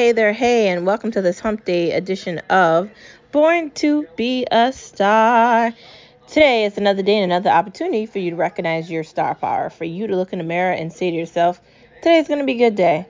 Hey 0.00 0.12
there, 0.12 0.32
hey, 0.32 0.68
and 0.68 0.86
welcome 0.86 1.10
to 1.10 1.20
this 1.20 1.40
hump 1.40 1.66
day 1.66 1.92
edition 1.92 2.38
of 2.48 2.90
Born 3.32 3.70
to 3.72 4.06
Be 4.16 4.46
a 4.50 4.72
Star. 4.72 5.74
Today 6.26 6.64
is 6.64 6.78
another 6.78 7.02
day 7.02 7.18
and 7.18 7.30
another 7.30 7.50
opportunity 7.50 8.06
for 8.06 8.18
you 8.18 8.30
to 8.30 8.36
recognize 8.36 8.90
your 8.90 9.04
star 9.04 9.34
power, 9.34 9.68
for 9.68 9.84
you 9.84 10.06
to 10.06 10.16
look 10.16 10.32
in 10.32 10.38
the 10.38 10.44
mirror 10.44 10.72
and 10.72 10.90
say 10.90 11.10
to 11.10 11.16
yourself, 11.18 11.60
Today's 11.96 12.28
going 12.28 12.40
to 12.40 12.46
be 12.46 12.54
a 12.54 12.70
good 12.70 12.76
day. 12.76 13.06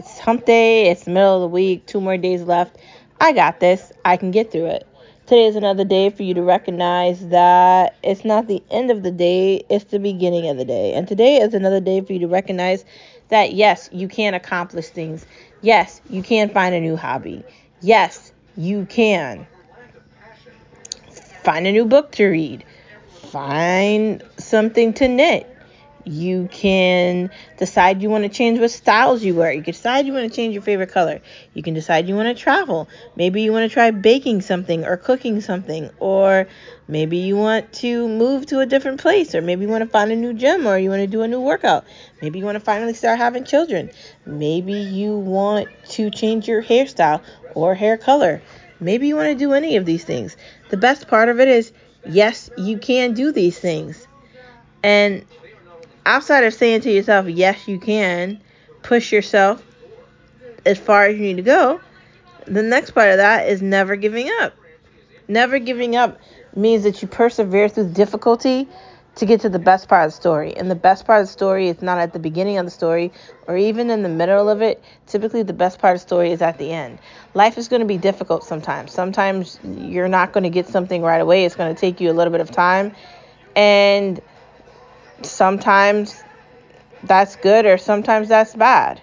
It's 0.00 0.18
hump 0.18 0.44
day, 0.44 0.90
it's 0.90 1.04
the 1.04 1.12
middle 1.12 1.36
of 1.36 1.42
the 1.42 1.54
week, 1.54 1.86
two 1.86 2.00
more 2.00 2.16
days 2.16 2.42
left. 2.42 2.76
I 3.20 3.32
got 3.32 3.60
this, 3.60 3.92
I 4.04 4.16
can 4.16 4.32
get 4.32 4.50
through 4.50 4.66
it. 4.66 4.88
Today 5.26 5.46
is 5.46 5.54
another 5.54 5.84
day 5.84 6.10
for 6.10 6.24
you 6.24 6.34
to 6.34 6.42
recognize 6.42 7.24
that 7.28 7.94
it's 8.02 8.24
not 8.24 8.48
the 8.48 8.60
end 8.68 8.90
of 8.90 9.04
the 9.04 9.12
day, 9.12 9.64
it's 9.70 9.84
the 9.84 10.00
beginning 10.00 10.48
of 10.48 10.56
the 10.56 10.64
day. 10.64 10.94
And 10.94 11.06
today 11.06 11.36
is 11.36 11.54
another 11.54 11.78
day 11.78 12.00
for 12.00 12.12
you 12.12 12.18
to 12.18 12.26
recognize 12.26 12.84
that 13.28 13.52
yes, 13.52 13.88
you 13.92 14.08
can 14.08 14.34
accomplish 14.34 14.88
things. 14.88 15.24
Yes, 15.62 16.00
you 16.10 16.22
can 16.22 16.50
find 16.50 16.74
a 16.74 16.80
new 16.80 16.96
hobby. 16.96 17.44
Yes, 17.80 18.32
you 18.56 18.84
can 18.84 19.46
find 21.44 21.66
a 21.66 21.72
new 21.72 21.84
book 21.84 22.12
to 22.12 22.26
read. 22.26 22.64
Find 23.30 24.22
something 24.38 24.92
to 24.94 25.08
knit. 25.08 25.48
You 26.04 26.48
can 26.50 27.30
decide 27.58 28.02
you 28.02 28.10
want 28.10 28.24
to 28.24 28.28
change 28.28 28.58
what 28.58 28.72
styles 28.72 29.22
you 29.22 29.36
wear. 29.36 29.52
You 29.52 29.62
can 29.62 29.72
decide 29.72 30.04
you 30.04 30.12
want 30.12 30.28
to 30.28 30.34
change 30.34 30.52
your 30.52 30.62
favorite 30.62 30.90
color. 30.90 31.20
You 31.54 31.62
can 31.62 31.74
decide 31.74 32.08
you 32.08 32.16
want 32.16 32.36
to 32.36 32.42
travel. 32.42 32.88
Maybe 33.14 33.42
you 33.42 33.52
want 33.52 33.70
to 33.70 33.72
try 33.72 33.92
baking 33.92 34.40
something 34.40 34.84
or 34.84 34.96
cooking 34.96 35.40
something. 35.40 35.90
Or 36.00 36.48
maybe 36.92 37.16
you 37.16 37.36
want 37.36 37.72
to 37.72 38.06
move 38.06 38.44
to 38.44 38.60
a 38.60 38.66
different 38.66 39.00
place. 39.00 39.34
Or 39.34 39.40
maybe 39.40 39.64
you 39.64 39.70
want 39.70 39.82
to 39.82 39.88
find 39.88 40.12
a 40.12 40.16
new 40.16 40.34
gym 40.34 40.66
or 40.66 40.76
you 40.78 40.90
want 40.90 41.00
to 41.00 41.06
do 41.06 41.22
a 41.22 41.28
new 41.28 41.40
workout. 41.40 41.86
Maybe 42.20 42.38
you 42.38 42.44
want 42.44 42.56
to 42.56 42.60
finally 42.60 42.92
start 42.92 43.18
having 43.18 43.44
children. 43.44 43.90
Maybe 44.26 44.74
you 44.74 45.16
want 45.16 45.68
to 45.90 46.10
change 46.10 46.46
your 46.46 46.62
hairstyle 46.62 47.22
or 47.54 47.74
hair 47.74 47.96
color. 47.96 48.42
Maybe 48.78 49.08
you 49.08 49.16
want 49.16 49.30
to 49.30 49.34
do 49.34 49.54
any 49.54 49.76
of 49.76 49.86
these 49.86 50.04
things. 50.04 50.36
The 50.68 50.76
best 50.76 51.08
part 51.08 51.30
of 51.30 51.40
it 51.40 51.48
is, 51.48 51.72
yes, 52.04 52.50
you 52.58 52.76
can 52.78 53.14
do 53.14 53.32
these 53.32 53.58
things. 53.58 54.06
And 54.82 55.24
outside 56.04 56.44
of 56.44 56.52
saying 56.52 56.82
to 56.82 56.92
yourself, 56.92 57.26
yes, 57.26 57.66
you 57.66 57.80
can, 57.80 58.42
push 58.82 59.12
yourself 59.12 59.64
as 60.66 60.78
far 60.78 61.06
as 61.06 61.16
you 61.16 61.22
need 61.22 61.36
to 61.36 61.42
go, 61.42 61.80
the 62.46 62.62
next 62.62 62.90
part 62.90 63.10
of 63.10 63.16
that 63.16 63.48
is 63.48 63.62
never 63.62 63.96
giving 63.96 64.28
up. 64.40 64.54
Never 65.28 65.58
giving 65.58 65.96
up 65.96 66.18
means 66.54 66.84
that 66.84 67.02
you 67.02 67.08
persevere 67.08 67.68
through 67.68 67.92
difficulty 67.92 68.68
to 69.14 69.26
get 69.26 69.42
to 69.42 69.48
the 69.48 69.58
best 69.58 69.88
part 69.88 70.06
of 70.06 70.12
the 70.12 70.16
story. 70.16 70.56
And 70.56 70.70
the 70.70 70.74
best 70.74 71.04
part 71.04 71.20
of 71.20 71.26
the 71.26 71.32
story 71.32 71.68
is 71.68 71.82
not 71.82 71.98
at 71.98 72.12
the 72.12 72.18
beginning 72.18 72.58
of 72.58 72.64
the 72.64 72.70
story 72.70 73.12
or 73.46 73.56
even 73.56 73.90
in 73.90 74.02
the 74.02 74.08
middle 74.08 74.48
of 74.48 74.62
it. 74.62 74.82
Typically, 75.06 75.42
the 75.42 75.52
best 75.52 75.78
part 75.78 75.96
of 75.96 76.00
the 76.00 76.06
story 76.06 76.32
is 76.32 76.40
at 76.40 76.58
the 76.58 76.70
end. 76.72 76.98
Life 77.34 77.58
is 77.58 77.68
going 77.68 77.80
to 77.80 77.86
be 77.86 77.98
difficult 77.98 78.44
sometimes. 78.44 78.92
Sometimes 78.92 79.58
you're 79.64 80.08
not 80.08 80.32
going 80.32 80.44
to 80.44 80.50
get 80.50 80.66
something 80.66 81.02
right 81.02 81.20
away, 81.20 81.44
it's 81.44 81.56
going 81.56 81.74
to 81.74 81.78
take 81.78 82.00
you 82.00 82.10
a 82.10 82.14
little 82.14 82.30
bit 82.30 82.40
of 82.40 82.50
time. 82.50 82.94
And 83.54 84.20
sometimes 85.22 86.22
that's 87.04 87.36
good 87.36 87.66
or 87.66 87.76
sometimes 87.78 88.28
that's 88.28 88.54
bad. 88.54 89.00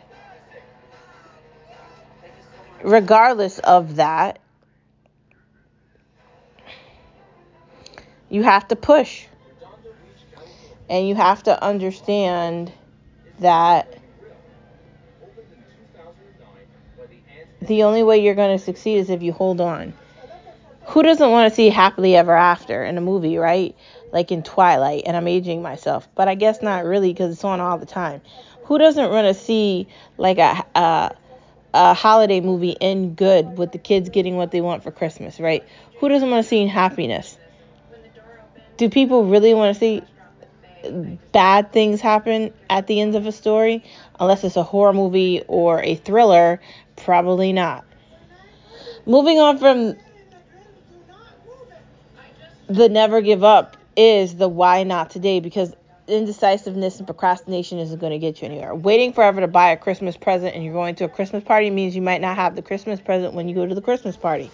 Regardless 2.83 3.59
of 3.59 3.97
that, 3.97 4.39
you 8.29 8.43
have 8.43 8.67
to 8.69 8.75
push. 8.75 9.25
And 10.89 11.07
you 11.07 11.15
have 11.15 11.43
to 11.43 11.63
understand 11.63 12.71
that 13.39 13.99
the 17.61 17.83
only 17.83 18.01
way 18.01 18.23
you're 18.23 18.35
going 18.35 18.57
to 18.57 18.63
succeed 18.63 18.97
is 18.97 19.09
if 19.09 19.21
you 19.21 19.31
hold 19.31 19.61
on. 19.61 19.93
Who 20.87 21.03
doesn't 21.03 21.29
want 21.29 21.51
to 21.51 21.55
see 21.55 21.69
happily 21.69 22.15
ever 22.15 22.35
after 22.35 22.83
in 22.83 22.97
a 22.97 23.01
movie, 23.01 23.37
right? 23.37 23.75
like 24.11 24.31
in 24.31 24.43
Twilight, 24.43 25.03
and 25.05 25.15
I'm 25.15 25.27
aging 25.27 25.61
myself, 25.61 26.07
but 26.15 26.27
I 26.27 26.35
guess 26.35 26.61
not 26.61 26.85
really 26.85 27.11
because 27.13 27.33
it's 27.33 27.43
on 27.43 27.59
all 27.59 27.77
the 27.77 27.85
time. 27.85 28.21
Who 28.63 28.77
doesn't 28.77 29.09
want 29.09 29.27
to 29.27 29.33
see 29.33 29.87
like 30.17 30.37
a, 30.37 30.65
a 30.75 31.15
a 31.71 31.93
holiday 31.93 32.41
movie 32.41 32.75
end 32.81 33.15
good 33.15 33.57
with 33.57 33.71
the 33.71 33.77
kids 33.77 34.09
getting 34.09 34.37
what 34.37 34.51
they 34.51 34.61
want 34.61 34.83
for 34.83 34.91
Christmas, 34.91 35.39
right? 35.39 35.63
Who 35.99 36.09
doesn't 36.09 36.29
want 36.29 36.43
to 36.43 36.49
see 36.49 36.65
happiness? 36.65 37.37
Do 38.79 38.89
people 38.89 39.25
really 39.25 39.53
want 39.53 39.75
to 39.75 39.79
see 39.79 40.01
bad 41.33 41.73
things 41.73 41.99
happen 41.99 42.53
at 42.69 42.87
the 42.87 43.01
end 43.01 43.13
of 43.15 43.27
a 43.27 43.33
story? 43.33 43.83
Unless 44.21 44.45
it's 44.45 44.55
a 44.55 44.63
horror 44.63 44.93
movie 44.93 45.43
or 45.49 45.83
a 45.83 45.95
thriller, 45.95 46.61
probably 46.95 47.51
not. 47.51 47.83
Moving 49.05 49.37
on 49.37 49.57
from 49.57 49.97
the 52.69 52.87
never 52.87 53.19
give 53.19 53.43
up 53.43 53.75
is 53.97 54.35
the 54.35 54.47
why 54.47 54.83
not 54.83 55.09
today 55.09 55.41
because 55.41 55.75
indecisiveness 56.07 56.99
and 56.99 57.05
procrastination 57.05 57.79
isn't 57.79 57.99
going 57.99 58.13
to 58.13 58.17
get 58.17 58.41
you 58.41 58.47
anywhere. 58.47 58.73
Waiting 58.73 59.11
forever 59.11 59.41
to 59.41 59.47
buy 59.49 59.71
a 59.71 59.77
Christmas 59.77 60.15
present 60.15 60.55
and 60.55 60.63
you're 60.63 60.71
going 60.71 60.95
to 60.95 61.03
a 61.03 61.09
Christmas 61.09 61.43
party 61.43 61.69
means 61.69 61.97
you 61.97 62.01
might 62.01 62.21
not 62.21 62.37
have 62.37 62.55
the 62.55 62.61
Christmas 62.61 63.01
present 63.01 63.33
when 63.33 63.49
you 63.49 63.55
go 63.55 63.65
to 63.65 63.75
the 63.75 63.81
Christmas 63.81 64.15
party. 64.15 64.49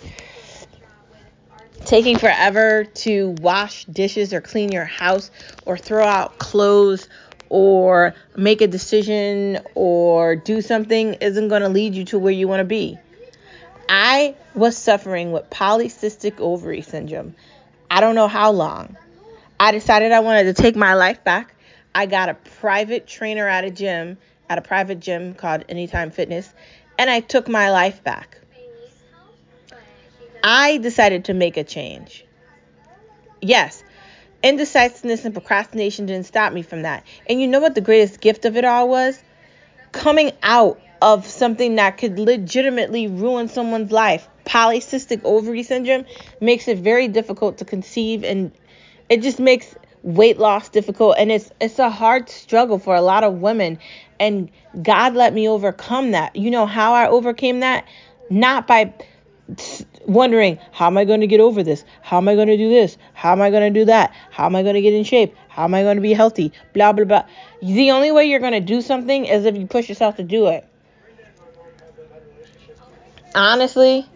Taking 1.85 2.17
forever 2.17 2.83
to 2.83 3.29
wash 3.41 3.85
dishes 3.85 4.33
or 4.33 4.41
clean 4.41 4.71
your 4.71 4.85
house 4.85 5.29
or 5.65 5.77
throw 5.77 6.05
out 6.05 6.39
clothes 6.39 7.07
or 7.49 8.15
make 8.35 8.61
a 8.61 8.67
decision 8.67 9.59
or 9.75 10.35
do 10.35 10.61
something 10.61 11.13
isn't 11.15 11.47
going 11.47 11.61
to 11.61 11.69
lead 11.69 11.93
you 11.93 12.03
to 12.05 12.17
where 12.17 12.33
you 12.33 12.47
want 12.47 12.61
to 12.61 12.65
be. 12.65 12.97
I 13.87 14.35
was 14.55 14.75
suffering 14.75 15.31
with 15.31 15.49
polycystic 15.51 16.39
ovary 16.39 16.81
syndrome. 16.81 17.35
I 17.91 18.01
don't 18.01 18.15
know 18.15 18.27
how 18.27 18.51
long. 18.51 18.97
I 19.59 19.71
decided 19.71 20.11
I 20.11 20.21
wanted 20.21 20.55
to 20.55 20.61
take 20.61 20.75
my 20.75 20.95
life 20.95 21.23
back. 21.23 21.53
I 21.93 22.07
got 22.07 22.29
a 22.29 22.33
private 22.33 23.05
trainer 23.05 23.47
at 23.47 23.63
a 23.63 23.69
gym, 23.69 24.17
at 24.49 24.57
a 24.57 24.61
private 24.61 24.99
gym 24.99 25.35
called 25.35 25.63
Anytime 25.69 26.09
Fitness, 26.09 26.51
and 26.97 27.11
I 27.11 27.19
took 27.19 27.47
my 27.47 27.69
life 27.69 28.03
back. 28.03 28.39
I 30.47 30.77
decided 30.77 31.25
to 31.25 31.33
make 31.33 31.57
a 31.57 31.63
change. 31.63 32.23
Yes, 33.41 33.83
indecisiveness 34.43 35.25
and 35.25 35.33
procrastination 35.33 36.05
didn't 36.05 36.27
stop 36.27 36.53
me 36.53 36.61
from 36.61 36.83
that. 36.83 37.03
And 37.27 37.41
you 37.41 37.47
know 37.47 37.59
what 37.59 37.73
the 37.73 37.81
greatest 37.81 38.21
gift 38.21 38.45
of 38.45 38.55
it 38.55 38.63
all 38.63 38.87
was? 38.87 39.19
Coming 39.91 40.33
out 40.43 40.79
of 41.01 41.25
something 41.25 41.75
that 41.75 41.97
could 41.97 42.19
legitimately 42.19 43.07
ruin 43.07 43.47
someone's 43.47 43.91
life. 43.91 44.29
Polycystic 44.45 45.21
ovary 45.23 45.63
syndrome 45.63 46.05
makes 46.39 46.67
it 46.67 46.77
very 46.77 47.07
difficult 47.07 47.57
to 47.57 47.65
conceive 47.65 48.23
and 48.23 48.51
it 49.09 49.23
just 49.23 49.39
makes 49.39 49.73
weight 50.03 50.37
loss 50.37 50.69
difficult 50.69 51.15
and 51.17 51.31
it's 51.31 51.49
it's 51.59 51.79
a 51.79 51.89
hard 51.89 52.29
struggle 52.29 52.77
for 52.77 52.93
a 52.93 53.01
lot 53.01 53.23
of 53.23 53.41
women 53.41 53.79
and 54.19 54.51
God 54.79 55.15
let 55.15 55.33
me 55.33 55.49
overcome 55.49 56.11
that. 56.11 56.35
You 56.35 56.51
know 56.51 56.67
how 56.67 56.93
I 56.93 57.07
overcame 57.07 57.61
that? 57.61 57.87
Not 58.29 58.67
by 58.67 58.93
wondering 60.07 60.59
how 60.71 60.87
am 60.87 60.97
I 60.97 61.05
going 61.05 61.21
to 61.21 61.27
get 61.27 61.39
over 61.39 61.63
this? 61.63 61.83
How 62.01 62.17
am 62.17 62.27
I 62.27 62.35
going 62.35 62.47
to 62.47 62.57
do 62.57 62.69
this? 62.69 62.97
How 63.13 63.31
am 63.31 63.41
I 63.41 63.49
going 63.49 63.73
to 63.73 63.79
do 63.79 63.85
that? 63.85 64.13
How 64.31 64.45
am 64.45 64.55
I 64.55 64.63
going 64.63 64.75
to 64.75 64.81
get 64.81 64.93
in 64.93 65.03
shape? 65.03 65.35
How 65.49 65.63
am 65.63 65.73
I 65.73 65.83
going 65.83 65.95
to 65.95 66.01
be 66.01 66.13
healthy? 66.13 66.51
Blah 66.73 66.93
blah 66.93 67.05
blah. 67.05 67.23
The 67.61 67.91
only 67.91 68.11
way 68.11 68.25
you're 68.25 68.39
going 68.39 68.53
to 68.53 68.59
do 68.59 68.81
something 68.81 69.25
is 69.25 69.45
if 69.45 69.55
you 69.55 69.67
push 69.67 69.89
yourself 69.89 70.17
to 70.17 70.23
do 70.23 70.47
it. 70.47 70.67
Honestly, 73.33 74.07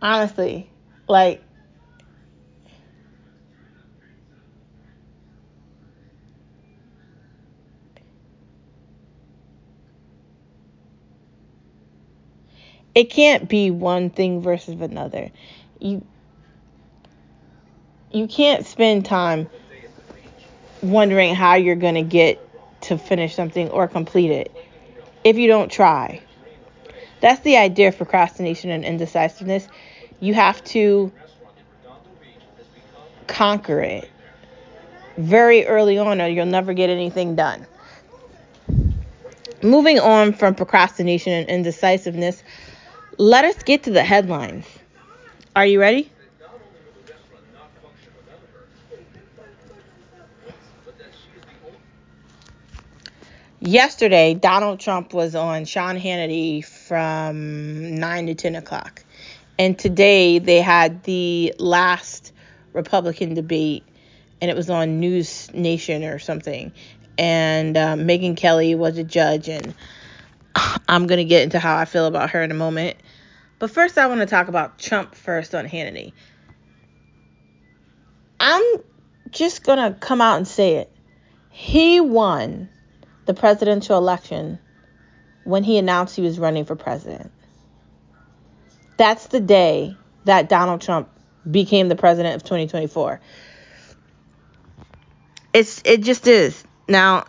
honestly, 0.00 0.70
like 1.08 1.42
it 12.94 13.10
can't 13.10 13.48
be 13.48 13.70
one 13.70 14.10
thing 14.10 14.42
versus 14.42 14.80
another. 14.80 15.30
You 15.80 16.04
you 18.12 18.26
can't 18.26 18.66
spend 18.66 19.04
time 19.04 19.48
wondering 20.82 21.34
how 21.34 21.54
you're 21.54 21.76
going 21.76 21.94
to 21.94 22.02
get 22.02 22.40
to 22.82 22.96
finish 22.96 23.34
something 23.34 23.68
or 23.70 23.86
complete 23.86 24.30
it 24.30 24.54
if 25.24 25.36
you 25.36 25.46
don't 25.46 25.70
try. 25.70 26.22
That's 27.20 27.40
the 27.40 27.56
idea 27.56 27.88
of 27.88 27.96
procrastination 27.96 28.70
and 28.70 28.84
indecisiveness. 28.84 29.66
You 30.20 30.34
have 30.34 30.62
to 30.64 31.12
conquer 33.26 33.80
it 33.80 34.10
very 35.16 35.66
early 35.66 35.98
on, 35.98 36.20
or 36.20 36.28
you'll 36.28 36.46
never 36.46 36.72
get 36.72 36.90
anything 36.90 37.34
done. 37.34 37.66
Moving 39.62 39.98
on 39.98 40.32
from 40.32 40.54
procrastination 40.54 41.32
and 41.32 41.48
indecisiveness, 41.48 42.42
let 43.18 43.44
us 43.44 43.62
get 43.64 43.82
to 43.84 43.90
the 43.90 44.04
headlines. 44.04 44.64
Are 45.56 45.66
you 45.66 45.80
ready? 45.80 46.12
Yesterday, 53.60 54.34
Donald 54.34 54.78
Trump 54.78 55.12
was 55.12 55.34
on 55.34 55.64
Sean 55.64 55.98
Hannity 55.98 56.64
from 56.88 57.96
9 57.96 58.26
to 58.26 58.34
10 58.34 58.56
o'clock. 58.56 59.04
And 59.58 59.78
today, 59.78 60.38
they 60.38 60.60
had 60.62 61.02
the 61.02 61.54
last 61.58 62.32
Republican 62.72 63.34
debate, 63.34 63.84
and 64.40 64.50
it 64.50 64.56
was 64.56 64.70
on 64.70 65.00
NewsNation 65.00 66.12
or 66.12 66.18
something. 66.18 66.72
And 67.18 67.76
uh, 67.76 67.96
Megyn 67.96 68.36
Kelly 68.36 68.74
was 68.74 68.96
a 68.96 69.04
judge, 69.04 69.48
and 69.48 69.74
I'm 70.88 71.06
going 71.06 71.18
to 71.18 71.24
get 71.24 71.42
into 71.42 71.58
how 71.58 71.76
I 71.76 71.84
feel 71.84 72.06
about 72.06 72.30
her 72.30 72.42
in 72.42 72.50
a 72.50 72.54
moment. 72.54 72.96
But 73.58 73.70
first, 73.70 73.98
I 73.98 74.06
want 74.06 74.20
to 74.20 74.26
talk 74.26 74.48
about 74.48 74.78
Trump 74.78 75.14
first 75.14 75.54
on 75.54 75.66
Hannity. 75.66 76.12
I'm 78.40 78.64
just 79.30 79.64
going 79.64 79.78
to 79.78 79.98
come 79.98 80.20
out 80.20 80.36
and 80.36 80.48
say 80.48 80.76
it. 80.76 80.92
He 81.50 82.00
won 82.00 82.68
the 83.26 83.34
presidential 83.34 83.98
election 83.98 84.60
when 85.48 85.64
he 85.64 85.78
announced 85.78 86.14
he 86.14 86.20
was 86.20 86.38
running 86.38 86.66
for 86.66 86.76
president. 86.76 87.32
That's 88.98 89.28
the 89.28 89.40
day 89.40 89.96
that 90.26 90.50
Donald 90.50 90.82
Trump 90.82 91.08
became 91.50 91.88
the 91.88 91.96
president 91.96 92.36
of 92.36 92.42
2024. 92.42 93.18
It's 95.54 95.80
it 95.86 96.02
just 96.02 96.26
is. 96.26 96.62
Now, 96.86 97.24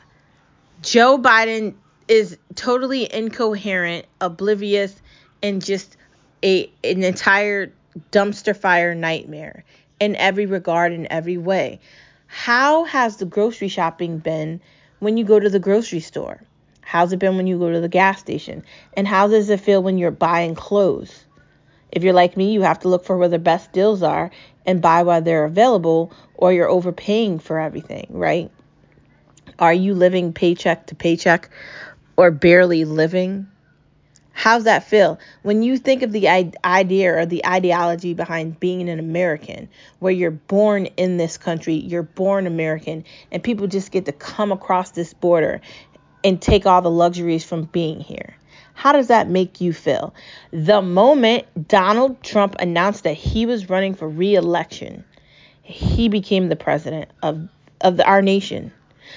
Joe 0.82 1.18
Biden 1.18 1.76
is 2.10 2.38
totally 2.56 3.12
incoherent, 3.12 4.06
oblivious, 4.20 4.94
and 5.42 5.64
just 5.64 5.96
a 6.44 6.70
an 6.84 7.04
entire 7.06 7.72
dumpster 8.12 8.56
fire 8.56 8.94
nightmare 8.96 9.64
in 10.02 10.18
every 10.18 10.46
regard 10.46 10.92
in 10.92 11.10
every 11.10 11.38
way. 11.38 11.80
How 12.28 12.84
has 12.84 13.16
the 13.16 13.26
grocery 13.26 13.70
shopping 13.70 14.18
been 14.18 14.60
when 15.00 15.16
you 15.16 15.24
go 15.24 15.40
to 15.40 15.50
the 15.50 15.60
grocery 15.60 16.02
store? 16.02 16.42
How's 16.90 17.14
it 17.14 17.20
been 17.20 17.38
when 17.38 17.46
you 17.46 17.60
go 17.60 17.72
to 17.72 17.80
the 17.80 17.88
gas 17.88 18.20
station? 18.20 18.64
And 18.96 19.08
how 19.08 19.28
does 19.28 19.48
it 19.52 19.60
feel 19.60 19.84
when 19.84 20.00
you're 20.00 20.10
buying 20.10 20.56
clothes? 20.56 21.24
If 21.92 22.04
you're 22.04 22.14
like 22.14 22.36
me, 22.36 22.52
you 22.52 22.64
have 22.64 22.80
to 22.80 22.88
look 22.88 23.06
for 23.06 23.16
where 23.16 23.30
the 23.30 23.38
best 23.38 23.72
deals 23.72 24.02
are 24.02 24.32
and 24.66 24.82
buy 24.82 25.04
while 25.04 25.22
they're 25.22 25.46
available, 25.46 26.12
or 26.34 26.52
you're 26.52 26.68
overpaying 26.68 27.38
for 27.38 27.60
everything, 27.60 28.08
right? 28.10 28.50
Are 29.60 29.72
you 29.72 29.94
living 29.94 30.34
paycheck 30.34 30.88
to 30.88 30.96
paycheck 30.96 31.52
or 32.18 32.32
barely 32.32 32.86
living? 32.86 33.46
How's 34.32 34.64
that 34.64 34.86
feel? 34.86 35.20
When 35.44 35.64
you 35.64 35.78
think 35.78 36.02
of 36.02 36.12
the 36.14 36.28
idea 36.64 37.18
or 37.20 37.26
the 37.26 37.46
ideology 37.46 38.14
behind 38.14 38.60
being 38.60 38.90
an 38.90 38.98
American, 38.98 39.68
where 40.00 40.14
you're 40.14 40.32
born 40.32 40.86
in 40.98 41.18
this 41.18 41.38
country, 41.38 41.74
you're 41.74 42.04
born 42.04 42.48
American, 42.48 43.04
and 43.32 43.44
people 43.44 43.68
just 43.68 43.92
get 43.92 44.06
to 44.06 44.14
come 44.14 44.52
across 44.52 44.92
this 44.92 45.14
border 45.14 45.60
and 46.24 46.42
take 46.42 46.66
all 46.66 46.82
the 46.82 46.92
luxuries 46.92 47.44
from 47.44 47.64
being 47.64 48.00
here. 48.00 48.36
How 48.74 48.94
does 48.94 49.08
that 49.08 49.30
make 49.30 49.60
you 49.60 49.74
feel? 49.74 50.14
The 50.52 50.82
moment 50.82 51.46
Donald 51.68 52.24
Trump 52.24 52.56
announced 52.60 53.04
that 53.04 53.14
he 53.14 53.46
was 53.46 53.70
running 53.70 53.94
for 53.94 54.08
re-election, 54.08 55.04
he 55.62 56.08
became 56.08 56.50
the 56.50 56.56
president 56.56 57.12
of 57.22 57.50
of 57.82 57.98
the, 57.98 58.06
our 58.06 58.22
nation. 58.22 58.72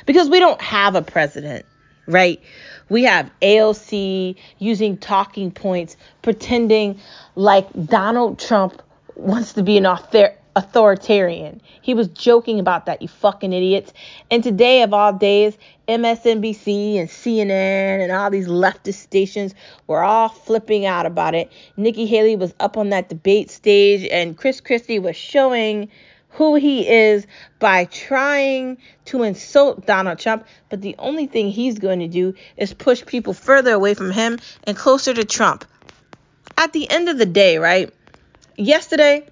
Because 0.06 0.28
we 0.28 0.38
don't 0.38 0.60
have 0.60 0.94
a 0.94 1.02
president, 1.02 1.66
right? 2.06 2.40
We 2.88 3.04
have 3.04 3.30
AOC 3.40 4.36
using 4.58 4.96
talking 4.96 5.50
points, 5.50 5.96
pretending 6.22 7.00
like 7.34 7.68
Donald 7.86 8.38
Trump 8.38 8.82
wants 9.14 9.54
to 9.54 9.62
be 9.62 9.76
an 9.76 9.86
author- 9.86 10.34
authoritarian. 10.54 11.60
He 11.80 11.94
was 11.94 12.08
joking 12.08 12.60
about 12.60 12.86
that, 12.86 13.02
you 13.02 13.08
fucking 13.08 13.52
idiots. 13.52 13.92
And 14.30 14.42
today, 14.42 14.82
of 14.82 14.92
all 14.92 15.12
days, 15.12 15.56
MSNBC 15.88 16.98
and 16.98 17.08
CNN 17.08 18.02
and 18.02 18.12
all 18.12 18.30
these 18.30 18.48
leftist 18.48 18.94
stations 18.94 19.54
were 19.86 20.02
all 20.02 20.28
flipping 20.28 20.86
out 20.86 21.06
about 21.06 21.34
it. 21.34 21.50
Nikki 21.76 22.06
Haley 22.06 22.36
was 22.36 22.54
up 22.60 22.76
on 22.76 22.90
that 22.90 23.08
debate 23.08 23.50
stage, 23.50 24.08
and 24.10 24.36
Chris 24.36 24.60
Christie 24.60 24.98
was 24.98 25.16
showing 25.16 25.88
who 26.32 26.54
he 26.54 26.88
is 26.88 27.26
by 27.58 27.84
trying 27.84 28.78
to 29.06 29.22
insult 29.22 29.86
Donald 29.86 30.18
Trump. 30.18 30.46
But 30.70 30.80
the 30.80 30.94
only 30.98 31.26
thing 31.26 31.50
he's 31.50 31.78
going 31.78 32.00
to 32.00 32.08
do 32.08 32.34
is 32.56 32.72
push 32.72 33.04
people 33.04 33.34
further 33.34 33.72
away 33.72 33.94
from 33.94 34.10
him 34.10 34.38
and 34.64 34.76
closer 34.76 35.12
to 35.12 35.24
Trump. 35.24 35.64
At 36.56 36.72
the 36.72 36.90
end 36.90 37.08
of 37.08 37.18
the 37.18 37.26
day, 37.26 37.58
right? 37.58 37.92
Yesterday, 38.56 39.26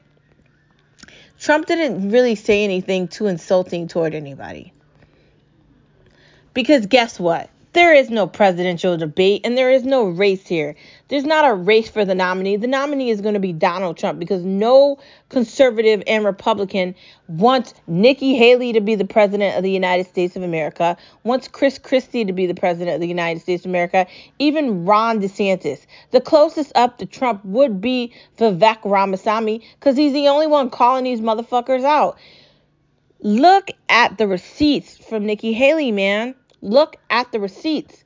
Trump 1.40 1.66
didn't 1.66 2.10
really 2.10 2.34
say 2.34 2.64
anything 2.64 3.08
too 3.08 3.26
insulting 3.26 3.88
toward 3.88 4.14
anybody. 4.14 4.74
Because 6.52 6.86
guess 6.86 7.18
what? 7.18 7.48
There 7.72 7.94
is 7.94 8.10
no 8.10 8.26
presidential 8.26 8.96
debate 8.96 9.42
and 9.44 9.56
there 9.56 9.70
is 9.70 9.84
no 9.84 10.04
race 10.04 10.44
here. 10.44 10.74
There's 11.06 11.24
not 11.24 11.48
a 11.48 11.54
race 11.54 11.88
for 11.88 12.04
the 12.04 12.16
nominee. 12.16 12.56
The 12.56 12.66
nominee 12.66 13.10
is 13.10 13.20
going 13.20 13.34
to 13.34 13.40
be 13.40 13.52
Donald 13.52 13.96
Trump 13.96 14.18
because 14.18 14.44
no 14.44 14.98
conservative 15.28 16.02
and 16.08 16.24
Republican 16.24 16.96
wants 17.28 17.72
Nikki 17.86 18.34
Haley 18.34 18.72
to 18.72 18.80
be 18.80 18.96
the 18.96 19.04
president 19.04 19.56
of 19.56 19.62
the 19.62 19.70
United 19.70 20.08
States 20.08 20.34
of 20.34 20.42
America, 20.42 20.96
wants 21.22 21.46
Chris 21.46 21.78
Christie 21.78 22.24
to 22.24 22.32
be 22.32 22.44
the 22.44 22.54
president 22.54 22.96
of 22.96 23.00
the 23.00 23.06
United 23.06 23.38
States 23.40 23.64
of 23.64 23.70
America, 23.70 24.04
even 24.40 24.84
Ron 24.84 25.20
DeSantis. 25.20 25.86
The 26.10 26.20
closest 26.20 26.72
up 26.74 26.98
to 26.98 27.06
Trump 27.06 27.44
would 27.44 27.80
be 27.80 28.12
Vivek 28.38 28.78
Ramaswamy 28.84 29.62
because 29.78 29.96
he's 29.96 30.12
the 30.12 30.26
only 30.26 30.48
one 30.48 30.70
calling 30.70 31.04
these 31.04 31.20
motherfuckers 31.20 31.84
out. 31.84 32.18
Look 33.20 33.70
at 33.88 34.18
the 34.18 34.26
receipts 34.26 34.96
from 34.96 35.24
Nikki 35.24 35.52
Haley, 35.52 35.92
man. 35.92 36.34
Look 36.62 36.96
at 37.08 37.32
the 37.32 37.40
receipts. 37.40 38.04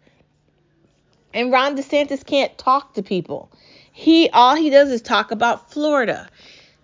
And 1.33 1.51
Ron 1.51 1.77
DeSantis 1.77 2.25
can't 2.25 2.57
talk 2.57 2.95
to 2.95 3.03
people. 3.03 3.51
He 3.93 4.29
all 4.31 4.55
he 4.55 4.71
does 4.71 4.91
is 4.91 5.03
talk 5.03 5.31
about 5.31 5.73
Florida. 5.73 6.29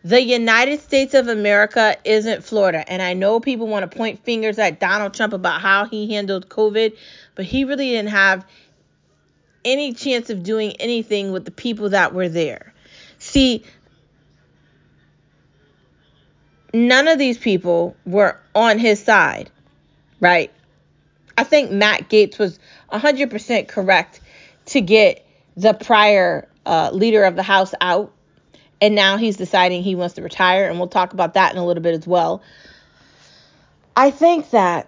The 0.02 0.22
United 0.22 0.80
States 0.80 1.14
of 1.14 1.28
America 1.28 1.96
isn't 2.04 2.42
Florida. 2.42 2.84
And 2.90 3.02
I 3.02 3.14
know 3.14 3.38
people 3.38 3.68
want 3.68 3.90
to 3.90 3.96
point 3.96 4.24
fingers 4.24 4.58
at 4.58 4.80
Donald 4.80 5.14
Trump 5.14 5.32
about 5.32 5.60
how 5.60 5.84
he 5.84 6.12
handled 6.12 6.48
COVID, 6.48 6.96
but 7.34 7.44
he 7.44 7.64
really 7.64 7.90
didn't 7.90 8.10
have 8.10 8.46
any 9.64 9.92
chance 9.92 10.30
of 10.30 10.42
doing 10.42 10.72
anything 10.80 11.32
with 11.32 11.44
the 11.44 11.50
people 11.50 11.90
that 11.90 12.14
were 12.14 12.28
there. 12.28 12.72
See, 13.18 13.64
none 16.72 17.08
of 17.08 17.18
these 17.18 17.36
people 17.38 17.94
were 18.06 18.38
on 18.54 18.78
his 18.78 19.02
side, 19.02 19.50
right? 20.18 20.50
I 21.40 21.44
think 21.44 21.70
Matt 21.70 22.10
Gaetz 22.10 22.38
was 22.38 22.58
100% 22.92 23.66
correct 23.66 24.20
to 24.66 24.82
get 24.82 25.26
the 25.56 25.72
prior 25.72 26.46
uh, 26.66 26.90
leader 26.92 27.24
of 27.24 27.34
the 27.34 27.42
House 27.42 27.72
out. 27.80 28.12
And 28.82 28.94
now 28.94 29.16
he's 29.16 29.38
deciding 29.38 29.82
he 29.82 29.94
wants 29.94 30.16
to 30.16 30.22
retire. 30.22 30.68
And 30.68 30.78
we'll 30.78 30.88
talk 30.88 31.14
about 31.14 31.32
that 31.34 31.52
in 31.52 31.58
a 31.58 31.64
little 31.64 31.82
bit 31.82 31.94
as 31.94 32.06
well. 32.06 32.42
I 33.96 34.10
think 34.10 34.50
that 34.50 34.86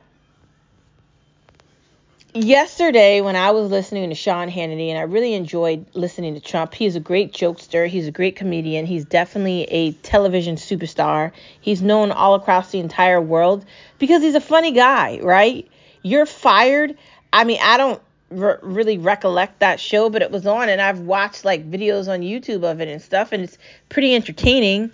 yesterday 2.35 3.23
when 3.23 3.35
I 3.35 3.52
was 3.52 3.71
listening 3.71 4.11
to 4.11 4.14
Sean 4.14 4.50
Hannity, 4.50 4.90
and 4.90 4.99
I 4.99 5.02
really 5.02 5.32
enjoyed 5.32 5.87
listening 5.94 6.35
to 6.35 6.40
Trump, 6.40 6.75
he's 6.75 6.97
a 6.97 7.00
great 7.00 7.32
jokester, 7.32 7.88
he's 7.88 8.06
a 8.06 8.12
great 8.12 8.37
comedian, 8.37 8.85
he's 8.85 9.06
definitely 9.06 9.62
a 9.71 9.92
television 9.92 10.56
superstar. 10.56 11.32
He's 11.62 11.80
known 11.80 12.12
all 12.12 12.35
across 12.35 12.73
the 12.73 12.80
entire 12.80 13.23
world 13.23 13.64
because 13.99 14.21
he's 14.21 14.35
a 14.35 14.40
funny 14.40 14.73
guy, 14.73 15.18
right? 15.23 15.66
You're 16.02 16.26
fired. 16.26 16.97
I 17.32 17.44
mean, 17.44 17.59
I 17.62 17.76
don't 17.76 18.02
really 18.30 18.99
recollect 18.99 19.61
that 19.61 19.78
show, 19.78 20.11
but 20.11 20.23
it 20.23 20.30
was 20.30 20.47
on, 20.47 20.68
and 20.68 20.80
I've 20.80 21.00
watched 21.00 21.44
like 21.44 21.71
videos 21.71 22.09
on 22.09 22.21
YouTube 22.21 22.64
of 22.64 22.80
it 22.80 22.88
and 22.88 23.00
stuff, 23.00 23.32
and 23.32 23.42
it's 23.42 23.59
pretty 23.88 24.14
entertaining. 24.14 24.90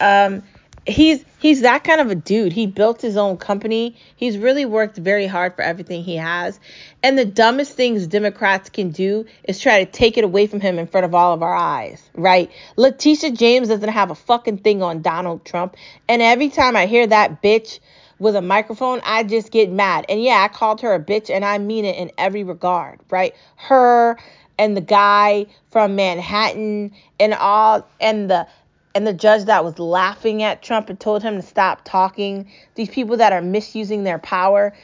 Um, 0.00 0.42
he's 0.86 1.24
he's 1.38 1.62
that 1.62 1.84
kind 1.84 2.00
of 2.00 2.10
a 2.10 2.14
dude. 2.14 2.52
He 2.52 2.66
built 2.66 3.00
his 3.00 3.16
own 3.16 3.36
company. 3.36 3.96
He's 4.16 4.38
really 4.38 4.64
worked 4.64 4.96
very 4.96 5.26
hard 5.26 5.54
for 5.54 5.62
everything 5.62 6.02
he 6.02 6.16
has. 6.16 6.58
And 7.02 7.18
the 7.18 7.24
dumbest 7.24 7.72
things 7.72 8.06
Democrats 8.06 8.70
can 8.70 8.90
do 8.90 9.26
is 9.44 9.58
try 9.58 9.84
to 9.84 9.90
take 9.90 10.18
it 10.18 10.24
away 10.24 10.46
from 10.46 10.60
him 10.60 10.78
in 10.78 10.86
front 10.86 11.04
of 11.04 11.14
all 11.14 11.32
of 11.32 11.42
our 11.42 11.54
eyes, 11.54 12.02
right? 12.14 12.50
Letitia 12.76 13.32
James 13.32 13.68
doesn't 13.68 13.88
have 13.88 14.10
a 14.10 14.14
fucking 14.14 14.58
thing 14.58 14.82
on 14.82 15.02
Donald 15.02 15.44
Trump. 15.44 15.76
And 16.08 16.22
every 16.22 16.50
time 16.50 16.76
I 16.76 16.86
hear 16.86 17.06
that 17.06 17.42
bitch 17.42 17.80
with 18.20 18.36
a 18.36 18.42
microphone, 18.42 19.00
I 19.02 19.24
just 19.24 19.50
get 19.50 19.72
mad. 19.72 20.04
And 20.08 20.22
yeah, 20.22 20.42
I 20.44 20.48
called 20.48 20.80
her 20.82 20.94
a 20.94 21.00
bitch 21.00 21.30
and 21.30 21.44
I 21.44 21.58
mean 21.58 21.84
it 21.84 21.96
in 21.96 22.12
every 22.18 22.44
regard, 22.44 23.00
right? 23.10 23.34
Her 23.56 24.16
and 24.58 24.76
the 24.76 24.82
guy 24.82 25.46
from 25.70 25.96
Manhattan 25.96 26.92
and 27.18 27.34
all 27.34 27.88
and 28.00 28.30
the 28.30 28.46
and 28.94 29.06
the 29.06 29.12
judge 29.12 29.44
that 29.44 29.64
was 29.64 29.78
laughing 29.78 30.42
at 30.42 30.62
Trump 30.62 30.90
and 30.90 30.98
told 30.98 31.22
him 31.22 31.36
to 31.36 31.42
stop 31.42 31.80
talking, 31.84 32.50
these 32.74 32.90
people 32.90 33.16
that 33.16 33.32
are 33.32 33.40
misusing 33.40 34.02
their 34.02 34.18
power, 34.18 34.74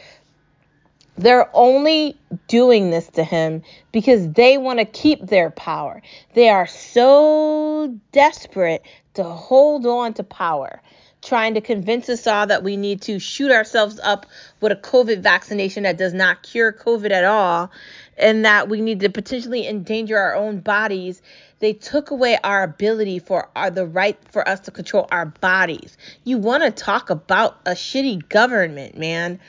they're 1.17 1.51
only 1.55 2.17
doing 2.47 2.91
this 2.91 3.09
to 3.09 3.25
him 3.25 3.63
because 3.93 4.31
they 4.33 4.59
want 4.59 4.79
to 4.79 4.85
keep 4.85 5.27
their 5.27 5.51
power. 5.51 6.03
They 6.35 6.49
are 6.49 6.67
so 6.67 7.99
desperate 8.13 8.83
to 9.15 9.25
hold 9.25 9.87
on 9.87 10.15
to 10.15 10.23
power, 10.23 10.81
trying 11.23 11.55
to 11.55 11.61
convince 11.61 12.09
us 12.09 12.27
all 12.27 12.47
that 12.47 12.63
we 12.63 12.77
need 12.77 13.03
to 13.03 13.19
shoot 13.19 13.51
ourselves 13.51 13.99
up 14.03 14.27
with 14.61 14.73
a 14.73 14.77
COVID 14.77 15.21
vaccination 15.21 15.83
that 15.83 15.97
does 15.97 16.15
not 16.15 16.43
cure 16.43 16.73
COVID 16.73 17.11
at 17.11 17.25
all, 17.25 17.71
and 18.17 18.45
that 18.45 18.69
we 18.69 18.81
need 18.81 19.01
to 19.01 19.11
potentially 19.11 19.67
endanger 19.67 20.17
our 20.19 20.35
own 20.35 20.61
bodies. 20.61 21.21
They 21.59 21.73
took 21.73 22.11
away 22.11 22.39
our 22.45 22.63
ability 22.63 23.19
for 23.19 23.49
our, 23.57 23.71
the 23.71 23.87
right 23.87 24.19
for 24.31 24.47
us 24.47 24.61
to 24.61 24.71
control 24.71 25.09
our 25.11 25.27
bodies. 25.27 25.97
You 26.25 26.39
want 26.39 26.63
to 26.63 26.71
talk 26.71 27.11
about 27.11 27.59
a 27.65 27.73
shitty 27.73 28.29
government, 28.29 28.97
man. 28.97 29.41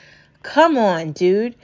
Come 0.44 0.78
on, 0.78 1.12
dude. 1.12 1.56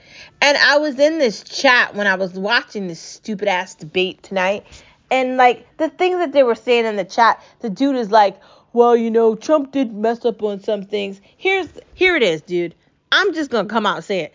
And 0.42 0.58
I 0.58 0.76
was 0.76 0.98
in 0.98 1.18
this 1.18 1.42
chat 1.42 1.94
when 1.94 2.06
I 2.06 2.16
was 2.16 2.34
watching 2.34 2.86
this 2.86 3.00
stupid 3.00 3.48
ass 3.48 3.74
debate 3.74 4.22
tonight. 4.22 4.66
And 5.10 5.38
like 5.38 5.66
the 5.78 5.88
things 5.88 6.18
that 6.18 6.32
they 6.32 6.42
were 6.42 6.54
saying 6.54 6.84
in 6.84 6.96
the 6.96 7.04
chat, 7.04 7.42
the 7.60 7.70
dude 7.70 7.96
is 7.96 8.10
like, 8.10 8.38
well, 8.74 8.96
you 8.96 9.10
know, 9.10 9.36
Trump 9.36 9.72
did 9.72 9.94
mess 9.94 10.24
up 10.24 10.42
on 10.42 10.60
some 10.60 10.82
things. 10.82 11.20
Here's 11.36 11.68
here 11.94 12.16
it 12.16 12.22
is, 12.22 12.42
dude. 12.42 12.74
I'm 13.10 13.32
just 13.32 13.50
gonna 13.50 13.68
come 13.68 13.86
out 13.86 13.96
and 13.96 14.04
say 14.04 14.20
it. 14.20 14.34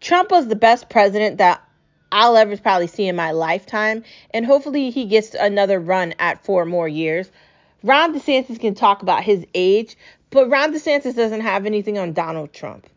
Trump 0.00 0.30
was 0.30 0.48
the 0.48 0.56
best 0.56 0.88
president 0.88 1.38
that 1.38 1.62
I'll 2.10 2.36
ever 2.36 2.56
probably 2.56 2.86
see 2.86 3.06
in 3.06 3.16
my 3.16 3.32
lifetime, 3.32 4.02
and 4.32 4.46
hopefully 4.46 4.90
he 4.90 5.04
gets 5.04 5.34
another 5.34 5.78
run 5.78 6.14
at 6.18 6.44
four 6.44 6.64
more 6.64 6.88
years. 6.88 7.30
Ron 7.82 8.14
DeSantis 8.14 8.58
can 8.58 8.74
talk 8.74 9.02
about 9.02 9.22
his 9.22 9.44
age, 9.54 9.96
but 10.30 10.48
Ron 10.48 10.72
DeSantis 10.72 11.14
doesn't 11.14 11.42
have 11.42 11.66
anything 11.66 11.98
on 11.98 12.14
Donald 12.14 12.52
Trump. 12.52 12.88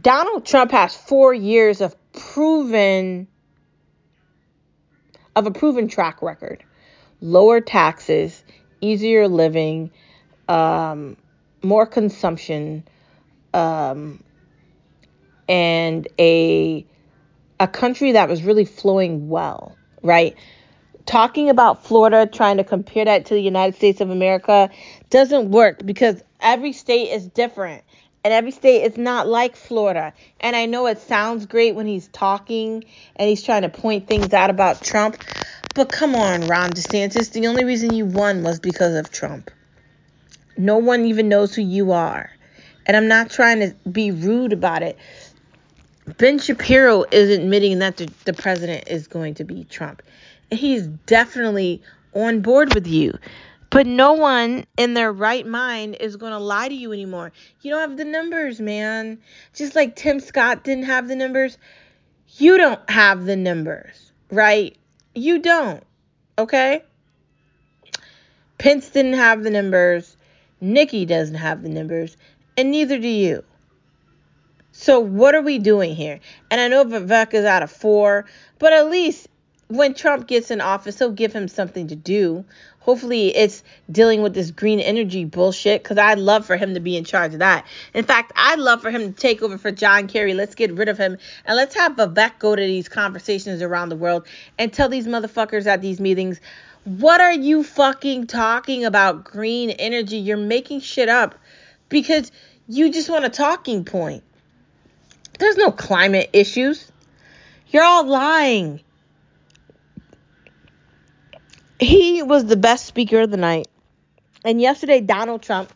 Donald 0.00 0.46
Trump 0.46 0.70
has 0.70 0.96
four 0.96 1.34
years 1.34 1.82
of 1.82 1.94
proven 2.12 3.26
of 5.36 5.46
a 5.46 5.50
proven 5.50 5.88
track 5.88 6.22
record. 6.22 6.64
Lower 7.20 7.60
taxes, 7.60 8.42
easier 8.80 9.28
living, 9.28 9.90
um, 10.48 11.16
more 11.62 11.86
consumption, 11.86 12.84
um, 13.52 14.22
and 15.48 16.08
a 16.18 16.86
a 17.58 17.68
country 17.68 18.12
that 18.12 18.28
was 18.28 18.42
really 18.42 18.64
flowing 18.64 19.28
well, 19.28 19.76
right? 20.02 20.36
talking 21.10 21.50
about 21.50 21.84
Florida, 21.84 22.24
trying 22.24 22.58
to 22.58 22.64
compare 22.64 23.04
that 23.04 23.26
to 23.26 23.34
the 23.34 23.42
United 23.42 23.74
States 23.74 24.00
of 24.00 24.10
America, 24.10 24.70
doesn't 25.10 25.50
work 25.50 25.84
because 25.84 26.22
every 26.40 26.72
state 26.72 27.10
is 27.10 27.26
different. 27.26 27.82
And 28.22 28.34
every 28.34 28.50
state 28.50 28.84
is 28.84 28.98
not 28.98 29.26
like 29.26 29.56
Florida. 29.56 30.12
And 30.40 30.54
I 30.54 30.66
know 30.66 30.86
it 30.86 30.98
sounds 30.98 31.46
great 31.46 31.74
when 31.74 31.86
he's 31.86 32.06
talking 32.08 32.84
and 33.16 33.28
he's 33.28 33.42
trying 33.42 33.62
to 33.62 33.70
point 33.70 34.06
things 34.06 34.32
out 34.34 34.50
about 34.50 34.82
Trump. 34.82 35.16
But 35.74 35.90
come 35.90 36.14
on, 36.14 36.46
Ron 36.46 36.70
DeSantis. 36.70 37.32
The 37.32 37.46
only 37.46 37.64
reason 37.64 37.94
you 37.94 38.04
won 38.04 38.42
was 38.42 38.60
because 38.60 38.94
of 38.94 39.10
Trump. 39.10 39.50
No 40.56 40.78
one 40.78 41.04
even 41.06 41.28
knows 41.28 41.54
who 41.54 41.62
you 41.62 41.92
are. 41.92 42.30
And 42.86 42.96
I'm 42.96 43.08
not 43.08 43.30
trying 43.30 43.60
to 43.60 43.74
be 43.88 44.10
rude 44.10 44.52
about 44.52 44.82
it. 44.82 44.98
Ben 46.18 46.38
Shapiro 46.38 47.04
is 47.12 47.30
admitting 47.30 47.78
that 47.78 47.98
the, 47.98 48.10
the 48.24 48.32
president 48.32 48.88
is 48.88 49.06
going 49.06 49.34
to 49.34 49.44
be 49.44 49.64
Trump 49.64 50.02
he's 50.50 50.86
definitely 50.86 51.82
on 52.14 52.40
board 52.40 52.74
with 52.74 52.86
you. 52.86 53.18
But 53.70 53.86
no 53.86 54.14
one 54.14 54.64
in 54.76 54.94
their 54.94 55.12
right 55.12 55.46
mind 55.46 55.96
is 56.00 56.16
going 56.16 56.32
to 56.32 56.38
lie 56.38 56.68
to 56.68 56.74
you 56.74 56.92
anymore. 56.92 57.30
You 57.62 57.70
don't 57.70 57.88
have 57.88 57.96
the 57.96 58.04
numbers, 58.04 58.60
man. 58.60 59.18
Just 59.54 59.76
like 59.76 59.94
Tim 59.94 60.18
Scott 60.18 60.64
didn't 60.64 60.84
have 60.84 61.06
the 61.06 61.14
numbers, 61.14 61.56
you 62.38 62.56
don't 62.56 62.90
have 62.90 63.26
the 63.26 63.36
numbers, 63.36 64.10
right? 64.32 64.76
You 65.14 65.38
don't. 65.38 65.82
Okay? 66.38 66.82
Pence 68.58 68.90
didn't 68.90 69.14
have 69.14 69.42
the 69.42 69.50
numbers. 69.50 70.16
Nikki 70.60 71.06
doesn't 71.06 71.36
have 71.36 71.62
the 71.62 71.68
numbers. 71.68 72.16
And 72.56 72.70
neither 72.70 72.98
do 72.98 73.08
you. 73.08 73.44
So 74.72 75.00
what 75.00 75.34
are 75.34 75.42
we 75.42 75.58
doing 75.58 75.96
here? 75.96 76.20
And 76.50 76.60
I 76.60 76.68
know 76.68 76.84
Vivek 76.84 77.34
is 77.34 77.44
out 77.44 77.62
of 77.62 77.70
four, 77.70 78.26
but 78.58 78.72
at 78.72 78.90
least 78.90 79.28
when 79.70 79.94
Trump 79.94 80.26
gets 80.26 80.50
in 80.50 80.60
office, 80.60 80.98
he'll 80.98 81.12
give 81.12 81.32
him 81.32 81.46
something 81.46 81.86
to 81.88 81.96
do. 81.96 82.44
Hopefully, 82.80 83.28
it's 83.36 83.62
dealing 83.88 84.20
with 84.20 84.34
this 84.34 84.50
green 84.50 84.80
energy 84.80 85.24
bullshit 85.24 85.80
because 85.80 85.96
I'd 85.96 86.18
love 86.18 86.44
for 86.44 86.56
him 86.56 86.74
to 86.74 86.80
be 86.80 86.96
in 86.96 87.04
charge 87.04 87.34
of 87.34 87.38
that. 87.38 87.64
In 87.94 88.04
fact, 88.04 88.32
I'd 88.34 88.58
love 88.58 88.82
for 88.82 88.90
him 88.90 89.12
to 89.12 89.20
take 89.20 89.42
over 89.42 89.58
for 89.58 89.70
John 89.70 90.08
Kerry. 90.08 90.34
Let's 90.34 90.56
get 90.56 90.72
rid 90.72 90.88
of 90.88 90.98
him 90.98 91.18
and 91.44 91.56
let's 91.56 91.76
have 91.76 91.92
Vivek 91.92 92.40
go 92.40 92.56
to 92.56 92.60
these 92.60 92.88
conversations 92.88 93.62
around 93.62 93.90
the 93.90 93.96
world 93.96 94.26
and 94.58 94.72
tell 94.72 94.88
these 94.88 95.06
motherfuckers 95.06 95.66
at 95.66 95.80
these 95.80 96.00
meetings, 96.00 96.40
what 96.82 97.20
are 97.20 97.32
you 97.32 97.62
fucking 97.62 98.26
talking 98.26 98.84
about 98.84 99.22
green 99.22 99.70
energy? 99.70 100.16
You're 100.16 100.36
making 100.36 100.80
shit 100.80 101.08
up 101.08 101.36
because 101.88 102.32
you 102.66 102.90
just 102.90 103.08
want 103.08 103.24
a 103.24 103.28
talking 103.28 103.84
point. 103.84 104.24
There's 105.38 105.56
no 105.56 105.70
climate 105.70 106.30
issues. 106.32 106.90
You're 107.68 107.84
all 107.84 108.04
lying 108.04 108.80
he 111.80 112.22
was 112.22 112.44
the 112.44 112.56
best 112.56 112.86
speaker 112.86 113.20
of 113.20 113.30
the 113.30 113.36
night. 113.36 113.68
And 114.44 114.60
yesterday, 114.60 115.00
Donald 115.00 115.42
Trump 115.42 115.72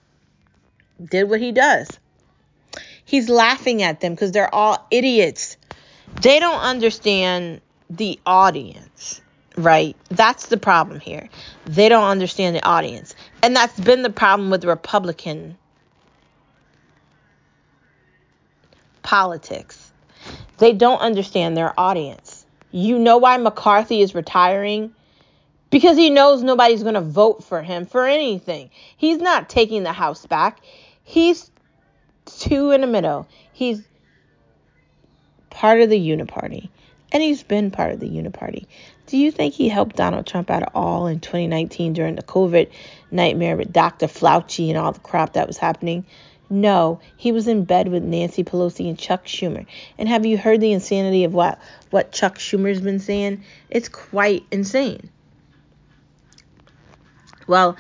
did 1.03 1.29
what 1.29 1.41
he 1.41 1.53
does. 1.53 1.89
He's 3.05 3.29
laughing 3.29 3.83
at 3.83 4.01
them 4.01 4.15
because 4.15 4.33
they're 4.33 4.55
all 4.55 4.87
idiots. 4.91 5.57
They 6.23 6.41
don't 6.41 6.61
understand 6.61 7.61
the 7.91 8.19
audience, 8.25 9.21
right? 9.57 9.97
That's 10.09 10.47
the 10.47 10.57
problem 10.57 11.01
here. 11.01 11.29
They 11.67 11.89
don't 11.89 12.05
understand 12.05 12.57
the 12.57 12.65
audience. 12.65 13.15
And 13.43 13.55
that's 13.55 13.79
been 13.79 14.03
the 14.03 14.11
problem 14.11 14.51
with 14.51 14.65
Republican 14.65 15.59
politics. 19.03 19.93
They 20.59 20.73
don't 20.73 21.01
understand 21.01 21.57
their 21.57 21.79
audience. 21.79 22.47
You 22.71 22.99
know 22.99 23.19
why 23.19 23.37
McCarthy 23.37 24.01
is 24.01 24.15
retiring? 24.15 24.95
Because 25.75 25.97
he 25.97 26.09
knows 26.09 26.45
nobody's 26.45 26.85
going 26.85 26.95
to 26.95 27.01
vote 27.01 27.43
for 27.43 27.61
him 27.61 27.85
for 27.85 28.07
anything. 28.07 28.71
He's 28.97 29.19
not 29.19 29.49
taking 29.49 29.83
the 29.83 29.93
House 29.93 30.25
back. 30.25 30.61
He's 31.03 31.51
too 32.27 32.71
in 32.71 32.81
the 32.81 32.87
middle. 32.87 33.27
He's 33.53 33.83
part 35.51 35.81
of 35.81 35.91
the 35.91 35.99
Uniparty. 35.99 36.69
And 37.11 37.25
he's 37.25 37.43
been 37.43 37.73
part 37.73 37.91
of 37.91 37.99
the 37.99 38.09
Uniparty. 38.09 38.67
Do 39.09 39.19
you 39.19 39.33
think 39.33 39.55
he 39.55 39.69
helped 39.69 39.97
Donald 39.97 40.29
Trump 40.29 40.49
at 40.49 40.71
all 40.77 41.09
in 41.09 41.19
2019 41.19 41.93
during 41.93 42.15
the 42.15 42.23
COVID 42.23 42.71
nightmare 43.11 43.57
with 43.57 43.73
Dr. 43.73 44.07
Fauci 44.07 44.69
and 44.69 44.79
all 44.79 44.93
the 44.93 45.01
crap 45.01 45.33
that 45.33 45.49
was 45.49 45.59
happening? 45.59 46.07
No, 46.49 47.01
he 47.17 47.33
was 47.33 47.49
in 47.49 47.65
bed 47.65 47.89
with 47.89 48.05
Nancy 48.05 48.45
Pelosi 48.45 48.89
and 48.89 48.97
Chuck 48.97 49.25
Schumer. 49.25 49.67
And 49.99 50.09
have 50.09 50.25
you 50.25 50.39
heard 50.39 50.61
the 50.61 50.71
insanity 50.71 51.25
of 51.25 51.35
what, 51.35 51.59
what 51.91 52.13
Chuck 52.13 52.39
Schumer's 52.39 52.81
been 52.81 53.01
saying? 53.01 53.43
It's 53.71 53.89
quite 53.89 54.45
insane. 54.53 55.11
Well, 57.47 57.77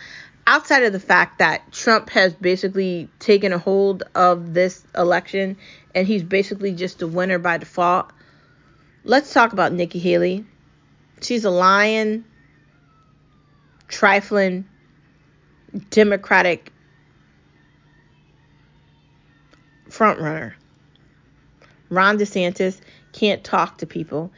outside 0.47 0.83
of 0.83 0.92
the 0.92 1.00
fact 1.00 1.38
that 1.38 1.73
Trump 1.73 2.11
has 2.11 2.35
basically 2.35 3.09
taken 3.18 3.52
a 3.52 3.59
hold 3.59 4.02
of 4.14 4.54
this 4.54 4.85
election 4.97 5.56
and 5.94 6.06
he's 6.06 6.23
basically 6.23 6.73
just 6.73 7.02
a 7.02 7.06
winner 7.06 7.38
by 7.38 7.59
default, 7.59 8.11
let's 9.04 9.33
talk 9.33 9.52
about 9.52 9.73
Nikki 9.73 9.99
Haley. 9.99 10.44
She's 11.21 11.44
a 11.44 11.50
lying, 11.50 12.25
trifling, 13.88 14.66
Democratic 15.90 16.73
frontrunner. 19.88 20.54
Ron 21.88 22.18
DeSantis 22.18 22.80
can't 23.12 23.44
talk 23.44 23.78
to 23.78 23.87
people, 23.87 24.33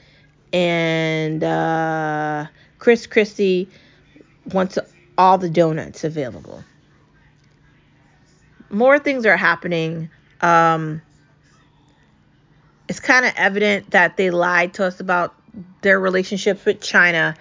and 0.53 1.43
uh, 1.43 2.47
Chris 2.79 3.07
Christie 3.07 3.69
wants 4.53 4.75
to 4.75 4.87
all 5.19 5.39
the 5.39 5.51
donuts 5.51 6.05
available. 6.05 6.63
More 8.71 8.99
things 8.99 9.27
are 9.27 9.37
happening. 9.37 10.11
Um, 10.41 11.03
it's 12.89 13.01
kind 13.01 13.25
of 13.25 13.33
evident 13.37 13.91
that 13.91 14.17
they 14.17 14.31
lied 14.31 14.75
to 14.75 14.85
us 14.85 15.01
about 15.01 15.35
their 15.83 15.99
relationships 15.99 16.65
with 16.65 16.81
China. 16.81 17.37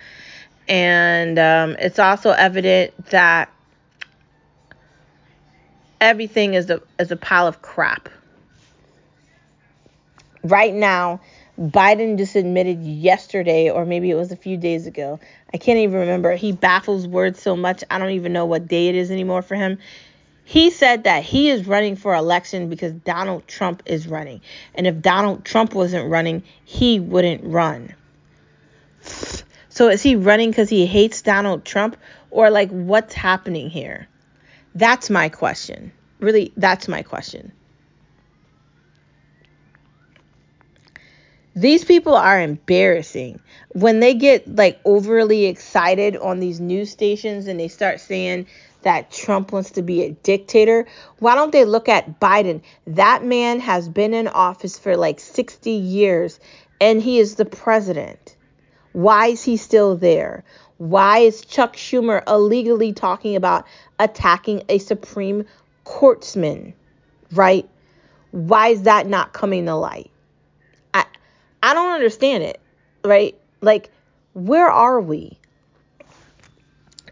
And 0.68 1.38
um, 1.38 1.76
it's 1.80 2.00
also 2.00 2.32
evident 2.32 3.10
that 3.10 3.52
everything 6.00 6.54
is 6.54 6.70
a, 6.70 6.82
is 7.00 7.12
a 7.12 7.16
pile 7.16 7.48
of 7.48 7.62
crap. 7.62 8.10
Right 10.44 10.74
now, 10.74 11.22
Biden 11.60 12.18
just 12.18 12.36
admitted 12.36 12.84
yesterday, 12.84 13.70
or 13.70 13.86
maybe 13.86 14.12
it 14.12 14.16
was 14.16 14.32
a 14.32 14.36
few 14.36 14.58
days 14.58 14.88
ago. 14.88 15.20
I 15.54 15.58
can't 15.58 15.80
even 15.80 16.02
remember. 16.02 16.36
He 16.36 16.52
baffles 16.52 17.08
words 17.08 17.42
so 17.42 17.56
much, 17.56 17.84
I 17.90 17.98
don't 17.98 18.12
even 18.12 18.34
know 18.34 18.46
what 18.46 18.68
day 18.68 18.90
it 18.90 18.96
is 18.96 19.10
anymore 19.10 19.42
for 19.42 19.56
him. 19.56 19.78
He 20.44 20.70
said 20.70 21.06
that 21.06 21.24
he 21.24 21.50
is 21.50 21.66
running 21.66 21.96
for 21.96 22.14
election 22.14 22.70
because 22.70 22.94
Donald 22.94 23.48
Trump 23.48 23.84
is 23.86 24.08
running. 24.08 24.42
And 24.76 24.86
if 24.86 25.02
Donald 25.02 25.44
Trump 25.44 25.74
wasn't 25.74 26.10
running, 26.10 26.44
he 26.66 27.00
wouldn't 27.00 27.44
run. 27.44 27.96
So 29.70 29.90
is 29.90 30.04
he 30.04 30.16
running 30.16 30.52
because 30.52 30.70
he 30.70 30.86
hates 30.86 31.24
Donald 31.24 31.66
Trump? 31.66 31.98
Or 32.30 32.52
like 32.52 32.70
what's 32.70 33.16
happening 33.16 33.70
here? 33.70 34.08
That's 34.76 35.10
my 35.10 35.30
question. 35.30 35.92
Really, 36.20 36.54
that's 36.58 36.88
my 36.88 37.02
question. 37.02 37.52
These 41.58 41.86
people 41.86 42.16
are 42.16 42.42
embarrassing. 42.42 43.40
When 43.70 44.02
they 44.02 44.14
get 44.14 44.58
like 44.58 44.78
overly 44.84 45.46
excited 45.46 46.18
on 46.18 46.42
these 46.42 46.60
news 46.60 46.92
stations 46.92 47.48
and 47.48 47.58
they 47.58 47.70
start 47.70 48.02
saying 48.02 48.48
that 48.82 49.10
Trump 49.10 49.54
wants 49.54 49.72
to 49.72 49.82
be 49.82 50.04
a 50.04 50.12
dictator, 50.12 50.86
why 51.20 51.34
don't 51.34 51.54
they 51.54 51.64
look 51.64 51.88
at 51.88 52.20
Biden? 52.20 52.62
That 52.88 53.24
man 53.24 53.62
has 53.62 53.88
been 53.88 54.14
in 54.14 54.28
office 54.28 54.78
for 54.78 54.98
like 54.98 55.22
60 55.22 55.72
years 55.72 56.42
and 56.82 57.02
he 57.02 57.20
is 57.20 57.36
the 57.36 57.46
president. 57.46 58.36
Why 58.92 59.28
is 59.28 59.42
he 59.42 59.56
still 59.56 59.96
there? 59.96 60.44
Why 60.78 61.20
is 61.20 61.40
Chuck 61.40 61.78
Schumer 61.78 62.22
illegally 62.28 62.92
talking 62.92 63.38
about 63.38 63.66
attacking 63.98 64.64
a 64.68 64.78
Supreme 64.78 65.46
Courtsman? 65.86 66.74
Right? 67.32 67.70
Why 68.32 68.70
is 68.70 68.82
that 68.82 69.08
not 69.08 69.32
coming 69.32 69.68
to 69.68 69.76
light? 69.76 70.12
I 71.66 71.74
don't 71.74 71.94
understand 71.94 72.44
it. 72.44 72.62
Right? 73.04 73.36
Like 73.62 73.90
where 74.36 74.70
are 74.70 75.00
we? 75.00 75.40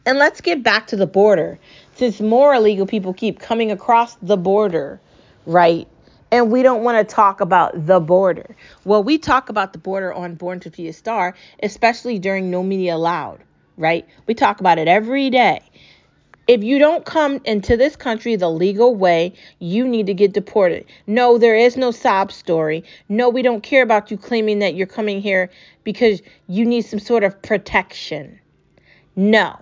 And 0.06 0.18
let's 0.18 0.42
get 0.42 0.62
back 0.62 0.88
to 0.88 0.98
the 0.98 1.08
border. 1.08 1.58
Since 1.96 2.20
more 2.20 2.54
illegal 2.54 2.86
people 2.86 3.14
keep 3.14 3.40
coming 3.40 3.72
across 3.72 4.16
the 4.16 4.36
border, 4.36 5.00
right? 5.46 5.88
And 6.32 6.52
we 6.52 6.64
don't 6.64 6.84
want 6.84 6.98
to 6.98 7.16
talk 7.16 7.40
about 7.40 7.86
the 7.86 8.00
border. 8.00 8.56
Well, 8.84 9.04
we 9.04 9.18
talk 9.18 9.50
about 9.50 9.72
the 9.72 9.80
border 9.80 10.14
on 10.14 10.36
Born 10.36 10.60
to 10.62 10.70
Be 10.70 10.88
a 10.90 10.94
Star, 10.94 11.36
especially 11.62 12.20
during 12.20 12.52
No 12.52 12.62
Media 12.62 12.96
Allowed, 12.96 13.40
right? 13.78 14.06
We 14.28 14.34
talk 14.34 14.60
about 14.60 14.78
it 14.78 14.88
every 14.88 15.30
day. 15.30 15.62
If 16.48 16.62
you 16.62 16.78
don't 16.78 17.06
come 17.06 17.40
into 17.46 17.78
this 17.78 17.96
country 17.96 18.36
the 18.36 18.50
legal 18.50 18.96
way, 18.96 19.34
you 19.60 19.88
need 19.88 20.08
to 20.08 20.14
get 20.14 20.34
deported. 20.34 20.86
No, 21.08 21.38
there 21.38 21.56
is 21.56 21.78
no 21.78 21.92
sob 21.92 22.34
story. 22.34 22.84
No, 23.08 23.30
we 23.30 23.42
don't 23.42 23.64
care 23.64 23.82
about 23.82 24.12
you 24.12 24.18
claiming 24.18 24.60
that 24.60 24.76
you're 24.76 24.86
coming 24.86 25.22
here 25.22 25.50
because 25.86 26.22
you 26.48 26.66
need 26.66 26.82
some 26.82 27.00
sort 27.00 27.24
of 27.24 27.42
protection. 27.42 28.40
No. 29.16 29.58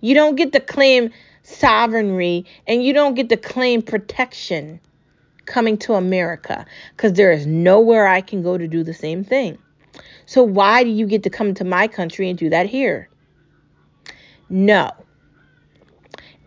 You 0.00 0.14
don't 0.14 0.34
get 0.34 0.52
to 0.52 0.60
claim 0.60 1.10
sovereignty 1.44 2.44
and 2.66 2.82
you 2.82 2.92
don't 2.92 3.14
get 3.14 3.28
to 3.28 3.36
claim 3.36 3.80
protection 3.80 4.80
coming 5.46 5.78
to 5.78 5.94
America 5.94 6.66
because 6.96 7.12
there 7.12 7.30
is 7.30 7.46
nowhere 7.46 8.08
I 8.08 8.20
can 8.20 8.42
go 8.42 8.58
to 8.58 8.66
do 8.66 8.82
the 8.82 8.94
same 8.94 9.22
thing. 9.22 9.58
So, 10.26 10.42
why 10.42 10.84
do 10.84 10.90
you 10.90 11.06
get 11.06 11.22
to 11.24 11.30
come 11.30 11.54
to 11.54 11.64
my 11.64 11.88
country 11.88 12.28
and 12.28 12.38
do 12.38 12.48
that 12.50 12.66
here? 12.66 13.08
No. 14.48 14.90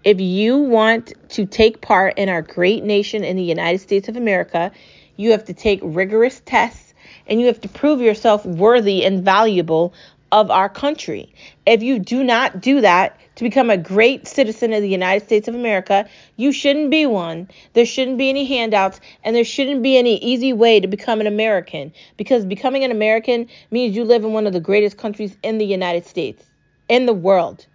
If 0.03 0.19
you 0.19 0.57
want 0.57 1.13
to 1.29 1.45
take 1.45 1.79
part 1.79 2.17
in 2.17 2.27
our 2.27 2.41
great 2.41 2.83
nation 2.83 3.23
in 3.23 3.37
the 3.37 3.43
United 3.43 3.79
States 3.79 4.09
of 4.09 4.17
America, 4.17 4.71
you 5.15 5.31
have 5.31 5.45
to 5.45 5.53
take 5.53 5.79
rigorous 5.81 6.41
tests 6.45 6.93
and 7.25 7.39
you 7.39 7.47
have 7.47 7.61
to 7.61 7.69
prove 7.69 8.01
yourself 8.01 8.45
worthy 8.45 9.05
and 9.05 9.23
valuable 9.23 9.93
of 10.31 10.51
our 10.51 10.67
country. 10.67 11.33
If 11.65 11.83
you 11.83 11.99
do 11.99 12.23
not 12.23 12.59
do 12.59 12.81
that, 12.81 13.17
to 13.35 13.43
become 13.43 13.69
a 13.69 13.77
great 13.77 14.27
citizen 14.27 14.73
of 14.73 14.81
the 14.81 14.89
United 14.89 15.25
States 15.25 15.47
of 15.47 15.55
America, 15.55 16.07
you 16.35 16.51
shouldn't 16.51 16.91
be 16.91 17.05
one. 17.05 17.49
There 17.73 17.85
shouldn't 17.85 18.17
be 18.19 18.29
any 18.29 18.45
handouts, 18.45 18.99
and 19.23 19.35
there 19.35 19.43
shouldn't 19.43 19.81
be 19.81 19.97
any 19.97 20.17
easy 20.17 20.53
way 20.53 20.79
to 20.79 20.87
become 20.87 21.19
an 21.19 21.27
American 21.27 21.93
because 22.17 22.45
becoming 22.45 22.83
an 22.83 22.91
American 22.91 23.47
means 23.71 23.95
you 23.95 24.03
live 24.03 24.23
in 24.23 24.33
one 24.33 24.45
of 24.45 24.53
the 24.53 24.59
greatest 24.59 24.97
countries 24.97 25.35
in 25.41 25.57
the 25.57 25.65
United 25.65 26.05
States, 26.05 26.43
in 26.89 27.07
the 27.07 27.13
world. 27.13 27.65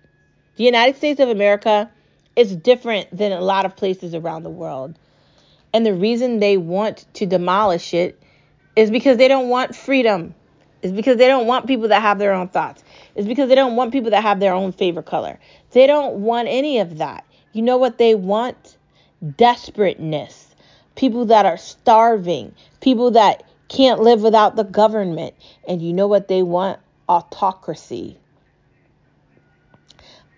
The 0.57 0.65
United 0.65 0.97
States 0.97 1.19
of 1.19 1.29
America 1.29 1.91
is 2.39 2.55
different 2.55 3.15
than 3.15 3.33
a 3.33 3.41
lot 3.41 3.67
of 3.67 3.77
places 3.77 4.15
around 4.15 4.45
the 4.45 4.51
world. 4.51 4.97
And 5.75 5.85
the 5.85 5.93
reason 5.93 6.39
they 6.39 6.57
want 6.57 7.05
to 7.15 7.27
demolish 7.27 7.93
it 7.93 8.23
is 8.77 8.93
because 8.93 9.19
they 9.19 9.27
don't 9.27 9.49
want 9.49 9.75
freedom. 9.75 10.35
It's 10.81 10.93
because 10.93 11.17
they 11.17 11.27
don't 11.27 11.49
want 11.49 11.67
people 11.67 11.89
that 11.89 12.01
have 12.01 12.21
their 12.21 12.33
own 12.33 12.47
thoughts. 12.47 12.85
It's 13.17 13.27
because 13.27 13.49
they 13.49 13.57
don't 13.57 13.75
want 13.75 13.91
people 13.91 14.13
that 14.13 14.23
have 14.23 14.39
their 14.39 14.55
own 14.55 14.71
favorite 14.71 15.07
color. 15.07 15.41
They 15.73 15.89
don't 15.89 16.21
want 16.21 16.47
any 16.47 16.79
of 16.79 16.99
that. 16.99 17.25
You 17.53 17.63
know 17.63 17.77
what 17.77 17.99
they 17.99 18.15
want? 18.15 18.77
Desperateness. 19.37 20.55
People 20.95 21.27
that 21.27 21.45
are 21.45 21.57
starving. 21.57 22.55
People 22.81 23.11
that 23.11 23.43
can't 23.67 24.01
live 24.01 24.23
without 24.23 24.55
the 24.55 24.63
government. 24.63 25.35
And 25.67 25.83
you 25.83 25.93
know 25.93 26.07
what 26.07 26.29
they 26.29 26.45
want? 26.45 26.79
Autocracy. 27.09 28.17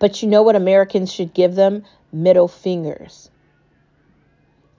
But 0.01 0.23
you 0.23 0.27
know 0.27 0.41
what 0.41 0.55
Americans 0.55 1.13
should 1.13 1.31
give 1.31 1.53
them? 1.53 1.83
Middle 2.11 2.47
fingers. 2.47 3.29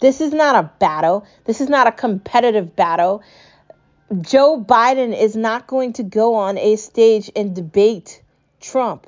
This 0.00 0.20
is 0.20 0.32
not 0.32 0.56
a 0.56 0.68
battle. 0.80 1.24
This 1.44 1.60
is 1.60 1.68
not 1.68 1.86
a 1.86 1.92
competitive 1.92 2.74
battle. 2.74 3.22
Joe 4.20 4.60
Biden 4.60 5.16
is 5.16 5.36
not 5.36 5.68
going 5.68 5.92
to 5.94 6.02
go 6.02 6.34
on 6.34 6.58
a 6.58 6.74
stage 6.74 7.30
and 7.36 7.54
debate 7.54 8.20
Trump, 8.60 9.06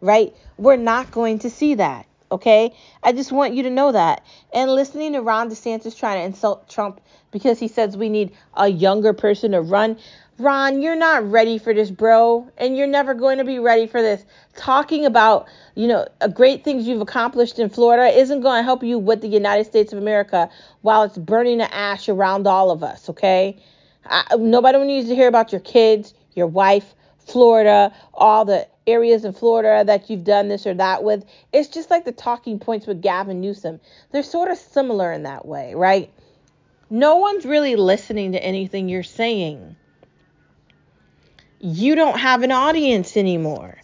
right? 0.00 0.32
We're 0.58 0.76
not 0.76 1.10
going 1.10 1.40
to 1.40 1.50
see 1.50 1.74
that, 1.74 2.06
okay? 2.30 2.72
I 3.02 3.12
just 3.12 3.32
want 3.32 3.54
you 3.54 3.64
to 3.64 3.70
know 3.70 3.90
that. 3.90 4.24
And 4.54 4.70
listening 4.70 5.14
to 5.14 5.22
Ron 5.22 5.50
DeSantis 5.50 5.98
trying 5.98 6.20
to 6.20 6.24
insult 6.24 6.68
Trump 6.68 7.00
because 7.32 7.58
he 7.58 7.66
says 7.66 7.96
we 7.96 8.08
need 8.08 8.30
a 8.54 8.68
younger 8.68 9.12
person 9.12 9.50
to 9.50 9.60
run. 9.60 9.98
Ron, 10.40 10.82
you're 10.82 10.94
not 10.94 11.28
ready 11.28 11.58
for 11.58 11.74
this, 11.74 11.90
bro, 11.90 12.48
and 12.56 12.76
you're 12.76 12.86
never 12.86 13.12
going 13.12 13.38
to 13.38 13.44
be 13.44 13.58
ready 13.58 13.88
for 13.88 14.00
this. 14.00 14.24
Talking 14.54 15.04
about, 15.04 15.48
you 15.74 15.88
know, 15.88 16.06
great 16.32 16.62
things 16.62 16.86
you've 16.86 17.00
accomplished 17.00 17.58
in 17.58 17.68
Florida 17.68 18.16
isn't 18.16 18.40
going 18.42 18.60
to 18.60 18.62
help 18.62 18.84
you 18.84 19.00
with 19.00 19.20
the 19.20 19.26
United 19.26 19.64
States 19.64 19.92
of 19.92 19.98
America 19.98 20.48
while 20.82 21.02
it's 21.02 21.18
burning 21.18 21.58
the 21.58 21.74
ash 21.74 22.08
around 22.08 22.46
all 22.46 22.70
of 22.70 22.84
us, 22.84 23.10
okay? 23.10 23.60
I, 24.06 24.36
nobody 24.38 24.78
needs 24.84 25.08
to 25.08 25.16
hear 25.16 25.26
about 25.26 25.50
your 25.50 25.60
kids, 25.60 26.14
your 26.34 26.46
wife, 26.46 26.94
Florida, 27.18 27.92
all 28.14 28.44
the 28.44 28.68
areas 28.86 29.24
in 29.24 29.32
Florida 29.32 29.82
that 29.84 30.08
you've 30.08 30.22
done 30.22 30.46
this 30.46 30.68
or 30.68 30.74
that 30.74 31.02
with. 31.02 31.24
It's 31.52 31.68
just 31.68 31.90
like 31.90 32.04
the 32.04 32.12
talking 32.12 32.60
points 32.60 32.86
with 32.86 33.02
Gavin 33.02 33.40
Newsom. 33.40 33.80
They're 34.12 34.22
sort 34.22 34.52
of 34.52 34.58
similar 34.58 35.10
in 35.10 35.24
that 35.24 35.46
way, 35.46 35.74
right? 35.74 36.12
No 36.90 37.16
one's 37.16 37.44
really 37.44 37.74
listening 37.74 38.32
to 38.32 38.42
anything 38.42 38.88
you're 38.88 39.02
saying. 39.02 39.74
You 41.60 41.94
don't 41.94 42.18
have 42.18 42.42
an 42.42 42.52
audience 42.52 43.16
anymore. 43.16 43.76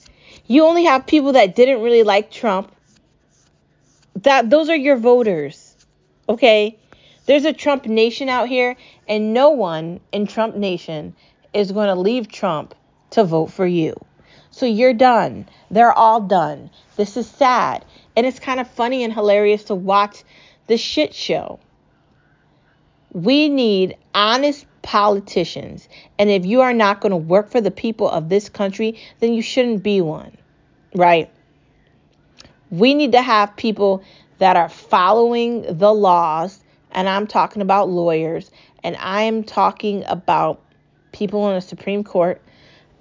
You 0.46 0.64
only 0.64 0.84
have 0.84 1.06
people 1.06 1.32
that 1.32 1.56
didn't 1.56 1.82
really 1.82 2.02
like 2.02 2.30
Trump. 2.30 2.72
That 4.22 4.48
those 4.50 4.68
are 4.68 4.76
your 4.76 4.96
voters. 4.96 5.76
Okay? 6.28 6.78
There's 7.26 7.44
a 7.44 7.52
Trump 7.52 7.86
nation 7.86 8.28
out 8.28 8.48
here, 8.48 8.76
and 9.08 9.32
no 9.32 9.50
one 9.50 10.00
in 10.12 10.26
Trump 10.26 10.56
nation 10.56 11.14
is 11.52 11.72
going 11.72 11.88
to 11.88 11.94
leave 11.94 12.28
Trump 12.28 12.74
to 13.10 13.24
vote 13.24 13.46
for 13.46 13.66
you. 13.66 13.94
So 14.50 14.66
you're 14.66 14.94
done. 14.94 15.48
They're 15.70 15.92
all 15.92 16.20
done. 16.20 16.70
This 16.96 17.16
is 17.16 17.28
sad. 17.28 17.84
And 18.14 18.26
it's 18.26 18.38
kind 18.38 18.60
of 18.60 18.70
funny 18.70 19.02
and 19.02 19.12
hilarious 19.12 19.64
to 19.64 19.74
watch 19.74 20.22
the 20.66 20.76
shit 20.76 21.14
show. 21.14 21.58
We 23.12 23.48
need 23.48 23.96
honest 24.14 24.66
politicians. 24.84 25.88
And 26.18 26.30
if 26.30 26.46
you 26.46 26.60
are 26.60 26.72
not 26.72 27.00
going 27.00 27.10
to 27.10 27.16
work 27.16 27.50
for 27.50 27.60
the 27.60 27.72
people 27.72 28.08
of 28.08 28.28
this 28.28 28.48
country, 28.48 29.00
then 29.18 29.34
you 29.34 29.42
shouldn't 29.42 29.82
be 29.82 30.00
one. 30.00 30.36
Right? 30.94 31.28
We 32.70 32.94
need 32.94 33.12
to 33.12 33.22
have 33.22 33.56
people 33.56 34.04
that 34.38 34.56
are 34.56 34.68
following 34.68 35.78
the 35.78 35.92
laws 35.92 36.60
and 36.94 37.08
I'm 37.08 37.26
talking 37.26 37.60
about 37.60 37.90
lawyers, 37.90 38.50
and 38.82 38.96
I'm 38.96 39.42
talking 39.42 40.04
about 40.06 40.60
people 41.12 41.48
in 41.48 41.56
the 41.56 41.60
Supreme 41.60 42.04
Court, 42.04 42.40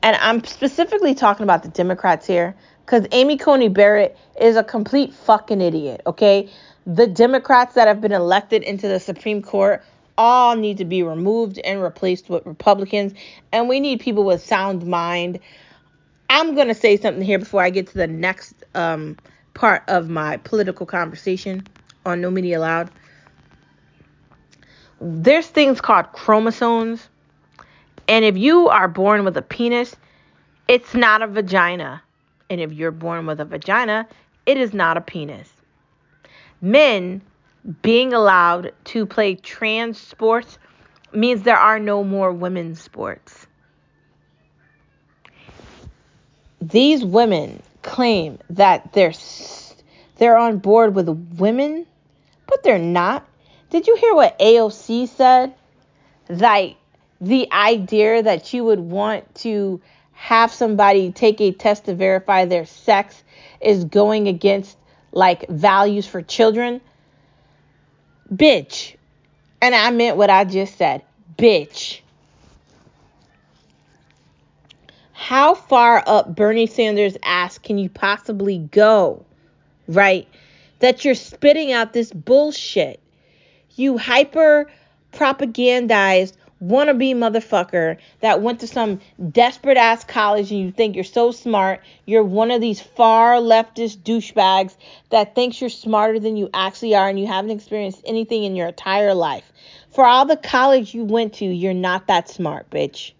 and 0.01 0.17
I'm 0.19 0.43
specifically 0.43 1.13
talking 1.13 1.43
about 1.43 1.63
the 1.63 1.69
Democrats 1.69 2.27
here 2.27 2.55
because 2.85 3.05
Amy 3.11 3.37
Coney 3.37 3.69
Barrett 3.69 4.17
is 4.39 4.57
a 4.57 4.63
complete 4.63 5.13
fucking 5.13 5.61
idiot, 5.61 6.01
okay? 6.05 6.49
The 6.85 7.07
Democrats 7.07 7.75
that 7.75 7.87
have 7.87 8.01
been 8.01 8.11
elected 8.11 8.63
into 8.63 8.87
the 8.87 8.99
Supreme 8.99 9.41
Court 9.41 9.83
all 10.17 10.55
need 10.55 10.77
to 10.77 10.85
be 10.85 11.03
removed 11.03 11.59
and 11.59 11.81
replaced 11.81 12.29
with 12.29 12.45
Republicans, 12.45 13.13
and 13.51 13.69
we 13.69 13.79
need 13.79 13.99
people 13.99 14.23
with 14.23 14.43
sound 14.43 14.85
mind. 14.85 15.39
I'm 16.29 16.55
going 16.55 16.67
to 16.67 16.75
say 16.75 16.97
something 16.97 17.23
here 17.23 17.39
before 17.39 17.61
I 17.61 17.69
get 17.69 17.87
to 17.87 17.93
the 17.95 18.07
next 18.07 18.55
um, 18.75 19.17
part 19.53 19.83
of 19.87 20.09
my 20.09 20.37
political 20.37 20.85
conversation 20.85 21.65
on 22.05 22.21
No 22.21 22.31
Media 22.31 22.59
Allowed 22.59 22.91
there's 25.03 25.47
things 25.47 25.81
called 25.81 26.11
chromosomes 26.13 27.09
And 28.07 28.25
if 28.25 28.37
you 28.37 28.69
are 28.69 28.87
born 28.87 29.25
with 29.25 29.37
a 29.37 29.41
penis, 29.41 29.95
it's 30.67 30.93
not 30.93 31.21
a 31.21 31.27
vagina. 31.27 32.01
And 32.49 32.61
if 32.61 32.71
you're 32.71 32.91
born 32.91 33.25
with 33.25 33.39
a 33.39 33.45
vagina, 33.45 34.07
it 34.45 34.57
is 34.57 34.73
not 34.73 34.97
a 34.97 35.01
penis. 35.01 35.49
Men 36.61 37.21
being 37.81 38.13
allowed 38.13 38.73
to 38.85 39.05
play 39.05 39.35
trans 39.35 39.99
sports 39.99 40.57
means 41.13 41.43
there 41.43 41.57
are 41.57 41.79
no 41.79 42.03
more 42.03 42.31
women's 42.31 42.81
sports. 42.81 43.47
These 46.61 47.03
women 47.03 47.61
claim 47.81 48.39
that 48.49 48.93
they're 48.93 49.13
they're 50.17 50.37
on 50.37 50.59
board 50.59 50.95
with 50.95 51.09
women, 51.37 51.85
but 52.47 52.63
they're 52.63 52.77
not. 52.77 53.27
Did 53.69 53.87
you 53.87 53.95
hear 53.95 54.13
what 54.13 54.37
AOC 54.39 55.09
said? 55.09 55.53
Like 56.29 56.77
the 57.19 57.51
idea 57.51 58.23
that 58.23 58.53
you 58.53 58.63
would 58.65 58.79
want 58.79 59.35
to 59.35 59.81
have 60.13 60.51
somebody 60.51 61.11
take 61.11 61.41
a 61.41 61.51
test 61.51 61.85
to 61.85 61.95
verify 61.95 62.45
their 62.45 62.65
sex 62.65 63.23
is 63.59 63.83
going 63.85 64.27
against 64.27 64.77
like 65.11 65.47
values 65.49 66.07
for 66.07 66.21
children. 66.21 66.81
Bitch. 68.33 68.95
And 69.61 69.75
I 69.75 69.91
meant 69.91 70.17
what 70.17 70.29
I 70.29 70.43
just 70.43 70.77
said. 70.77 71.03
Bitch. 71.37 71.99
How 75.11 75.53
far 75.55 76.03
up 76.05 76.35
Bernie 76.35 76.67
Sanders' 76.67 77.17
ass 77.23 77.57
can 77.57 77.77
you 77.77 77.89
possibly 77.89 78.57
go? 78.57 79.25
Right? 79.87 80.27
That 80.79 81.05
you're 81.05 81.15
spitting 81.15 81.71
out 81.71 81.93
this 81.93 82.11
bullshit. 82.11 82.99
You 83.75 83.97
hyper 83.97 84.69
propagandized 85.13 86.33
wannabe 86.63 87.13
motherfucker 87.13 87.97
that 88.21 88.41
went 88.41 88.59
to 88.61 88.67
some 88.67 88.99
desperate 89.31 89.77
ass 89.77 90.03
college 90.03 90.51
and 90.51 90.59
you 90.61 90.71
think 90.71 90.95
you're 90.95 91.03
so 91.03 91.31
smart. 91.31 91.81
You're 92.05 92.23
one 92.23 92.51
of 92.51 92.61
these 92.61 92.81
far 92.81 93.35
leftist 93.35 93.97
douchebags 93.99 94.75
that 95.09 95.35
thinks 95.35 95.59
you're 95.59 95.69
smarter 95.69 96.19
than 96.19 96.37
you 96.37 96.49
actually 96.53 96.95
are 96.95 97.09
and 97.09 97.19
you 97.19 97.27
haven't 97.27 97.51
experienced 97.51 98.01
anything 98.05 98.43
in 98.43 98.55
your 98.55 98.67
entire 98.67 99.13
life. 99.13 99.51
For 99.91 100.05
all 100.05 100.25
the 100.25 100.37
college 100.37 100.93
you 100.93 101.03
went 101.03 101.33
to, 101.35 101.45
you're 101.45 101.73
not 101.73 102.07
that 102.07 102.29
smart, 102.29 102.69
bitch. 102.69 103.11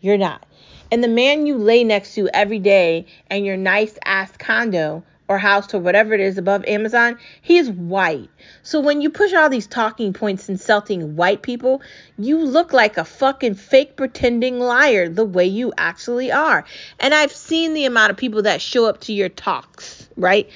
You're 0.00 0.18
not. 0.18 0.46
And 0.90 1.02
the 1.02 1.08
man 1.08 1.46
you 1.46 1.56
lay 1.56 1.84
next 1.84 2.14
to 2.14 2.28
every 2.34 2.58
day 2.58 3.06
in 3.30 3.44
your 3.44 3.56
nice 3.56 3.98
ass 4.04 4.30
condo 4.36 5.02
or 5.32 5.38
house 5.38 5.72
or 5.72 5.78
whatever 5.78 6.12
it 6.12 6.20
is 6.20 6.36
above 6.36 6.64
Amazon, 6.66 7.18
he's 7.40 7.70
white. 7.70 8.28
So 8.62 8.80
when 8.80 9.00
you 9.00 9.10
push 9.10 9.32
all 9.32 9.48
these 9.48 9.66
talking 9.66 10.12
points 10.12 10.48
insulting 10.48 11.16
white 11.16 11.42
people, 11.42 11.80
you 12.18 12.38
look 12.38 12.72
like 12.72 12.98
a 12.98 13.04
fucking 13.04 13.54
fake 13.54 13.96
pretending 13.96 14.58
liar 14.58 15.08
the 15.08 15.24
way 15.24 15.46
you 15.46 15.72
actually 15.78 16.30
are. 16.30 16.64
And 17.00 17.14
I've 17.14 17.32
seen 17.32 17.72
the 17.72 17.86
amount 17.86 18.10
of 18.10 18.18
people 18.18 18.42
that 18.42 18.60
show 18.60 18.84
up 18.84 19.00
to 19.02 19.12
your 19.12 19.30
talks, 19.30 20.06
right? 20.16 20.50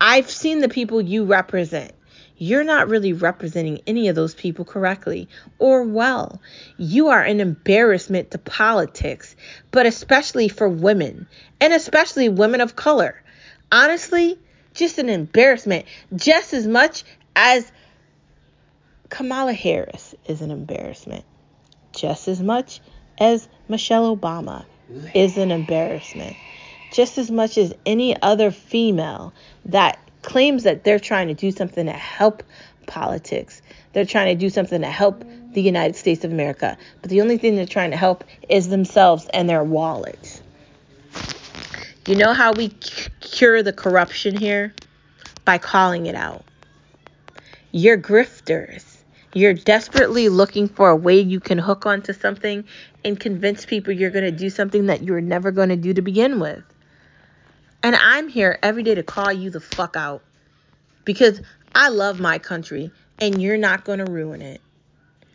I've 0.00 0.30
seen 0.30 0.60
the 0.60 0.68
people 0.68 1.00
you 1.00 1.24
represent. 1.24 1.92
You're 2.38 2.64
not 2.64 2.88
really 2.88 3.12
representing 3.12 3.82
any 3.86 4.08
of 4.08 4.16
those 4.16 4.34
people 4.34 4.64
correctly 4.64 5.28
or 5.60 5.84
well. 5.84 6.40
You 6.76 7.08
are 7.08 7.22
an 7.22 7.40
embarrassment 7.40 8.32
to 8.32 8.38
politics, 8.38 9.36
but 9.70 9.86
especially 9.86 10.48
for 10.48 10.68
women, 10.68 11.28
and 11.60 11.72
especially 11.72 12.28
women 12.28 12.60
of 12.60 12.74
color 12.74 13.22
honestly, 13.72 14.38
just 14.74 14.98
an 14.98 15.08
embarrassment. 15.08 15.86
Just 16.14 16.52
as 16.52 16.66
much 16.66 17.02
as 17.34 17.72
Kamala 19.08 19.52
Harris 19.52 20.14
is 20.26 20.42
an 20.42 20.50
embarrassment. 20.50 21.24
Just 21.92 22.28
as 22.28 22.40
much 22.40 22.80
as 23.18 23.48
Michelle 23.68 24.14
Obama 24.14 24.64
is 25.14 25.38
an 25.38 25.50
embarrassment. 25.50 26.36
Just 26.92 27.18
as 27.18 27.30
much 27.30 27.58
as 27.58 27.74
any 27.86 28.20
other 28.20 28.50
female 28.50 29.32
that 29.64 29.98
claims 30.20 30.62
that 30.64 30.84
they're 30.84 31.00
trying 31.00 31.28
to 31.28 31.34
do 31.34 31.50
something 31.50 31.86
to 31.86 31.92
help 31.92 32.42
politics. 32.86 33.60
They're 33.92 34.04
trying 34.04 34.36
to 34.36 34.40
do 34.40 34.50
something 34.50 34.80
to 34.80 34.88
help 34.88 35.24
the 35.52 35.62
United 35.62 35.96
States 35.96 36.24
of 36.24 36.32
America. 36.32 36.76
But 37.00 37.10
the 37.10 37.20
only 37.20 37.38
thing 37.38 37.56
they're 37.56 37.66
trying 37.66 37.90
to 37.90 37.96
help 37.96 38.24
is 38.48 38.68
themselves 38.68 39.28
and 39.32 39.48
their 39.48 39.64
wallets. 39.64 40.40
You 42.06 42.16
know 42.16 42.32
how 42.32 42.52
we 42.52 42.72
cure 43.32 43.62
the 43.62 43.72
corruption 43.72 44.36
here? 44.36 44.72
By 45.44 45.58
calling 45.58 46.06
it 46.06 46.14
out. 46.14 46.44
You're 47.72 47.98
grifters. 47.98 48.84
You're 49.34 49.54
desperately 49.54 50.28
looking 50.28 50.68
for 50.68 50.90
a 50.90 50.96
way 50.96 51.18
you 51.18 51.40
can 51.40 51.58
hook 51.58 51.86
onto 51.86 52.12
something 52.12 52.64
and 53.04 53.18
convince 53.18 53.64
people 53.64 53.94
you're 53.94 54.10
going 54.10 54.26
to 54.26 54.30
do 54.30 54.50
something 54.50 54.86
that 54.86 55.02
you 55.02 55.14
were 55.14 55.22
never 55.22 55.50
going 55.50 55.70
to 55.70 55.76
do 55.76 55.94
to 55.94 56.02
begin 56.02 56.38
with. 56.38 56.62
And 57.82 57.96
I'm 57.96 58.28
here 58.28 58.58
every 58.62 58.82
day 58.82 58.94
to 58.94 59.02
call 59.02 59.32
you 59.32 59.50
the 59.50 59.60
fuck 59.60 59.96
out 59.96 60.22
because 61.04 61.40
I 61.74 61.88
love 61.88 62.20
my 62.20 62.38
country 62.38 62.92
and 63.18 63.42
you're 63.42 63.56
not 63.56 63.84
going 63.84 64.04
to 64.04 64.12
ruin 64.12 64.42
it 64.42 64.60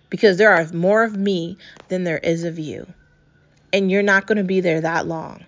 because 0.09 0.37
there 0.37 0.53
are 0.53 0.65
more 0.71 1.03
of 1.03 1.17
me 1.17 1.57
than 1.89 2.03
there 2.03 2.19
is 2.19 2.43
of 2.43 2.59
you. 2.59 2.85
And 3.73 3.91
you're 3.91 4.03
not 4.03 4.27
going 4.27 4.37
to 4.37 4.43
be 4.43 4.61
there 4.61 4.81
that 4.81 5.07
long 5.07 5.43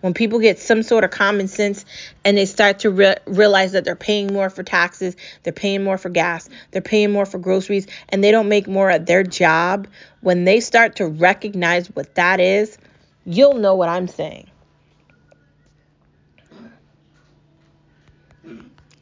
when 0.00 0.14
people 0.14 0.38
get 0.38 0.58
some 0.58 0.82
sort 0.82 1.04
of 1.04 1.10
common 1.10 1.48
sense 1.48 1.84
and 2.24 2.36
they 2.36 2.46
start 2.46 2.80
to 2.80 2.90
re- 2.90 3.16
realize 3.26 3.72
that 3.72 3.84
they're 3.84 3.96
paying 3.96 4.32
more 4.32 4.50
for 4.50 4.62
taxes, 4.62 5.16
they're 5.42 5.52
paying 5.52 5.84
more 5.84 5.98
for 5.98 6.08
gas, 6.08 6.48
they're 6.70 6.82
paying 6.82 7.10
more 7.10 7.26
for 7.26 7.38
groceries, 7.38 7.86
and 8.08 8.24
they 8.24 8.30
don't 8.30 8.48
make 8.48 8.66
more 8.66 8.90
at 8.90 9.06
their 9.06 9.22
job, 9.22 9.86
when 10.20 10.44
they 10.44 10.60
start 10.60 10.96
to 10.96 11.06
recognize 11.06 11.88
what 11.88 12.14
that 12.14 12.40
is, 12.40 12.78
you'll 13.24 13.54
know 13.54 13.74
what 13.74 13.88
I'm 13.88 14.08
saying. 14.08 14.48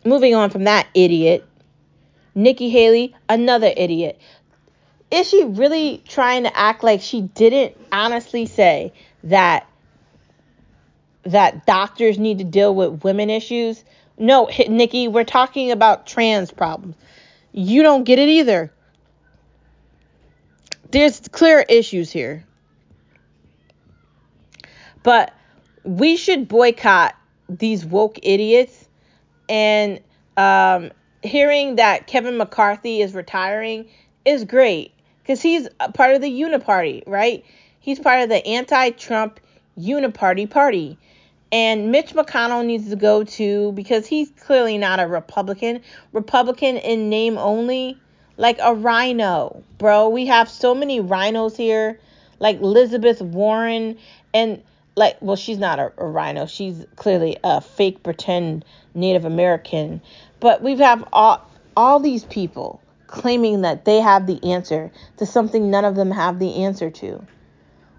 Moving 0.04 0.34
on 0.34 0.50
from 0.50 0.64
that 0.64 0.86
idiot, 0.94 1.44
Nikki 2.34 2.70
Haley, 2.70 3.14
another 3.28 3.72
idiot. 3.76 4.20
Is 5.10 5.28
she 5.28 5.44
really 5.44 6.02
trying 6.06 6.44
to 6.44 6.56
act 6.56 6.82
like 6.84 7.00
she 7.00 7.22
didn't 7.22 7.76
honestly 7.90 8.46
say 8.46 8.92
that 9.24 9.67
that 11.24 11.66
doctors 11.66 12.18
need 12.18 12.38
to 12.38 12.44
deal 12.44 12.74
with 12.74 13.04
women 13.04 13.30
issues. 13.30 13.84
No, 14.16 14.48
Nikki, 14.68 15.08
we're 15.08 15.24
talking 15.24 15.70
about 15.70 16.06
trans 16.06 16.50
problems. 16.50 16.96
You 17.52 17.82
don't 17.82 18.04
get 18.04 18.18
it 18.18 18.28
either. 18.28 18.72
There's 20.90 21.20
clear 21.20 21.64
issues 21.68 22.10
here. 22.10 22.44
But 25.02 25.34
we 25.84 26.16
should 26.16 26.48
boycott 26.48 27.14
these 27.48 27.84
woke 27.84 28.18
idiots. 28.22 28.86
And 29.48 30.00
um, 30.36 30.90
hearing 31.22 31.76
that 31.76 32.06
Kevin 32.06 32.36
McCarthy 32.36 33.00
is 33.00 33.14
retiring 33.14 33.88
is 34.24 34.44
great 34.44 34.92
because 35.22 35.40
he's 35.42 35.68
part 35.94 36.14
of 36.14 36.20
the 36.20 36.30
Uniparty, 36.30 37.02
right? 37.06 37.44
He's 37.80 37.98
part 37.98 38.22
of 38.22 38.28
the 38.28 38.46
anti 38.46 38.90
Trump 38.90 39.40
Uniparty 39.78 40.48
party. 40.48 40.98
And 41.50 41.90
Mitch 41.90 42.12
McConnell 42.12 42.64
needs 42.64 42.90
to 42.90 42.96
go 42.96 43.24
too 43.24 43.72
because 43.72 44.06
he's 44.06 44.30
clearly 44.30 44.76
not 44.76 45.00
a 45.00 45.06
Republican. 45.06 45.80
Republican 46.12 46.76
in 46.76 47.08
name 47.08 47.38
only, 47.38 47.96
like 48.36 48.58
a 48.60 48.74
RINO, 48.74 49.62
bro. 49.78 50.08
We 50.10 50.26
have 50.26 50.50
so 50.50 50.74
many 50.74 51.00
RINOs 51.00 51.56
here, 51.56 51.98
like 52.38 52.60
Elizabeth 52.60 53.22
Warren, 53.22 53.96
and 54.34 54.62
like, 54.94 55.16
well, 55.20 55.36
she's 55.36 55.58
not 55.58 55.78
a, 55.78 55.92
a 55.96 56.06
RINO. 56.06 56.46
She's 56.46 56.84
clearly 56.96 57.38
a 57.42 57.62
fake 57.62 58.02
pretend 58.02 58.64
Native 58.94 59.24
American. 59.24 60.02
But 60.40 60.62
we 60.62 60.76
have 60.76 61.06
all 61.12 61.48
all 61.76 62.00
these 62.00 62.24
people 62.24 62.82
claiming 63.06 63.62
that 63.62 63.84
they 63.84 64.00
have 64.00 64.26
the 64.26 64.42
answer 64.52 64.90
to 65.16 65.24
something 65.24 65.70
none 65.70 65.84
of 65.84 65.94
them 65.94 66.10
have 66.10 66.38
the 66.38 66.64
answer 66.64 66.90
to. 66.90 67.24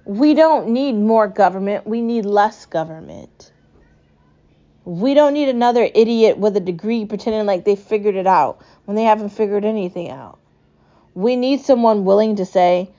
We 0.05 0.33
don't 0.33 0.69
need 0.69 0.93
more 0.93 1.27
government, 1.27 1.85
we 1.85 2.01
need 2.01 2.25
less 2.25 2.65
government. 2.65 3.51
We 4.85 5.13
don't 5.13 5.33
need 5.33 5.49
another 5.49 5.88
idiot 5.93 6.38
with 6.38 6.57
a 6.57 6.59
degree 6.59 7.05
pretending 7.05 7.45
like 7.45 7.63
they 7.65 7.75
figured 7.75 8.15
it 8.15 8.25
out 8.25 8.63
when 8.85 8.95
they 8.95 9.03
haven't 9.03 9.29
figured 9.29 9.65
anything 9.65 10.09
out. 10.09 10.39
We 11.13 11.35
need 11.35 11.62
someone 11.62 12.05
willing 12.05 12.38
to 12.38 12.45
say 12.45 12.91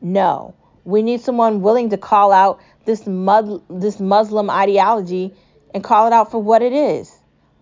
no. 0.00 0.54
We 0.84 1.02
need 1.02 1.20
someone 1.20 1.60
willing 1.60 1.90
to 1.90 1.98
call 1.98 2.32
out 2.32 2.60
this 2.84 3.06
mud, 3.06 3.62
this 3.68 4.00
Muslim 4.00 4.48
ideology 4.48 5.34
and 5.74 5.82
call 5.82 6.06
it 6.06 6.12
out 6.12 6.30
for 6.30 6.40
what 6.40 6.62
it 6.62 6.72
is. 6.72 7.12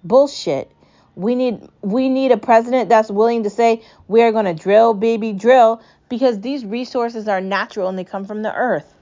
Bullshit. 0.04 0.70
We 1.14 1.34
need 1.34 1.68
we 1.82 2.08
need 2.08 2.32
a 2.32 2.36
president 2.38 2.88
that's 2.88 3.10
willing 3.10 3.42
to 3.44 3.50
say 3.50 3.82
we 4.08 4.22
are 4.22 4.32
going 4.32 4.46
to 4.46 4.54
drill 4.54 4.94
baby 4.94 5.32
drill 5.32 5.82
because 6.08 6.40
these 6.40 6.64
resources 6.64 7.28
are 7.28 7.40
natural 7.40 7.88
and 7.88 7.98
they 7.98 8.04
come 8.04 8.24
from 8.24 8.42
the 8.42 8.54
earth. 8.54 8.94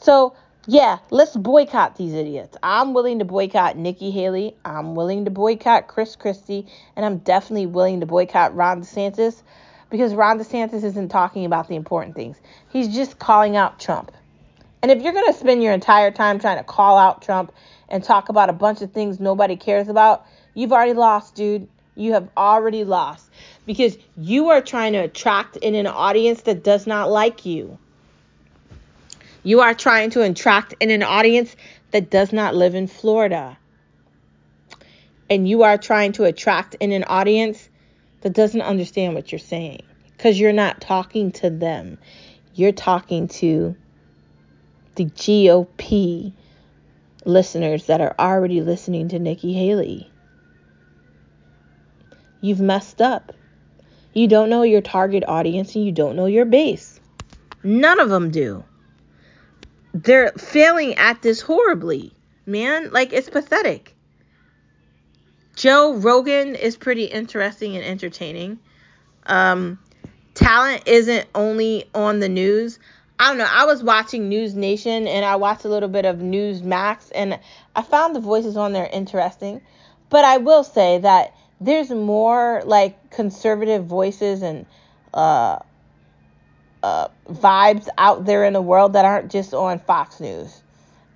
So, 0.00 0.34
yeah, 0.66 0.98
let's 1.10 1.36
boycott 1.36 1.96
these 1.96 2.12
idiots. 2.14 2.56
I'm 2.62 2.94
willing 2.94 3.18
to 3.20 3.24
boycott 3.24 3.76
Nikki 3.76 4.10
Haley. 4.10 4.56
I'm 4.64 4.94
willing 4.94 5.24
to 5.24 5.30
boycott 5.30 5.88
Chris 5.88 6.16
Christie. 6.16 6.66
And 6.96 7.04
I'm 7.04 7.18
definitely 7.18 7.66
willing 7.66 8.00
to 8.00 8.06
boycott 8.06 8.54
Ron 8.54 8.82
DeSantis. 8.82 9.42
because 9.90 10.14
Ron 10.14 10.38
DeSantis 10.38 10.84
isn't 10.84 11.08
talking 11.08 11.44
about 11.44 11.68
the 11.68 11.76
important 11.76 12.14
things. 12.14 12.36
He's 12.68 12.88
just 12.88 13.18
calling 13.18 13.56
out 13.56 13.80
Trump. 13.80 14.12
And 14.82 14.90
if 14.92 15.02
you're 15.02 15.12
going 15.12 15.32
to 15.32 15.38
spend 15.38 15.62
your 15.62 15.72
entire 15.72 16.10
time 16.10 16.38
trying 16.38 16.58
to 16.58 16.64
call 16.64 16.98
out 16.98 17.22
Trump 17.22 17.52
and 17.88 18.04
talk 18.04 18.28
about 18.28 18.50
a 18.50 18.52
bunch 18.52 18.82
of 18.82 18.92
things 18.92 19.18
nobody 19.18 19.56
cares 19.56 19.88
about, 19.88 20.26
you've 20.54 20.72
already 20.72 20.94
lost, 20.94 21.34
dude. 21.34 21.68
You 21.94 22.12
have 22.12 22.28
already 22.36 22.84
lost 22.84 23.28
because 23.66 23.98
you 24.16 24.50
are 24.50 24.60
trying 24.60 24.92
to 24.92 25.00
attract 25.00 25.56
in 25.56 25.74
an 25.74 25.86
audience 25.86 26.42
that 26.42 26.62
does 26.62 26.86
not 26.86 27.10
like 27.10 27.44
you. 27.44 27.78
You 29.42 29.60
are 29.60 29.74
trying 29.74 30.10
to 30.10 30.22
attract 30.22 30.74
in 30.80 30.90
an 30.90 31.02
audience 31.02 31.56
that 31.90 32.10
does 32.10 32.32
not 32.32 32.54
live 32.54 32.74
in 32.74 32.86
Florida. 32.86 33.58
And 35.30 35.48
you 35.48 35.62
are 35.62 35.76
trying 35.76 36.12
to 36.12 36.24
attract 36.24 36.76
in 36.80 36.92
an 36.92 37.04
audience 37.04 37.68
that 38.20 38.32
doesn't 38.32 38.62
understand 38.62 39.14
what 39.14 39.32
you're 39.32 39.38
saying 39.38 39.82
because 40.16 40.38
you're 40.38 40.52
not 40.52 40.80
talking 40.80 41.32
to 41.32 41.50
them. 41.50 41.98
You're 42.54 42.72
talking 42.72 43.28
to 43.28 43.76
the 44.96 45.04
GOP 45.04 46.32
listeners 47.24 47.86
that 47.86 48.00
are 48.00 48.14
already 48.18 48.60
listening 48.60 49.08
to 49.08 49.18
Nikki 49.18 49.52
Haley. 49.52 50.10
You've 52.40 52.60
messed 52.60 53.00
up. 53.00 53.32
You 54.12 54.26
don't 54.28 54.50
know 54.50 54.62
your 54.62 54.80
target 54.80 55.24
audience 55.26 55.74
and 55.74 55.84
you 55.84 55.92
don't 55.92 56.16
know 56.16 56.26
your 56.26 56.44
base. 56.44 57.00
None 57.62 58.00
of 58.00 58.08
them 58.08 58.30
do. 58.30 58.64
They're 59.92 60.32
failing 60.32 60.94
at 60.94 61.22
this 61.22 61.40
horribly, 61.40 62.12
man. 62.46 62.90
Like, 62.92 63.12
it's 63.12 63.28
pathetic. 63.28 63.94
Joe 65.56 65.94
Rogan 65.94 66.54
is 66.54 66.76
pretty 66.76 67.04
interesting 67.04 67.74
and 67.74 67.84
entertaining. 67.84 68.60
Um, 69.26 69.78
talent 70.34 70.84
isn't 70.86 71.26
only 71.34 71.84
on 71.94 72.20
the 72.20 72.28
news. 72.28 72.78
I 73.18 73.28
don't 73.28 73.38
know. 73.38 73.48
I 73.50 73.66
was 73.66 73.82
watching 73.82 74.30
NewsNation 74.30 75.08
and 75.08 75.24
I 75.24 75.34
watched 75.36 75.64
a 75.64 75.68
little 75.68 75.88
bit 75.88 76.04
of 76.04 76.18
Newsmax 76.18 77.10
and 77.12 77.40
I 77.74 77.82
found 77.82 78.14
the 78.14 78.20
voices 78.20 78.56
on 78.56 78.72
there 78.72 78.88
interesting. 78.92 79.60
But 80.10 80.24
I 80.24 80.36
will 80.36 80.62
say 80.62 80.98
that 80.98 81.34
there's 81.60 81.90
more 81.90 82.62
like 82.64 83.10
conservative 83.10 83.84
voices 83.84 84.42
and 84.42 84.66
uh, 85.12 85.58
uh, 86.82 87.08
vibes 87.28 87.88
out 87.98 88.24
there 88.24 88.44
in 88.44 88.52
the 88.52 88.62
world 88.62 88.92
that 88.92 89.04
aren't 89.04 89.30
just 89.30 89.54
on 89.54 89.78
Fox 89.80 90.20
News. 90.20 90.62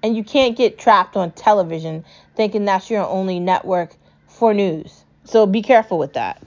And 0.02 0.16
you 0.16 0.24
can't 0.24 0.56
get 0.56 0.78
trapped 0.78 1.16
on 1.16 1.30
television 1.30 2.04
thinking 2.34 2.64
that's 2.64 2.90
your 2.90 3.06
only 3.06 3.38
network 3.38 3.94
for 4.26 4.52
news. 4.52 5.04
So 5.24 5.46
be 5.46 5.62
careful 5.62 5.98
with 5.98 6.14
that. 6.14 6.42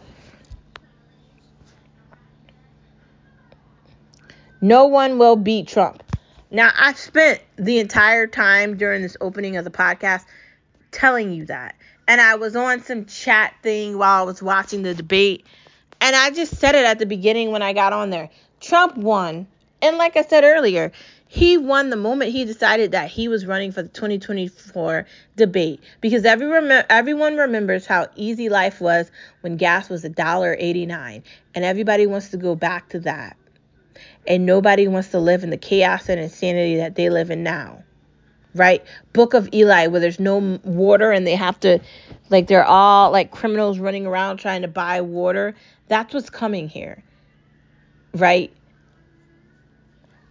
No 4.60 4.86
one 4.88 5.18
will 5.18 5.36
beat 5.36 5.68
Trump. 5.68 6.04
Now, 6.52 6.72
I've 6.78 6.98
spent 6.98 7.42
the 7.56 7.80
entire 7.80 8.28
time 8.28 8.78
during 8.78 9.02
this 9.02 9.16
opening 9.22 9.58
of 9.58 9.64
the 9.64 9.72
podcast 9.72 10.26
telling 10.92 11.32
you 11.32 11.46
that 11.46 11.76
and 12.08 12.22
I 12.22 12.36
was 12.36 12.56
on 12.56 12.84
some 12.84 13.06
chat 13.06 13.56
thing 13.64 13.98
while 13.98 14.22
I 14.22 14.26
was 14.26 14.42
watching 14.42 14.84
the 14.84 14.94
debate. 14.94 15.46
And 16.02 16.16
I 16.16 16.30
just 16.30 16.58
said 16.58 16.76
it 16.76 16.86
at 16.86 17.00
the 17.00 17.06
beginning 17.06 17.52
when 17.52 17.62
I 17.62 17.74
got 17.74 17.94
on 17.94 18.10
there. 18.10 18.30
Trump 18.60 18.98
won. 18.98 19.48
And 19.82 19.98
like 19.98 20.18
I 20.18 20.24
said 20.24 20.44
earlier, 20.44 20.92
he 21.28 21.58
won 21.58 21.90
the 21.90 21.96
moment 21.96 22.32
he 22.32 22.46
decided 22.46 22.92
that 22.92 23.10
he 23.10 23.28
was 23.28 23.46
running 23.46 23.72
for 23.72 23.82
the 23.82 23.90
2024 23.90 25.06
debate 25.36 25.82
because 26.00 26.26
every 26.26 26.48
everyone 26.90 27.38
remembers 27.38 27.86
how 27.86 28.08
easy 28.16 28.50
life 28.50 28.80
was 28.80 29.10
when 29.42 29.58
gas 29.58 29.90
was 29.90 30.04
$1.89 30.04 31.24
and 31.56 31.66
everybody 31.66 32.08
wants 32.08 32.30
to 32.30 32.38
go 32.38 32.56
back 32.56 32.90
to 32.90 33.00
that. 33.00 33.36
And 34.28 34.46
nobody 34.46 34.88
wants 34.88 35.10
to 35.10 35.20
live 35.20 35.44
in 35.44 35.50
the 35.50 35.58
chaos 35.58 36.10
and 36.10 36.20
insanity 36.20 36.78
that 36.78 36.96
they 36.96 37.10
live 37.10 37.32
in 37.32 37.44
now 37.44 37.85
right? 38.56 38.84
Book 39.14 39.34
of 39.34 39.48
Eli, 39.54 39.88
where 39.88 40.00
there's 40.00 40.20
no 40.20 40.60
water 40.64 41.12
and 41.12 41.28
they 41.28 41.36
have 41.36 41.60
to, 41.60 41.80
like, 42.30 42.48
they're 42.48 42.66
all 42.66 43.12
like 43.12 43.30
criminals 43.32 43.78
running 43.78 44.08
around 44.08 44.38
trying 44.38 44.64
to 44.64 44.68
buy 44.68 45.02
water. 45.02 45.54
That's 45.90 46.14
what's 46.14 46.30
coming 46.30 46.68
here, 46.68 47.04
right? 48.16 48.52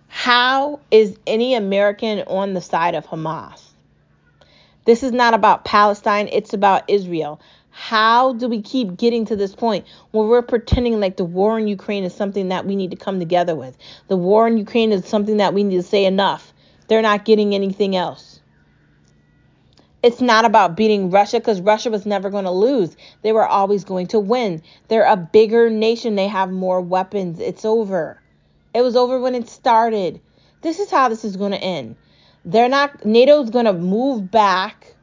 How 0.09 0.81
is 0.91 1.19
any 1.27 1.55
American 1.55 2.21
on 2.27 2.55
the 2.55 2.61
side 2.61 2.95
of 2.95 3.07
Hamas? 3.07 3.61
This 4.85 5.03
is 5.03 5.13
not 5.13 5.35
about 5.35 5.65
Palestine, 5.65 6.29
it's 6.33 6.53
about 6.53 6.89
Israel. 6.89 7.41
How 7.71 8.35
do 8.35 8.49
we 8.49 8.63
keep 8.63 8.97
getting 8.97 9.25
to 9.27 9.35
this 9.35 9.55
point 9.55 9.85
where 10.13 10.25
we're 10.25 10.43
pretending 10.43 11.01
like 11.01 11.17
the 11.17 11.25
war 11.25 11.59
in 11.59 11.67
Ukraine 11.67 12.05
is 12.05 12.15
something 12.15 12.49
that 12.51 12.65
we 12.65 12.77
need 12.77 12.93
to 12.93 12.97
come 12.97 13.19
together 13.19 13.57
with? 13.57 13.77
The 14.07 14.17
war 14.17 14.47
in 14.47 14.57
Ukraine 14.57 14.93
is 14.93 15.05
something 15.07 15.39
that 15.39 15.55
we 15.55 15.65
need 15.65 15.77
to 15.79 15.83
say 15.83 16.05
enough. 16.05 16.54
They're 16.89 17.03
not 17.03 17.25
getting 17.25 17.55
anything 17.55 17.97
else. 17.97 18.41
It's 20.03 20.21
not 20.21 20.45
about 20.45 20.77
beating 20.77 21.11
Russia 21.11 21.41
because 21.41 21.63
Russia 21.63 21.91
was 21.91 22.05
never 22.05 22.29
going 22.29 22.45
to 22.45 22.51
lose. 22.51 22.95
They 23.23 23.33
were 23.33 23.47
always 23.47 23.85
going 23.85 24.09
to 24.09 24.21
win. 24.21 24.63
They're 24.89 25.07
a 25.07 25.17
bigger 25.17 25.71
nation. 25.71 26.15
They 26.15 26.29
have 26.29 26.51
more 26.51 26.83
weapons. 26.83 27.41
It's 27.41 27.65
over. 27.65 28.21
It 28.75 28.83
was 28.83 28.97
over 28.97 29.19
when 29.19 29.35
it 29.35 29.49
started. 29.49 30.21
This 30.61 30.79
is 30.79 30.91
how 30.91 31.09
this 31.09 31.25
is 31.25 31.37
going 31.37 31.53
to 31.53 31.63
end. 31.63 31.97
They're 32.45 32.69
not, 32.69 33.07
NATO's 33.07 33.49
going 33.49 33.65
to 33.65 33.73
move 33.73 34.31
back. 34.31 34.95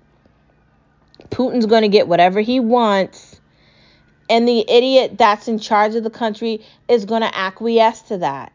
Putin's 1.32 1.66
going 1.66 1.82
to 1.82 1.88
get 1.88 2.08
whatever 2.08 2.40
he 2.40 2.60
wants. 2.60 3.42
And 4.30 4.48
the 4.48 4.64
idiot 4.70 5.18
that's 5.18 5.48
in 5.48 5.58
charge 5.58 5.96
of 5.96 6.04
the 6.04 6.12
country 6.12 6.64
is 6.88 7.06
going 7.06 7.22
to 7.22 7.36
acquiesce 7.36 8.02
to 8.04 8.20
that 8.20 8.54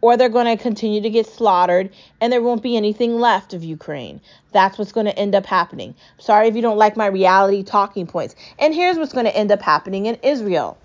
or 0.00 0.16
they're 0.16 0.28
going 0.28 0.46
to 0.46 0.62
continue 0.62 1.00
to 1.00 1.10
get 1.10 1.26
slaughtered 1.26 1.90
and 2.20 2.32
there 2.32 2.42
won't 2.42 2.62
be 2.62 2.76
anything 2.76 3.18
left 3.18 3.54
of 3.54 3.64
Ukraine. 3.64 4.20
That's 4.52 4.78
what's 4.78 4.92
going 4.92 5.06
to 5.06 5.18
end 5.18 5.34
up 5.34 5.46
happening. 5.46 5.94
Sorry 6.18 6.48
if 6.48 6.56
you 6.56 6.62
don't 6.62 6.78
like 6.78 6.96
my 6.96 7.06
reality 7.06 7.62
talking 7.62 8.06
points. 8.06 8.34
And 8.58 8.74
here's 8.74 8.96
what's 8.96 9.12
going 9.12 9.26
to 9.26 9.36
end 9.36 9.50
up 9.50 9.60
happening 9.60 10.06
in 10.06 10.16
Israel 10.22 10.78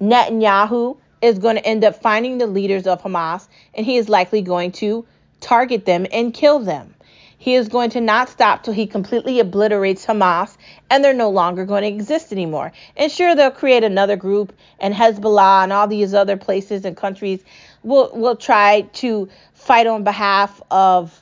Netanyahu 0.00 0.96
is 1.20 1.38
going 1.38 1.56
to 1.56 1.64
end 1.64 1.84
up 1.84 2.02
finding 2.02 2.38
the 2.38 2.46
leaders 2.46 2.86
of 2.86 3.02
Hamas 3.02 3.46
and 3.74 3.86
he 3.86 3.96
is 3.96 4.08
likely 4.08 4.42
going 4.42 4.72
to 4.72 5.06
target 5.40 5.84
them 5.84 6.06
and 6.12 6.34
kill 6.34 6.58
them. 6.58 6.94
He 7.38 7.56
is 7.56 7.68
going 7.68 7.90
to 7.90 8.00
not 8.00 8.28
stop 8.28 8.62
till 8.62 8.72
he 8.72 8.86
completely 8.86 9.40
obliterates 9.40 10.06
Hamas 10.06 10.56
and 10.88 11.02
they're 11.02 11.12
no 11.12 11.30
longer 11.30 11.64
going 11.64 11.82
to 11.82 11.88
exist 11.88 12.30
anymore. 12.30 12.72
And 12.96 13.10
sure, 13.10 13.34
they'll 13.34 13.50
create 13.50 13.82
another 13.82 14.14
group 14.14 14.52
and 14.78 14.94
Hezbollah 14.94 15.64
and 15.64 15.72
all 15.72 15.88
these 15.88 16.14
other 16.14 16.36
places 16.36 16.84
and 16.84 16.96
countries 16.96 17.42
will 17.82 18.10
will 18.14 18.36
try 18.36 18.82
to 18.92 19.28
fight 19.54 19.86
on 19.86 20.04
behalf 20.04 20.60
of 20.70 21.18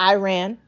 Iran. 0.00 0.58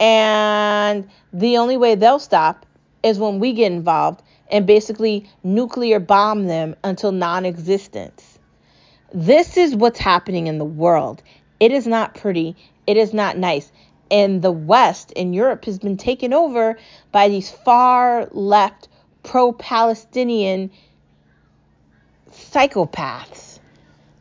And 0.00 1.08
the 1.32 1.58
only 1.58 1.76
way 1.76 1.94
they'll 1.94 2.18
stop 2.18 2.66
is 3.02 3.18
when 3.18 3.38
we 3.38 3.52
get 3.52 3.72
involved 3.72 4.22
and 4.50 4.66
basically 4.66 5.28
nuclear 5.42 6.00
bomb 6.00 6.46
them 6.46 6.74
until 6.84 7.12
non 7.12 7.44
existence. 7.44 8.38
This 9.12 9.56
is 9.56 9.74
what's 9.76 9.98
happening 9.98 10.48
in 10.48 10.58
the 10.58 10.64
world. 10.64 11.22
It 11.60 11.72
is 11.72 11.86
not 11.86 12.14
pretty. 12.14 12.56
It 12.86 12.96
is 12.96 13.14
not 13.14 13.38
nice. 13.38 13.70
And 14.10 14.42
the 14.42 14.52
West 14.52 15.12
in 15.12 15.32
Europe 15.32 15.64
has 15.64 15.78
been 15.78 15.96
taken 15.96 16.32
over 16.32 16.78
by 17.12 17.28
these 17.28 17.50
far 17.50 18.28
left 18.32 18.88
pro 19.22 19.52
Palestinian 19.52 20.70
psychopaths 22.30 23.33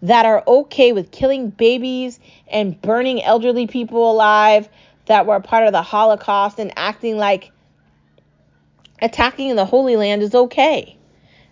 that 0.04 0.26
are 0.26 0.44
okay 0.46 0.92
with 0.92 1.12
killing 1.12 1.50
babies 1.50 2.20
and 2.50 2.80
burning 2.82 3.24
elderly 3.24 3.68
people 3.68 4.12
alive 4.12 4.68
that 5.06 5.26
were 5.26 5.40
part 5.40 5.66
of 5.66 5.72
the 5.72 5.82
Holocaust 5.82 6.60
and 6.60 6.74
acting 6.76 7.18
like 7.18 7.52
attacking 9.02 9.56
the 9.56 9.66
Holy 9.66 9.96
Land 9.96 10.22
is 10.22 10.36
okay. 10.36 10.98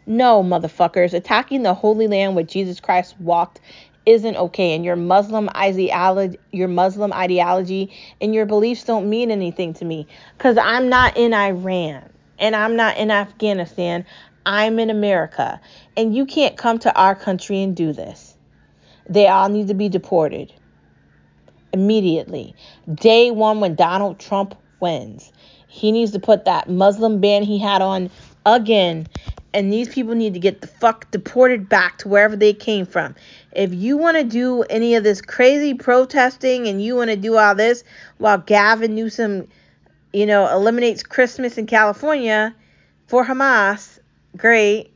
No, 0.05 0.43
motherfuckers, 0.43 1.13
attacking 1.13 1.63
the 1.63 1.73
Holy 1.73 2.07
Land 2.07 2.35
where 2.35 2.43
Jesus 2.43 2.81
Christ 2.81 3.19
walked 3.19 3.61
isn't 4.05 4.35
okay 4.35 4.73
and 4.73 4.83
your 4.83 4.95
Muslim 4.95 5.47
ideology 5.55 6.39
your 6.51 6.67
Muslim 6.67 7.13
ideology 7.13 7.93
and 8.19 8.33
your 8.33 8.47
beliefs 8.47 8.83
don't 8.83 9.07
mean 9.07 9.29
anything 9.29 9.75
to 9.75 9.85
me 9.85 10.07
cuz 10.39 10.57
I'm 10.57 10.89
not 10.89 11.17
in 11.17 11.35
Iran 11.35 12.09
and 12.39 12.55
I'm 12.55 12.75
not 12.75 12.97
in 12.97 13.11
Afghanistan. 13.11 14.03
I'm 14.43 14.79
in 14.79 14.89
America 14.89 15.61
and 15.95 16.15
you 16.15 16.25
can't 16.25 16.57
come 16.57 16.79
to 16.79 16.93
our 16.95 17.13
country 17.13 17.61
and 17.61 17.75
do 17.75 17.93
this. 17.93 18.30
They 19.09 19.27
all 19.27 19.49
need 19.49 19.67
to 19.67 19.73
be 19.73 19.89
deported 19.89 20.53
immediately. 21.73 22.55
Day 22.93 23.31
1 23.31 23.59
when 23.59 23.75
Donald 23.75 24.19
Trump 24.19 24.55
wins. 24.79 25.31
He 25.67 25.91
needs 25.91 26.11
to 26.11 26.19
put 26.19 26.45
that 26.45 26.69
Muslim 26.69 27.21
ban 27.21 27.43
he 27.43 27.57
had 27.57 27.81
on 27.81 28.09
again 28.45 29.07
and 29.53 29.71
these 29.71 29.89
people 29.89 30.15
need 30.15 30.33
to 30.33 30.39
get 30.39 30.61
the 30.61 30.67
fuck 30.67 31.09
deported 31.11 31.67
back 31.67 31.97
to 31.99 32.07
wherever 32.07 32.35
they 32.35 32.53
came 32.53 32.85
from. 32.85 33.15
If 33.51 33.73
you 33.73 33.97
want 33.97 34.17
to 34.17 34.23
do 34.23 34.63
any 34.63 34.95
of 34.95 35.03
this 35.03 35.21
crazy 35.21 35.73
protesting 35.73 36.67
and 36.67 36.81
you 36.81 36.95
want 36.95 37.09
to 37.09 37.17
do 37.17 37.35
all 37.37 37.55
this 37.55 37.83
while 38.17 38.37
Gavin 38.37 38.95
Newsom, 38.95 39.47
you 40.13 40.25
know, 40.25 40.49
eliminates 40.49 41.03
Christmas 41.03 41.57
in 41.57 41.65
California 41.65 42.55
for 43.07 43.25
Hamas, 43.25 43.99
great. 44.37 44.93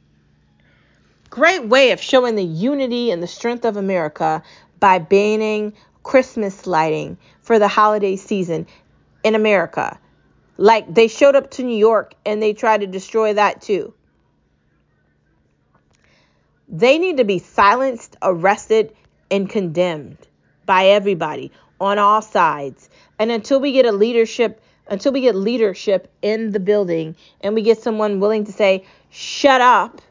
Great 1.35 1.65
way 1.65 1.91
of 1.91 1.99
showing 1.99 2.35
the 2.35 2.45
unity 2.45 3.11
and 3.11 3.21
the 3.21 3.27
strength 3.27 3.65
of 3.65 3.75
America 3.75 4.41
by 4.79 4.97
banning 4.97 5.73
Christmas 6.01 6.65
lighting 6.65 7.17
for 7.41 7.59
the 7.59 7.67
holiday 7.67 8.15
season 8.15 8.65
in 9.21 9.35
America. 9.35 9.99
Like 10.55 10.93
they 10.93 11.09
showed 11.09 11.35
up 11.35 11.51
to 11.51 11.63
New 11.63 11.75
York 11.75 12.13
and 12.25 12.41
they 12.41 12.53
tried 12.53 12.79
to 12.81 12.87
destroy 12.87 13.33
that 13.33 13.61
too. 13.61 13.93
They 16.69 16.97
need 16.97 17.17
to 17.17 17.25
be 17.25 17.39
silenced, 17.39 18.15
arrested, 18.21 18.95
and 19.29 19.49
condemned 19.49 20.17
by 20.65 20.85
everybody 20.85 21.51
on 21.81 21.99
all 21.99 22.21
sides. 22.21 22.89
And 23.19 23.29
until 23.29 23.59
we 23.59 23.73
get 23.73 23.85
a 23.85 23.91
leadership, 23.91 24.61
until 24.87 25.11
we 25.11 25.19
get 25.19 25.35
leadership 25.35 26.09
in 26.21 26.51
the 26.51 26.61
building 26.61 27.17
and 27.41 27.55
we 27.55 27.61
get 27.61 27.79
someone 27.81 28.21
willing 28.21 28.45
to 28.45 28.53
say, 28.53 28.85
shut 29.09 29.59
up, 29.59 30.01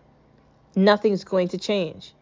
nothing's 0.76 1.24
going 1.24 1.48
to 1.48 1.58
change. 1.58 2.12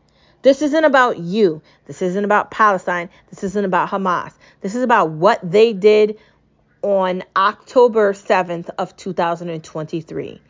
This 0.43 0.61
isn't 0.61 0.85
about 0.85 1.19
you. 1.19 1.62
This 1.87 2.03
isn't 2.03 2.25
about 2.25 2.51
Palestine. 2.51 3.09
This 3.31 3.45
isn't 3.45 3.65
about 3.65 3.88
Hamas. 3.88 4.33
This 4.61 4.75
is 4.75 4.83
about 4.83 5.11
what 5.11 5.38
they 5.43 5.73
did 5.73 6.19
on 6.83 7.23
October 7.37 8.12
7th 8.12 8.69
of 8.77 8.97
2023. 8.97 10.41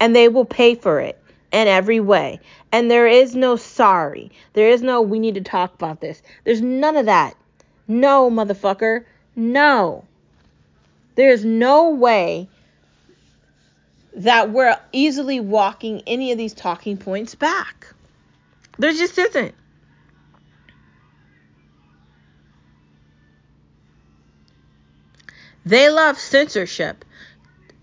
And 0.00 0.14
they 0.14 0.28
will 0.28 0.44
pay 0.44 0.74
for 0.74 1.00
it 1.00 1.18
in 1.50 1.66
every 1.66 2.00
way. 2.00 2.40
And 2.72 2.90
there 2.90 3.06
is 3.06 3.34
no 3.34 3.56
sorry. 3.56 4.30
There 4.52 4.68
is 4.68 4.82
no 4.82 5.00
we 5.00 5.18
need 5.18 5.34
to 5.36 5.40
talk 5.40 5.74
about 5.74 6.00
this. 6.00 6.22
There's 6.44 6.60
none 6.60 6.96
of 6.96 7.06
that. 7.06 7.34
No, 7.86 8.30
motherfucker. 8.30 9.04
No. 9.34 10.04
There's 11.14 11.44
no 11.44 11.90
way 11.90 12.48
that 14.14 14.50
we're 14.50 14.76
easily 14.92 15.40
walking 15.40 16.02
any 16.06 16.32
of 16.32 16.38
these 16.38 16.54
talking 16.54 16.96
points 16.96 17.34
back. 17.34 17.92
There 18.78 18.92
just 18.92 19.18
isn't. 19.18 19.54
They 25.64 25.90
love 25.90 26.18
censorship. 26.18 27.04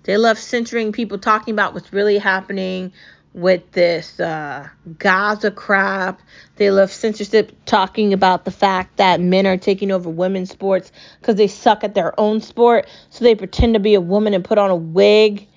They 0.03 0.17
love 0.17 0.39
censoring 0.39 0.91
people 0.91 1.17
talking 1.17 1.53
about 1.53 1.73
what's 1.73 1.93
really 1.93 2.17
happening 2.17 2.93
with 3.33 3.69
this 3.73 4.19
uh, 4.19 4.67
Gaza 4.97 5.51
crap. 5.51 6.21
They 6.55 6.71
love 6.71 6.89
censorship 6.89 7.51
talking 7.65 8.13
about 8.13 8.45
the 8.45 8.51
fact 8.51 8.97
that 8.97 9.19
men 9.19 9.45
are 9.45 9.57
taking 9.57 9.91
over 9.91 10.09
women's 10.09 10.51
sports 10.51 10.91
because 11.19 11.35
they 11.35 11.47
suck 11.47 11.83
at 11.83 11.93
their 11.95 12.17
own 12.19 12.39
sport. 12.39 12.87
So 13.09 13.25
they 13.25 13.35
pretend 13.35 13.73
to 13.73 13.79
be 13.79 13.93
a 13.93 14.01
woman 14.01 14.33
and 14.33 14.43
put 14.43 14.57
on 14.57 14.69
a 14.69 14.75
wig 14.75 15.47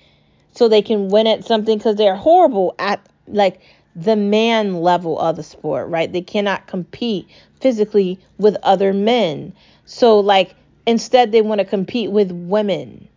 so 0.51 0.67
they 0.67 0.81
can 0.81 1.09
win 1.09 1.27
at 1.27 1.45
something 1.45 1.77
because 1.77 1.95
they're 1.95 2.15
horrible 2.15 2.75
at 2.79 3.05
like 3.27 3.59
the 3.95 4.15
man 4.15 4.81
level 4.81 5.19
of 5.19 5.35
the 5.35 5.43
sport, 5.43 5.89
right? 5.89 6.11
They 6.11 6.21
cannot 6.21 6.67
compete 6.67 7.27
physically 7.59 8.19
with 8.37 8.55
other 8.63 8.93
men. 8.93 9.53
So, 9.85 10.19
like, 10.19 10.55
instead, 10.85 11.31
they 11.31 11.41
want 11.41 11.59
to 11.59 11.65
compete 11.65 12.11
with 12.11 12.31
women. 12.31 13.07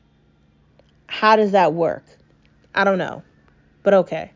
How 1.07 1.37
does 1.37 1.53
that 1.53 1.75
work? 1.75 2.05
I 2.75 2.85
don't 2.85 2.99
know, 2.99 3.23
but 3.83 3.95
okay. 3.95 4.33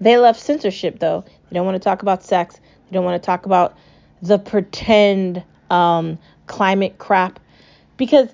They 0.00 0.18
love 0.18 0.36
censorship 0.36 0.98
though. 0.98 1.24
They 1.48 1.54
don't 1.54 1.64
want 1.64 1.76
to 1.76 1.84
talk 1.84 2.02
about 2.02 2.24
sex. 2.24 2.56
They 2.56 2.92
don't 2.92 3.04
want 3.04 3.22
to 3.22 3.24
talk 3.24 3.46
about 3.46 3.76
the 4.20 4.38
pretend 4.38 5.44
um, 5.70 6.18
climate 6.46 6.98
crap. 6.98 7.38
Because, 7.96 8.28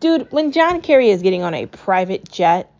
dude, 0.00 0.30
when 0.32 0.50
John 0.50 0.80
Kerry 0.80 1.10
is 1.10 1.22
getting 1.22 1.42
on 1.42 1.54
a 1.54 1.66
private 1.66 2.28
jet 2.28 2.70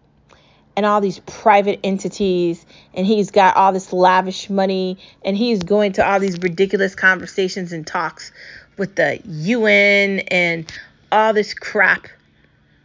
and 0.77 0.85
all 0.85 1.01
these 1.01 1.21
private 1.21 1.81
entities 1.85 2.65
and 2.95 3.07
he's 3.07 3.31
got 3.31 3.57
all 3.57 3.73
this 3.73 3.93
lavish 3.93 4.51
money 4.51 4.99
and 5.25 5.37
he's 5.37 5.63
going 5.63 5.93
to 5.93 6.07
all 6.07 6.19
these 6.19 6.39
ridiculous 6.41 6.95
conversations 6.95 7.73
and 7.73 7.87
talks 7.87 8.33
with 8.77 8.97
the 8.97 9.21
UN 9.25 10.21
and 10.29 10.73
all 11.13 11.33
this 11.33 11.55
crap, 11.55 12.09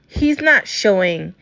he's 0.07 0.39
not 0.39 0.67
showing 0.67 1.33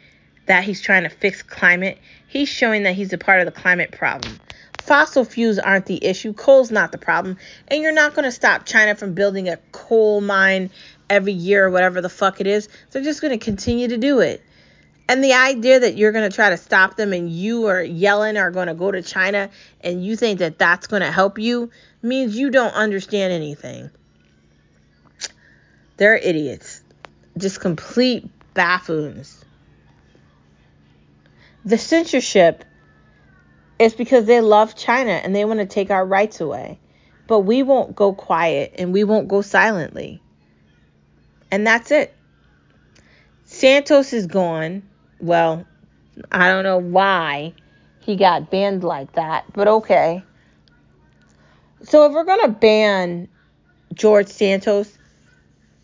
that 0.46 0.64
he's 0.64 0.82
trying 0.82 1.04
to 1.04 1.10
fix 1.10 1.44
climate. 1.44 1.98
He's 2.28 2.50
showing 2.50 2.84
that 2.84 2.96
he's 2.96 3.14
a 3.14 3.18
part 3.18 3.40
of 3.40 3.46
the 3.46 3.52
climate 3.52 3.92
problem. 3.92 4.40
Fossil 4.82 5.26
fuels 5.26 5.60
aren't 5.60 5.86
the 5.86 6.04
issue, 6.04 6.32
coal's 6.32 6.72
not 6.72 6.94
the 6.94 6.98
problem, 6.98 7.38
and 7.68 7.82
you're 7.82 7.92
not 7.92 8.14
going 8.14 8.24
to 8.24 8.32
stop 8.32 8.66
China 8.66 8.96
from 8.96 9.14
building 9.14 9.50
a 9.50 9.58
coal 9.74 10.22
mine 10.22 10.70
every 11.10 11.34
year 11.34 11.66
or 11.66 11.70
whatever 11.70 12.00
the 12.00 12.10
fuck 12.10 12.40
it 12.40 12.48
is. 12.48 12.70
They're 12.92 13.04
just 13.04 13.20
going 13.20 13.38
to 13.38 13.44
continue 13.44 13.90
to 13.90 13.98
do 13.98 14.22
it. 14.22 14.42
And 15.10 15.24
the 15.24 15.34
idea 15.34 15.80
that 15.80 15.96
you're 15.96 16.12
going 16.12 16.30
to 16.30 16.36
try 16.36 16.50
to 16.50 16.58
stop 16.58 16.98
them 16.98 17.14
and 17.14 17.30
you 17.30 17.68
or 17.68 17.82
Yellen 17.82 18.40
are 18.40 18.52
going 18.52 18.68
to 18.68 18.74
go 18.74 18.92
to 18.92 19.02
China 19.02 19.50
and 19.82 20.06
you 20.06 20.18
think 20.18 20.40
that 20.40 20.60
that's 20.60 20.88
going 20.88 21.02
to 21.02 21.12
help 21.12 21.40
you 21.40 21.72
means 22.02 22.38
you 22.38 22.50
don't 22.50 22.74
understand 22.74 23.32
anything. 23.32 23.90
They're 25.96 26.18
idiots. 26.18 26.82
Just 27.38 27.62
complete 27.62 28.30
buffoons 28.54 29.46
the 31.68 31.78
censorship 31.78 32.64
is 33.78 33.94
because 33.94 34.24
they 34.24 34.40
love 34.40 34.74
China 34.74 35.12
and 35.12 35.36
they 35.36 35.44
want 35.44 35.60
to 35.60 35.66
take 35.66 35.92
our 35.92 36.06
rights 36.06 36.40
away. 36.40 36.80
But 37.28 37.42
we 37.42 37.62
won't 37.62 37.94
go 37.94 38.14
quiet 38.14 38.76
and 38.78 38.94
we 38.94 39.04
won't 39.04 39.28
go 39.28 39.42
silently. 39.42 40.22
And 41.52 41.68
that's 41.68 41.92
it. 41.92 42.16
Santos 43.44 44.14
is 44.14 44.28
gone. 44.28 44.84
Well, 45.20 45.66
I 46.32 46.50
don't 46.50 46.64
know 46.64 46.78
why 46.78 47.54
he 48.02 48.16
got 48.16 48.50
banned 48.50 48.84
like 48.84 49.14
that, 49.14 49.46
but 49.54 49.68
okay. 49.68 50.24
So 51.84 52.06
if 52.06 52.14
we're 52.14 52.24
going 52.24 52.42
to 52.42 52.50
ban 52.50 53.28
George 53.94 54.28
Santos 54.28 54.98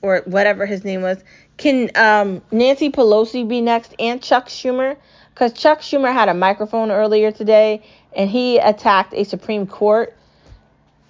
or 0.01 0.21
whatever 0.25 0.65
his 0.65 0.83
name 0.83 1.01
was, 1.01 1.23
can 1.57 1.91
um, 1.95 2.41
Nancy 2.51 2.89
Pelosi 2.89 3.47
be 3.47 3.61
next 3.61 3.93
and 3.99 4.21
Chuck 4.21 4.47
Schumer? 4.47 4.97
Because 5.33 5.53
Chuck 5.53 5.81
Schumer 5.81 6.11
had 6.11 6.29
a 6.29 6.33
microphone 6.33 6.91
earlier 6.91 7.31
today 7.31 7.83
and 8.15 8.29
he 8.29 8.57
attacked 8.57 9.13
a 9.13 9.23
Supreme 9.23 9.65
Court 9.65 10.15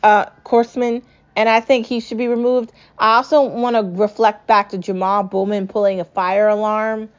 uh, 0.03 0.25
courtsman, 0.43 1.01
and 1.36 1.49
I 1.49 1.59
think 1.62 1.86
he 1.86 1.99
should 1.99 2.17
be 2.17 2.27
removed. 2.27 2.71
I 2.97 3.15
also 3.15 3.43
want 3.43 3.75
to 3.75 4.01
reflect 4.01 4.47
back 4.47 4.69
to 4.69 4.77
Jamal 4.77 5.23
Bowman 5.23 5.67
pulling 5.67 5.99
a 5.99 6.05
fire 6.05 6.47
alarm 6.47 7.09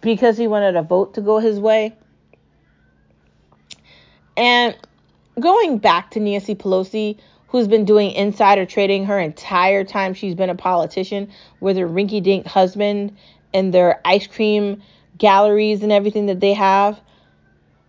because 0.00 0.38
he 0.38 0.46
wanted 0.46 0.76
a 0.76 0.82
vote 0.82 1.14
to 1.14 1.20
go 1.20 1.38
his 1.38 1.58
way. 1.58 1.96
And 4.36 4.76
going 5.38 5.78
back 5.78 6.12
to 6.12 6.20
Nancy 6.20 6.54
Pelosi, 6.54 7.18
who's 7.48 7.68
been 7.68 7.84
doing 7.84 8.12
insider 8.12 8.64
trading 8.64 9.06
her 9.06 9.18
entire 9.18 9.84
time 9.84 10.14
she's 10.14 10.34
been 10.34 10.50
a 10.50 10.54
politician 10.54 11.30
with 11.58 11.76
her 11.76 11.86
rinky 11.86 12.22
dink 12.22 12.46
husband 12.46 13.16
and 13.52 13.74
their 13.74 14.00
ice 14.04 14.26
cream 14.26 14.82
galleries 15.18 15.82
and 15.82 15.92
everything 15.92 16.26
that 16.26 16.40
they 16.40 16.54
have. 16.54 17.00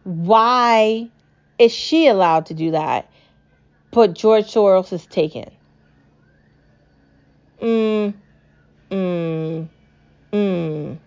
Why 0.03 1.09
is 1.59 1.71
she 1.71 2.07
allowed 2.07 2.47
to 2.47 2.55
do 2.55 2.71
that, 2.71 3.09
but 3.91 4.13
George 4.13 4.45
Soros 4.45 4.91
is 4.91 5.05
taken? 5.05 5.51
Mm, 7.61 8.15
mm, 8.89 9.67
mm. 10.33 10.97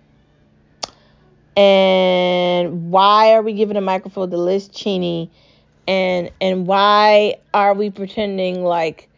And 1.57 2.91
why 2.91 3.33
are 3.35 3.43
we 3.43 3.53
giving 3.53 3.77
a 3.77 3.81
microphone 3.81 4.31
to 4.31 4.37
Liz 4.37 4.69
Cheney? 4.69 5.31
And 5.87 6.31
and 6.41 6.67
why 6.67 7.37
are 7.53 7.75
we 7.75 7.91
pretending 7.91 8.65
like 8.65 9.09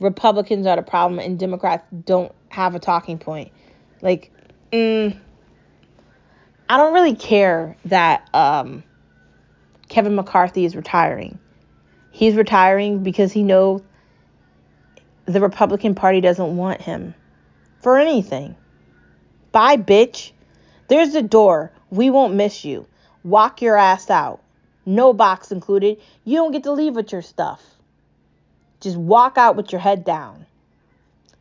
Republicans 0.00 0.66
are 0.66 0.76
the 0.76 0.82
problem 0.82 1.18
and 1.18 1.38
Democrats 1.38 1.84
don't 2.04 2.32
have 2.48 2.74
a 2.74 2.78
talking 2.78 3.18
point? 3.18 3.52
Like, 4.00 4.30
mm, 4.72 5.18
I 6.68 6.76
don't 6.76 6.94
really 6.94 7.16
care 7.16 7.76
that 7.86 8.28
um, 8.32 8.84
Kevin 9.88 10.14
McCarthy 10.14 10.64
is 10.64 10.74
retiring. 10.74 11.38
He's 12.10 12.34
retiring 12.34 13.02
because 13.02 13.32
he 13.32 13.42
knows 13.42 13.82
the 15.26 15.40
Republican 15.40 15.94
Party 15.94 16.20
doesn't 16.20 16.56
want 16.56 16.80
him 16.80 17.14
for 17.82 17.98
anything. 17.98 18.56
Bye, 19.52 19.76
bitch. 19.76 20.32
There's 20.88 21.12
the 21.12 21.22
door. 21.22 21.72
We 21.90 22.10
won't 22.10 22.34
miss 22.34 22.64
you. 22.64 22.86
Walk 23.22 23.62
your 23.62 23.76
ass 23.76 24.10
out. 24.10 24.40
No 24.86 25.12
box 25.12 25.50
included. 25.50 25.98
You 26.24 26.36
don't 26.36 26.52
get 26.52 26.64
to 26.64 26.72
leave 26.72 26.94
with 26.94 27.12
your 27.12 27.22
stuff. 27.22 27.62
Just 28.80 28.96
walk 28.96 29.38
out 29.38 29.56
with 29.56 29.72
your 29.72 29.80
head 29.80 30.04
down. 30.04 30.46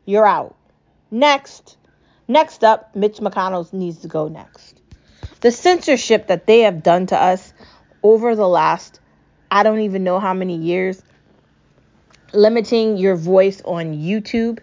You're 0.05 0.25
out. 0.25 0.55
Next. 1.11 1.77
Next 2.27 2.63
up, 2.63 2.95
Mitch 2.95 3.17
McConnell 3.17 3.71
needs 3.73 3.99
to 3.99 4.07
go 4.07 4.29
next 4.29 4.73
the 5.43 5.51
censorship 5.51 6.27
that 6.27 6.47
they 6.47 6.61
have 6.61 6.81
done 6.81 7.05
to 7.05 7.21
us 7.21 7.53
over 8.01 8.33
the 8.33 8.47
last, 8.47 9.01
I 9.51 9.63
don't 9.63 9.81
even 9.81 10.05
know 10.05 10.17
how 10.21 10.33
many 10.33 10.55
years, 10.55 11.03
limiting 12.33 12.95
your 12.95 13.17
voice 13.17 13.61
on 13.65 13.93
YouTube, 13.93 14.59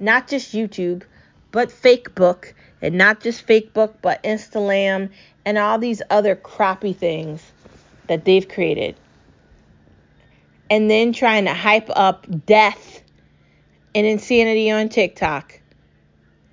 not 0.00 0.26
just 0.26 0.52
YouTube, 0.52 1.04
but 1.52 1.68
Facebook, 1.68 2.54
and 2.82 2.96
not 2.96 3.20
just 3.22 3.46
Facebook, 3.46 3.94
but 4.02 4.22
Instagram, 4.22 5.10
and 5.44 5.58
all 5.58 5.78
these 5.78 6.02
other 6.10 6.36
crappy 6.36 6.92
things 6.92 7.42
that 8.08 8.24
they've 8.24 8.48
created. 8.48 8.96
and 10.70 10.90
then 10.90 11.12
trying 11.12 11.44
to 11.46 11.54
hype 11.54 11.90
up 11.90 12.26
death 12.46 13.02
and 13.94 14.06
insanity 14.06 14.70
on 14.70 14.88
TikTok. 14.88 15.60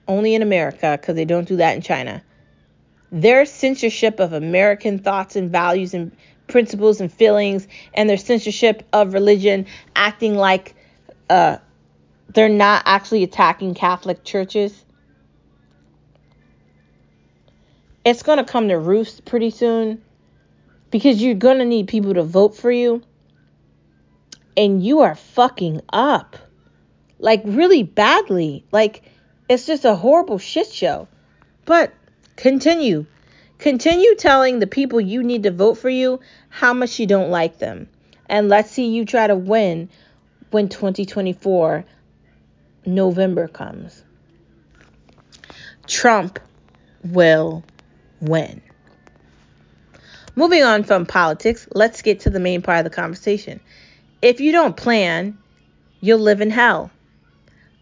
Only 0.07 0.35
in 0.35 0.41
America, 0.41 0.97
because 0.99 1.15
they 1.15 1.25
don't 1.25 1.47
do 1.47 1.57
that 1.57 1.75
in 1.75 1.81
China. 1.81 2.23
Their 3.11 3.45
censorship 3.45 4.19
of 4.19 4.33
American 4.33 4.99
thoughts 4.99 5.35
and 5.35 5.51
values 5.51 5.93
and 5.93 6.11
principles 6.47 7.01
and 7.01 7.11
feelings, 7.11 7.67
and 7.93 8.09
their 8.09 8.17
censorship 8.17 8.83
of 8.93 9.13
religion, 9.13 9.65
acting 9.95 10.35
like 10.35 10.75
uh, 11.29 11.57
they're 12.29 12.49
not 12.49 12.83
actually 12.85 13.23
attacking 13.23 13.73
Catholic 13.75 14.23
churches. 14.23 14.85
It's 18.07 18.23
going 18.23 18.37
to 18.37 18.45
come 18.45 18.69
to 18.69 18.79
roost 18.79 19.25
pretty 19.25 19.49
soon 19.49 20.01
because 20.91 21.21
you're 21.21 21.35
going 21.35 21.57
to 21.57 21.65
need 21.65 21.89
people 21.89 22.13
to 22.13 22.23
vote 22.23 22.55
for 22.55 22.71
you. 22.71 23.03
And 24.55 24.81
you 24.81 25.01
are 25.01 25.13
fucking 25.13 25.81
up. 25.91 26.37
Like, 27.19 27.41
really 27.43 27.83
badly. 27.83 28.63
Like, 28.71 29.03
it's 29.49 29.65
just 29.65 29.83
a 29.83 29.93
horrible 29.93 30.37
shit 30.37 30.71
show. 30.71 31.09
But 31.65 31.93
continue. 32.37 33.07
Continue 33.57 34.15
telling 34.15 34.59
the 34.59 34.67
people 34.67 35.01
you 35.01 35.21
need 35.21 35.43
to 35.43 35.51
vote 35.51 35.73
for 35.73 35.89
you 35.89 36.21
how 36.47 36.73
much 36.73 36.99
you 36.99 37.07
don't 37.07 37.29
like 37.29 37.59
them. 37.59 37.89
And 38.29 38.47
let's 38.47 38.71
see 38.71 38.87
you 38.87 39.03
try 39.03 39.27
to 39.27 39.35
win 39.35 39.89
when 40.51 40.69
2024 40.69 41.83
November 42.85 43.49
comes. 43.49 44.01
Trump 45.85 46.39
will 47.03 47.65
win. 48.21 48.61
Moving 50.35 50.63
on 50.63 50.83
from 50.83 51.05
politics, 51.05 51.67
let's 51.71 52.01
get 52.01 52.21
to 52.21 52.29
the 52.29 52.39
main 52.39 52.61
part 52.61 52.77
of 52.77 52.83
the 52.83 52.95
conversation. 52.95 53.59
If 54.21 54.39
you 54.39 54.51
don't 54.51 54.77
plan, 54.77 55.37
you'll 55.99 56.19
live 56.19 56.41
in 56.41 56.51
hell. 56.51 56.91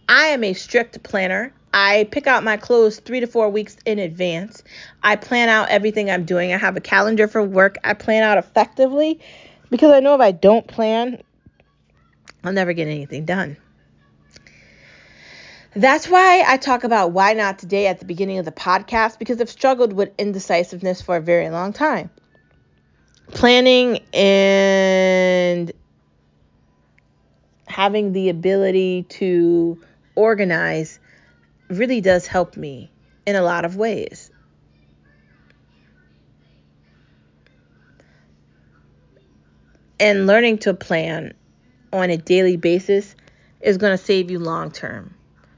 I 0.07 0.27
am 0.27 0.43
a 0.43 0.53
strict 0.53 1.03
planner. 1.03 1.51
I 1.73 2.07
pick 2.09 2.27
out 2.27 2.43
my 2.43 2.55
clothes 2.55 2.99
three 2.99 3.19
to 3.19 3.27
four 3.27 3.49
weeks 3.49 3.75
in 3.85 3.99
advance. 3.99 4.63
I 5.03 5.17
plan 5.17 5.49
out 5.49 5.69
everything 5.69 6.09
I'm 6.09 6.23
doing. 6.23 6.53
I 6.53 6.57
have 6.57 6.77
a 6.77 6.81
calendar 6.81 7.27
for 7.27 7.43
work. 7.43 7.77
I 7.83 7.93
plan 7.93 8.23
out 8.23 8.37
effectively 8.37 9.19
because 9.69 9.91
I 9.91 9.99
know 9.99 10.15
if 10.15 10.21
I 10.21 10.31
don't 10.31 10.65
plan, 10.65 11.21
I'll 12.43 12.53
never 12.53 12.71
get 12.71 12.87
anything 12.87 13.25
done. 13.25 13.57
That's 15.75 16.07
why 16.07 16.41
I 16.47 16.55
talk 16.55 16.85
about 16.85 17.11
why 17.11 17.33
not 17.33 17.59
today 17.59 17.87
at 17.87 17.99
the 17.99 18.05
beginning 18.05 18.37
of 18.37 18.45
the 18.45 18.51
podcast 18.51 19.19
because 19.19 19.41
I've 19.41 19.49
struggled 19.49 19.91
with 19.91 20.09
indecisiveness 20.17 21.01
for 21.01 21.17
a 21.17 21.21
very 21.21 21.49
long 21.49 21.73
time. 21.73 22.09
Planning 23.31 23.99
and 24.13 25.73
having 27.67 28.13
the 28.13 28.29
ability 28.29 29.03
to 29.09 29.81
organize 30.15 30.99
really 31.67 31.99
does 31.99 32.25
help 32.25 32.55
me 32.55 32.89
in 33.25 33.35
a 33.35 33.41
lot 33.41 33.65
of 33.65 33.75
ways. 33.75 34.31
And 39.99 40.25
learning 40.25 40.59
to 40.59 40.73
plan 40.73 41.33
on 41.91 42.09
a 42.09 42.17
daily 42.17 42.55
basis 42.55 43.13
is 43.59 43.77
going 43.77 43.97
to 43.97 44.01
save 44.01 44.31
you 44.31 44.39
long 44.39 44.71
term. 44.71 45.15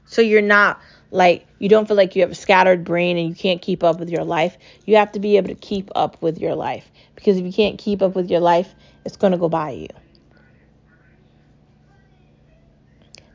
So 0.08 0.22
you're 0.22 0.42
not 0.42 0.80
like, 1.10 1.46
you 1.58 1.68
don't 1.68 1.86
feel 1.86 1.96
like 1.96 2.16
you 2.16 2.22
have 2.22 2.30
a 2.30 2.34
scattered 2.34 2.82
brain 2.82 3.16
and 3.18 3.28
you 3.28 3.34
can't 3.34 3.62
keep 3.62 3.84
up 3.84 4.00
with 4.00 4.08
your 4.10 4.24
life. 4.24 4.56
You 4.86 4.96
have 4.96 5.12
to 5.12 5.20
be 5.20 5.36
able 5.36 5.48
to 5.48 5.54
keep 5.54 5.90
up 5.94 6.20
with 6.22 6.38
your 6.38 6.54
life. 6.54 6.90
Because 7.14 7.36
if 7.36 7.44
you 7.44 7.52
can't 7.52 7.78
keep 7.78 8.02
up 8.02 8.14
with 8.16 8.30
your 8.30 8.40
life, 8.40 8.74
it's 9.04 9.16
going 9.16 9.32
to 9.32 9.38
go 9.38 9.48
by 9.48 9.70
you. 9.70 9.88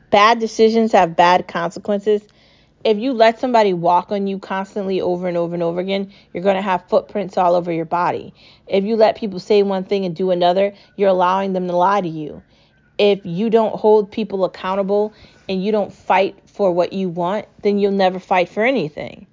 Bad 0.10 0.40
decisions 0.40 0.92
have 0.92 1.16
bad 1.16 1.48
consequences. 1.48 2.22
If 2.84 2.98
you 2.98 3.14
let 3.14 3.40
somebody 3.40 3.74
walk 3.74 4.12
on 4.12 4.28
you 4.28 4.40
constantly 4.40 5.00
over 5.00 5.28
and 5.28 5.38
over 5.38 5.54
and 5.54 5.64
over 5.64 5.80
again, 5.80 6.12
you're 6.34 6.44
going 6.44 6.56
to 6.56 6.62
have 6.62 6.88
footprints 6.90 7.38
all 7.38 7.56
over 7.56 7.72
your 7.72 7.86
body. 7.86 8.34
If 8.68 8.84
you 8.84 8.96
let 8.96 9.16
people 9.16 9.40
say 9.40 9.64
one 9.64 9.86
thing 9.86 10.06
and 10.06 10.16
do 10.16 10.32
another, 10.32 10.74
you're 10.98 11.10
allowing 11.10 11.54
them 11.54 11.68
to 11.68 11.76
lie 11.76 12.02
to 12.02 12.10
you. 12.10 12.44
If 12.98 13.22
you 13.26 13.50
don't 13.50 13.76
hold 13.76 14.12
people 14.12 14.44
accountable 14.44 15.14
and 15.48 15.64
you 15.64 15.72
don't 15.72 15.94
fight 15.94 16.38
for 16.54 16.72
what 16.72 16.94
you 16.94 17.10
want, 17.10 17.48
then 17.64 17.80
you'll 17.80 17.92
never 17.92 18.20
fight 18.20 18.48
for 18.48 18.64
anything. 18.64 19.28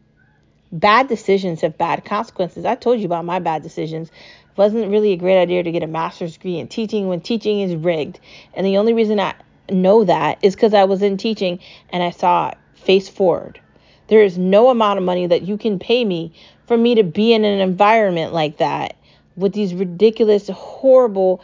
Bad 0.72 1.08
decisions 1.08 1.60
have 1.60 1.76
bad 1.76 2.04
consequences. 2.04 2.64
I 2.64 2.74
told 2.74 2.98
you 2.98 3.06
about 3.06 3.24
my 3.24 3.38
bad 3.38 3.62
decisions. 3.62 4.08
It 4.08 4.58
wasn't 4.58 4.90
really 4.90 5.12
a 5.12 5.16
great 5.16 5.40
idea 5.40 5.62
to 5.62 5.72
get 5.72 5.82
a 5.82 5.86
master's 5.86 6.34
degree 6.34 6.58
in 6.58 6.68
teaching 6.68 7.08
when 7.08 7.20
teaching 7.20 7.60
is 7.60 7.74
rigged. 7.74 8.20
And 8.54 8.66
the 8.66 8.78
only 8.78 8.94
reason 8.94 9.20
I 9.20 9.34
know 9.70 10.04
that 10.04 10.38
is 10.42 10.54
because 10.54 10.74
I 10.74 10.84
was 10.84 11.02
in 11.02 11.16
teaching 11.16 11.60
and 11.90 12.02
I 12.02 12.10
saw 12.10 12.52
face 12.74 13.08
forward. 13.08 13.60
There 14.08 14.22
is 14.22 14.38
no 14.38 14.70
amount 14.70 14.98
of 14.98 15.04
money 15.04 15.26
that 15.26 15.42
you 15.42 15.56
can 15.56 15.78
pay 15.78 16.04
me 16.04 16.32
for 16.66 16.76
me 16.76 16.94
to 16.94 17.02
be 17.02 17.32
in 17.32 17.44
an 17.44 17.60
environment 17.60 18.32
like 18.32 18.58
that 18.58 18.96
with 19.36 19.52
these 19.52 19.74
ridiculous, 19.74 20.48
horrible, 20.48 21.42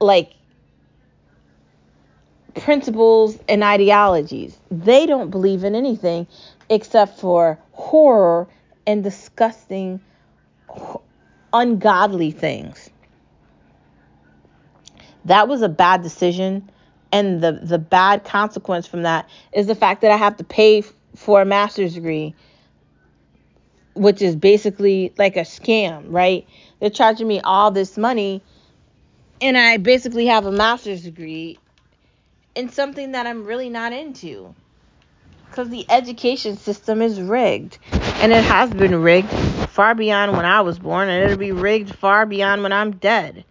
like 0.00 0.32
principles 2.60 3.38
and 3.48 3.62
ideologies. 3.62 4.58
They 4.70 5.06
don't 5.06 5.30
believe 5.30 5.64
in 5.64 5.74
anything 5.74 6.26
except 6.68 7.18
for 7.18 7.58
horror 7.72 8.48
and 8.86 9.02
disgusting, 9.02 10.00
ungodly 11.52 12.30
things. 12.30 12.90
That 15.24 15.48
was 15.48 15.62
a 15.62 15.68
bad 15.68 16.02
decision. 16.02 16.70
And 17.12 17.40
the, 17.40 17.52
the 17.52 17.78
bad 17.78 18.24
consequence 18.24 18.86
from 18.86 19.02
that 19.02 19.28
is 19.52 19.66
the 19.66 19.74
fact 19.74 20.02
that 20.02 20.10
I 20.10 20.16
have 20.16 20.36
to 20.38 20.44
pay 20.44 20.82
for 21.14 21.40
a 21.40 21.44
master's 21.44 21.94
degree, 21.94 22.34
which 23.94 24.20
is 24.20 24.36
basically 24.36 25.12
like 25.16 25.36
a 25.36 25.40
scam, 25.40 26.04
right? 26.08 26.46
They're 26.80 26.90
charging 26.90 27.28
me 27.28 27.40
all 27.40 27.70
this 27.70 27.96
money, 27.96 28.42
and 29.40 29.56
I 29.56 29.76
basically 29.78 30.26
have 30.26 30.46
a 30.46 30.52
master's 30.52 31.02
degree 31.02 31.58
in 32.56 32.70
something 32.70 33.12
that 33.12 33.26
I'm 33.26 33.44
really 33.44 33.68
not 33.68 33.92
into. 33.92 34.54
Because 35.48 35.68
the 35.68 35.86
education 35.88 36.56
system 36.56 37.00
is 37.00 37.20
rigged. 37.20 37.78
And 37.92 38.32
it 38.32 38.42
has 38.42 38.70
been 38.70 39.00
rigged 39.02 39.30
far 39.68 39.94
beyond 39.94 40.32
when 40.32 40.44
I 40.44 40.62
was 40.62 40.78
born, 40.78 41.08
and 41.08 41.22
it'll 41.24 41.38
be 41.38 41.52
rigged 41.52 41.94
far 41.94 42.26
beyond 42.26 42.62
when 42.62 42.72
I'm 42.72 42.92
dead. 42.92 43.44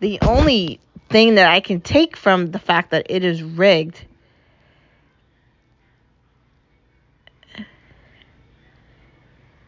The 0.00 0.18
only 0.22 0.80
thing 1.10 1.36
that 1.36 1.50
I 1.50 1.60
can 1.60 1.80
take 1.80 2.16
from 2.16 2.50
the 2.50 2.58
fact 2.58 2.90
that 2.90 3.06
it 3.08 3.24
is 3.24 3.42
rigged 3.42 4.04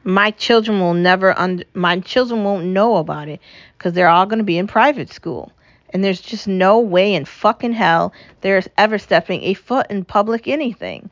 my 0.03 0.31
children 0.31 0.81
will 0.81 0.95
never 0.95 1.39
un- 1.39 1.65
my 1.75 2.01
children 2.01 2.45
won't 2.45 2.67
know 2.67 2.97
about 2.97 3.29
it 3.29 3.41
because 3.77 3.93
they're 3.93 4.09
all 4.09 4.27
going 4.27 4.39
to 4.39 4.45
be 4.45 4.59
in 4.59 4.67
private 4.67 5.13
school 5.13 5.53
and 5.91 6.03
there's 6.03 6.21
just 6.21 6.49
no 6.49 6.81
way 6.81 7.15
in 7.15 7.25
fucking 7.25 7.73
hell 7.73 8.13
there's 8.41 8.69
ever 8.79 8.99
stepping 8.99 9.43
a 9.43 9.55
foot 9.55 9.87
in 9.91 10.05
public 10.05 10.49
anything. 10.49 11.11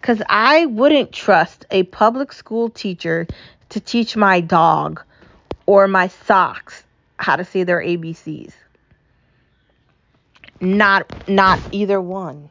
Because 0.00 0.22
I 0.28 0.66
wouldn't 0.66 1.12
trust 1.12 1.64
a 1.70 1.84
public 1.84 2.32
school 2.32 2.70
teacher 2.70 3.26
to 3.70 3.80
teach 3.80 4.16
my 4.16 4.40
dog 4.40 5.02
or 5.66 5.86
my 5.88 6.08
socks 6.08 6.84
how 7.18 7.36
to 7.36 7.44
say 7.44 7.62
their 7.64 7.80
ABCs. 7.80 8.52
Not 10.60 11.06
not 11.28 11.60
either 11.72 12.00
one. 12.00 12.50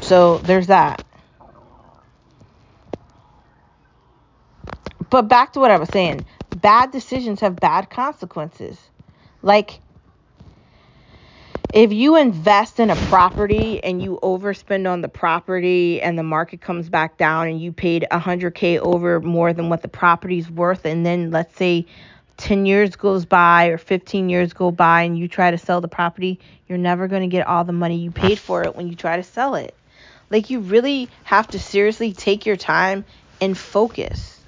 So 0.00 0.38
there's 0.38 0.68
that. 0.68 1.00
But 5.10 5.22
back 5.22 5.52
to 5.52 5.60
what 5.60 5.70
I 5.70 5.76
was 5.76 5.90
saying. 5.90 6.24
Bad 6.54 6.92
decisions 6.92 7.40
have 7.40 7.60
bad 7.60 7.90
consequences. 7.90 8.78
Like 9.42 9.80
if 11.72 11.92
you 11.92 12.16
invest 12.16 12.80
in 12.80 12.90
a 12.90 12.96
property 12.96 13.82
and 13.82 14.02
you 14.02 14.18
overspend 14.22 14.90
on 14.90 15.02
the 15.02 15.08
property 15.08 16.02
and 16.02 16.18
the 16.18 16.22
market 16.22 16.60
comes 16.60 16.88
back 16.88 17.16
down 17.16 17.48
and 17.48 17.60
you 17.60 17.72
paid 17.72 18.06
100k 18.10 18.78
over 18.78 19.20
more 19.20 19.52
than 19.52 19.68
what 19.68 19.82
the 19.82 19.88
property's 19.88 20.50
worth 20.50 20.84
and 20.84 21.06
then 21.06 21.30
let's 21.30 21.54
say 21.56 21.86
10 22.38 22.66
years 22.66 22.96
goes 22.96 23.24
by 23.24 23.66
or 23.66 23.78
15 23.78 24.28
years 24.28 24.52
go 24.52 24.70
by 24.70 25.02
and 25.02 25.18
you 25.18 25.28
try 25.28 25.50
to 25.50 25.58
sell 25.58 25.80
the 25.80 25.88
property 25.88 26.40
you're 26.66 26.78
never 26.78 27.08
going 27.08 27.22
to 27.22 27.28
get 27.28 27.46
all 27.46 27.64
the 27.64 27.72
money 27.72 27.98
you 27.98 28.12
paid 28.12 28.38
for 28.38 28.62
it 28.62 28.76
when 28.76 28.88
you 28.88 28.94
try 28.94 29.16
to 29.16 29.24
sell 29.24 29.56
it. 29.56 29.74
Like 30.30 30.50
you 30.50 30.60
really 30.60 31.10
have 31.24 31.48
to 31.48 31.58
seriously 31.58 32.12
take 32.12 32.46
your 32.46 32.56
time 32.56 33.04
and 33.40 33.58
focus. 33.58 34.40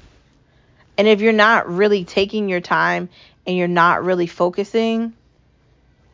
And 0.96 1.08
if 1.08 1.20
you're 1.20 1.32
not 1.32 1.68
really 1.68 2.04
taking 2.04 2.48
your 2.48 2.60
time 2.60 3.08
and 3.44 3.56
you're 3.56 3.66
not 3.66 4.04
really 4.04 4.28
focusing 4.28 5.14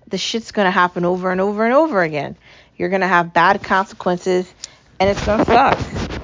the 0.09 0.19
shit's 0.19 0.53
going 0.53 0.67
to 0.67 0.73
happen 0.73 1.05
over 1.05 1.31
and 1.33 1.41
over 1.41 1.65
and 1.65 1.75
over 1.75 2.03
again. 2.03 2.37
You're 2.77 2.91
going 2.91 3.03
to 3.03 3.09
have 3.09 3.35
bad 3.35 3.63
consequences 3.63 4.53
and 5.01 5.11
it's 5.11 5.25
going 5.27 5.41
to 5.41 5.45
suck. 5.47 6.23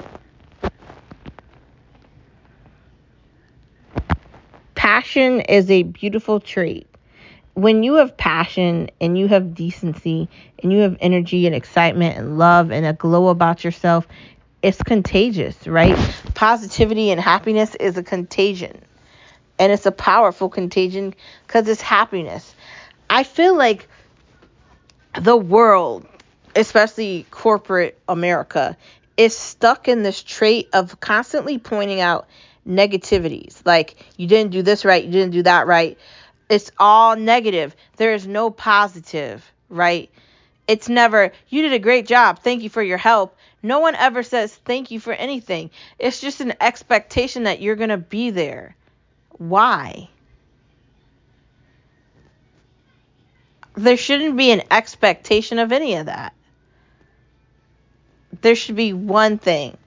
Passion 4.75 5.41
is 5.41 5.71
a 5.71 5.83
beautiful 5.83 6.39
trait. 6.39 6.87
when 7.53 7.83
you 7.83 7.95
have 7.95 8.17
passion 8.17 8.89
and 9.01 9.17
you 9.17 9.27
have 9.27 9.55
decency 9.55 10.29
and 10.61 10.73
you 10.73 10.79
have 10.79 10.97
energy 10.99 11.45
and 11.47 11.55
excitement 11.55 12.17
and 12.17 12.37
love 12.37 12.71
and 12.71 12.85
a 12.85 12.93
glow 12.93 13.29
about 13.29 13.63
yourself, 13.63 14.07
it's 14.61 14.81
contagious, 14.83 15.67
right? 15.67 15.97
Positivity 16.35 17.11
and 17.11 17.21
happiness 17.21 17.75
is 17.75 17.97
a 17.97 18.03
contagion. 18.03 18.81
And 19.59 19.71
it's 19.71 19.85
a 19.85 19.91
powerful 19.91 20.49
contagion 20.49 21.13
because 21.47 21.67
it's 21.69 21.81
happiness. 21.81 22.55
I 23.09 23.23
feel 23.23 23.55
like 23.55 23.87
the 25.19 25.37
world, 25.37 26.05
especially 26.55 27.25
corporate 27.31 27.99
America, 28.07 28.77
is 29.17 29.35
stuck 29.35 29.87
in 29.87 30.03
this 30.03 30.21
trait 30.21 30.69
of 30.73 30.99
constantly 30.99 31.57
pointing 31.57 32.01
out 32.01 32.27
negativities. 32.67 33.61
Like, 33.65 33.95
you 34.17 34.27
didn't 34.27 34.51
do 34.51 34.61
this 34.61 34.83
right, 34.83 35.03
you 35.03 35.11
didn't 35.11 35.31
do 35.31 35.43
that 35.43 35.67
right 35.67 35.97
it's 36.49 36.71
all 36.77 37.15
negative. 37.15 37.75
There 37.97 38.13
is 38.13 38.27
no 38.27 38.49
positive, 38.49 39.51
right? 39.69 40.09
It's 40.67 40.89
never, 40.89 41.31
you 41.49 41.61
did 41.61 41.73
a 41.73 41.79
great 41.79 42.07
job. 42.07 42.39
Thank 42.39 42.63
you 42.63 42.69
for 42.69 42.81
your 42.81 42.97
help. 42.97 43.37
No 43.61 43.79
one 43.79 43.95
ever 43.95 44.23
says 44.23 44.53
thank 44.53 44.91
you 44.91 44.99
for 44.99 45.13
anything. 45.13 45.71
It's 45.97 46.21
just 46.21 46.41
an 46.41 46.53
expectation 46.61 47.43
that 47.43 47.61
you're 47.61 47.75
going 47.75 47.89
to 47.89 47.97
be 47.97 48.29
there. 48.29 48.75
Why? 49.37 50.09
There 53.75 53.97
shouldn't 53.97 54.37
be 54.37 54.51
an 54.51 54.63
expectation 54.71 55.59
of 55.59 55.71
any 55.71 55.95
of 55.95 56.05
that. 56.07 56.33
There 58.41 58.55
should 58.55 58.75
be 58.75 58.93
one 58.93 59.37
thing 59.37 59.77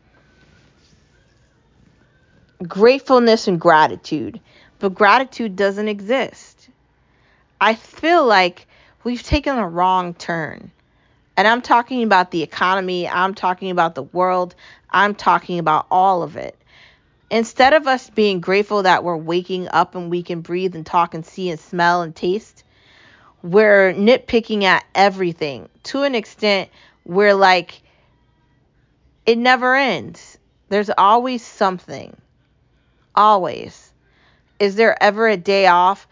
gratefulness 2.67 3.47
and 3.47 3.61
gratitude 3.61 4.41
but 4.79 4.95
gratitude 4.95 5.57
doesn't 5.57 5.89
exist. 5.89 6.69
I 7.61 7.75
feel 7.75 8.25
like 8.25 8.67
we've 9.05 9.23
taken 9.23 9.59
a 9.59 9.69
wrong 9.69 10.15
turn. 10.15 10.71
And 11.37 11.47
I'm 11.47 11.63
talking 11.63 12.03
about 12.03 12.31
the 12.31 12.43
economy, 12.43 13.09
I'm 13.09 13.35
talking 13.35 13.71
about 13.71 13.95
the 13.95 14.03
world, 14.03 14.55
I'm 14.91 15.15
talking 15.15 15.59
about 15.59 15.87
all 15.91 16.23
of 16.23 16.37
it. 16.37 16.57
Instead 17.31 17.75
of 17.75 17.87
us 17.87 18.11
being 18.11 18.41
grateful 18.41 18.85
that 18.85 19.05
we're 19.05 19.17
waking 19.17 19.69
up 19.69 19.95
and 19.95 20.11
we 20.11 20.23
can 20.23 20.41
breathe 20.41 20.75
and 20.75 20.87
talk 20.87 21.15
and 21.15 21.25
see 21.25 21.51
and 21.51 21.61
smell 21.61 22.03
and 22.03 22.15
taste, 22.15 22.65
we're 23.43 23.93
nitpicking 23.95 24.65
at 24.65 24.85
everything 24.95 25.69
to 25.85 26.03
an 26.03 26.15
extent 26.15 26.71
where, 27.05 27.35
like, 27.35 27.83
it 29.27 29.39
never 29.39 29.75
ends. 29.77 30.39
There's 30.71 30.91
always 30.91 31.45
something. 31.45 32.17
Always 33.15 33.93
is 34.59 34.77
there 34.77 35.01
ever 35.03 35.29
a 35.29 35.37
day 35.37 35.67
off? 35.67 36.09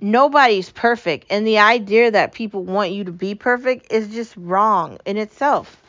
Nobody's 0.00 0.70
perfect. 0.70 1.26
And 1.30 1.46
the 1.46 1.58
idea 1.58 2.10
that 2.10 2.34
people 2.34 2.64
want 2.64 2.92
you 2.92 3.04
to 3.04 3.12
be 3.12 3.34
perfect 3.34 3.92
is 3.92 4.08
just 4.12 4.36
wrong 4.36 4.98
in 5.06 5.16
itself. 5.16 5.82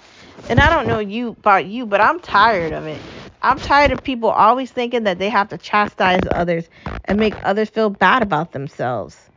And 0.49 0.61
I 0.61 0.69
don't 0.69 0.87
know 0.87 0.99
you 0.99 1.29
about 1.29 1.65
you, 1.65 1.85
but 1.85 2.01
I'm 2.01 2.19
tired 2.21 2.73
of 2.73 2.85
it. 2.85 3.05
I'm 3.41 3.59
tired 3.59 3.91
of 3.91 4.03
people 4.03 4.29
always 4.29 4.71
thinking 4.71 5.03
that 5.03 5.19
they 5.19 5.29
have 5.29 5.49
to 5.49 5.57
chastise 5.57 6.27
others 6.27 6.69
and 7.05 7.19
make 7.19 7.39
others 7.43 7.69
feel 7.69 7.89
bad 7.89 8.21
about 8.23 8.51
themselves. 8.53 9.29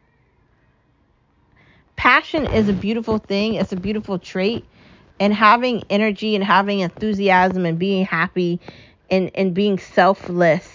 Passion 1.98 2.46
is 2.46 2.68
a 2.68 2.72
beautiful 2.72 3.18
thing, 3.18 3.54
it's 3.54 3.72
a 3.72 3.76
beautiful 3.76 4.20
trait. 4.20 4.64
And 5.18 5.34
having 5.34 5.82
energy 5.90 6.36
and 6.36 6.44
having 6.44 6.78
enthusiasm 6.78 7.66
and 7.66 7.76
being 7.76 8.04
happy 8.04 8.60
and, 9.10 9.32
and 9.34 9.52
being 9.52 9.80
selfless 9.80 10.68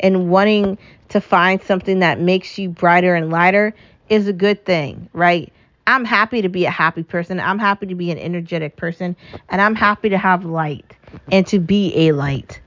and 0.00 0.28
wanting 0.28 0.76
to 1.10 1.20
find 1.20 1.62
something 1.62 2.00
that 2.00 2.18
makes 2.18 2.58
you 2.58 2.68
brighter 2.68 3.14
and 3.14 3.30
lighter 3.30 3.74
is 4.08 4.26
a 4.26 4.32
good 4.32 4.64
thing, 4.64 5.08
right? 5.12 5.52
I'm 5.86 6.04
happy 6.04 6.42
to 6.42 6.48
be 6.48 6.64
a 6.64 6.70
happy 6.70 7.04
person. 7.04 7.38
I'm 7.38 7.60
happy 7.60 7.86
to 7.86 7.94
be 7.94 8.10
an 8.10 8.18
energetic 8.18 8.74
person. 8.74 9.14
And 9.48 9.60
I'm 9.60 9.76
happy 9.76 10.08
to 10.08 10.18
have 10.18 10.44
light 10.44 10.96
and 11.30 11.46
to 11.46 11.60
be 11.60 12.08
a 12.08 12.12
light. 12.12 12.60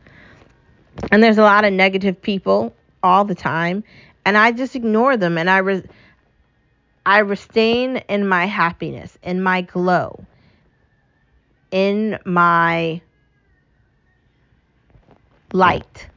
And 1.11 1.21
there's 1.21 1.37
a 1.37 1.43
lot 1.43 1.65
of 1.65 1.73
negative 1.73 2.21
people 2.21 2.73
all 3.03 3.25
the 3.25 3.35
time. 3.35 3.83
And 4.25 4.37
I 4.37 4.53
just 4.53 4.73
ignore 4.73 5.17
them 5.17 5.37
and 5.37 5.49
I, 5.49 5.57
re- 5.57 5.83
I 7.05 7.19
retain 7.19 7.97
in 8.09 8.27
my 8.27 8.45
happiness, 8.45 9.17
in 9.23 9.41
my 9.41 9.61
glow, 9.61 10.23
in 11.71 12.19
my 12.25 13.01
light 15.51 16.07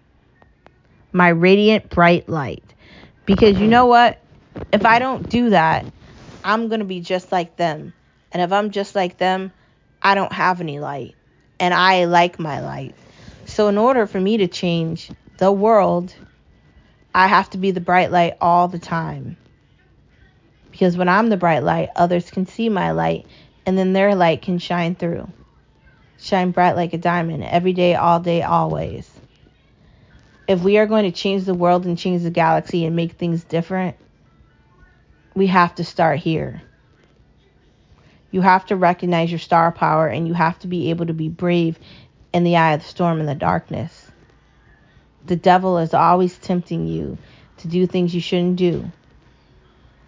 my 1.12 1.28
radiant 1.28 1.90
bright 1.90 2.28
light. 2.28 2.64
Because 3.26 3.58
you 3.60 3.68
know 3.68 3.86
what? 3.86 4.18
If 4.72 4.84
I 4.84 4.98
don't 4.98 5.28
do 5.28 5.50
that, 5.50 5.86
I'm 6.42 6.68
going 6.68 6.80
to 6.80 6.86
be 6.86 7.00
just 7.00 7.30
like 7.30 7.56
them. 7.56 7.92
And 8.32 8.42
if 8.42 8.52
I'm 8.52 8.70
just 8.70 8.94
like 8.94 9.18
them, 9.18 9.52
I 10.02 10.14
don't 10.14 10.32
have 10.32 10.60
any 10.60 10.80
light. 10.80 11.14
And 11.60 11.72
I 11.72 12.06
like 12.06 12.38
my 12.38 12.60
light. 12.60 12.94
So, 13.44 13.68
in 13.68 13.78
order 13.78 14.06
for 14.06 14.20
me 14.20 14.38
to 14.38 14.48
change 14.48 15.10
the 15.36 15.52
world, 15.52 16.14
I 17.14 17.26
have 17.26 17.50
to 17.50 17.58
be 17.58 17.70
the 17.70 17.80
bright 17.80 18.10
light 18.10 18.36
all 18.40 18.68
the 18.68 18.78
time. 18.78 19.36
Because 20.72 20.96
when 20.96 21.08
I'm 21.08 21.28
the 21.28 21.36
bright 21.36 21.62
light, 21.62 21.90
others 21.94 22.30
can 22.30 22.46
see 22.46 22.68
my 22.68 22.90
light, 22.90 23.26
and 23.64 23.78
then 23.78 23.92
their 23.92 24.16
light 24.16 24.42
can 24.42 24.58
shine 24.58 24.96
through. 24.96 25.30
Shine 26.18 26.50
bright 26.50 26.74
like 26.74 26.92
a 26.92 26.98
diamond 26.98 27.44
every 27.44 27.72
day, 27.72 27.94
all 27.94 28.18
day, 28.18 28.42
always 28.42 29.08
if 30.48 30.62
we 30.62 30.78
are 30.78 30.86
going 30.86 31.04
to 31.04 31.18
change 31.18 31.44
the 31.44 31.54
world 31.54 31.86
and 31.86 31.98
change 31.98 32.22
the 32.22 32.30
galaxy 32.30 32.84
and 32.84 32.96
make 32.96 33.12
things 33.12 33.44
different, 33.44 33.96
we 35.34 35.46
have 35.46 35.74
to 35.76 35.84
start 35.84 36.18
here. 36.18 36.62
You 38.30 38.40
have 38.40 38.66
to 38.66 38.76
recognize 38.76 39.30
your 39.30 39.38
star 39.38 39.70
power 39.72 40.06
and 40.06 40.26
you 40.26 40.34
have 40.34 40.58
to 40.60 40.66
be 40.66 40.90
able 40.90 41.06
to 41.06 41.14
be 41.14 41.28
brave 41.28 41.78
in 42.32 42.44
the 42.44 42.56
eye 42.56 42.72
of 42.72 42.80
the 42.82 42.88
storm 42.88 43.20
and 43.20 43.28
the 43.28 43.34
darkness. 43.34 44.10
The 45.26 45.36
devil 45.36 45.78
is 45.78 45.94
always 45.94 46.36
tempting 46.38 46.86
you 46.86 47.18
to 47.58 47.68
do 47.68 47.86
things 47.86 48.14
you 48.14 48.20
shouldn't 48.20 48.56
do. 48.56 48.90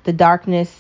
The 0.05 0.12
darkness 0.12 0.72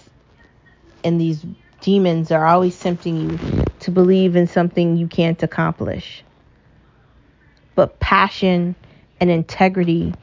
and 1.02 1.20
these 1.20 1.44
demons 1.80 2.30
are 2.30 2.46
always 2.46 2.78
tempting 2.78 3.30
you 3.30 3.64
to 3.80 3.90
believe 3.90 4.36
in 4.36 4.46
something 4.46 4.96
you 4.96 5.06
can't 5.06 5.42
accomplish. 5.42 6.22
But 7.74 8.00
passion 8.00 8.74
and 9.20 9.30
integrity 9.30 10.14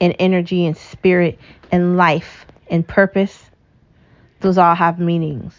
and 0.00 0.14
energy 0.18 0.66
and 0.66 0.76
spirit 0.76 1.38
and 1.70 1.96
life 1.96 2.44
and 2.68 2.86
purpose, 2.86 3.50
those 4.40 4.58
all 4.58 4.74
have 4.74 4.98
meanings. 4.98 5.54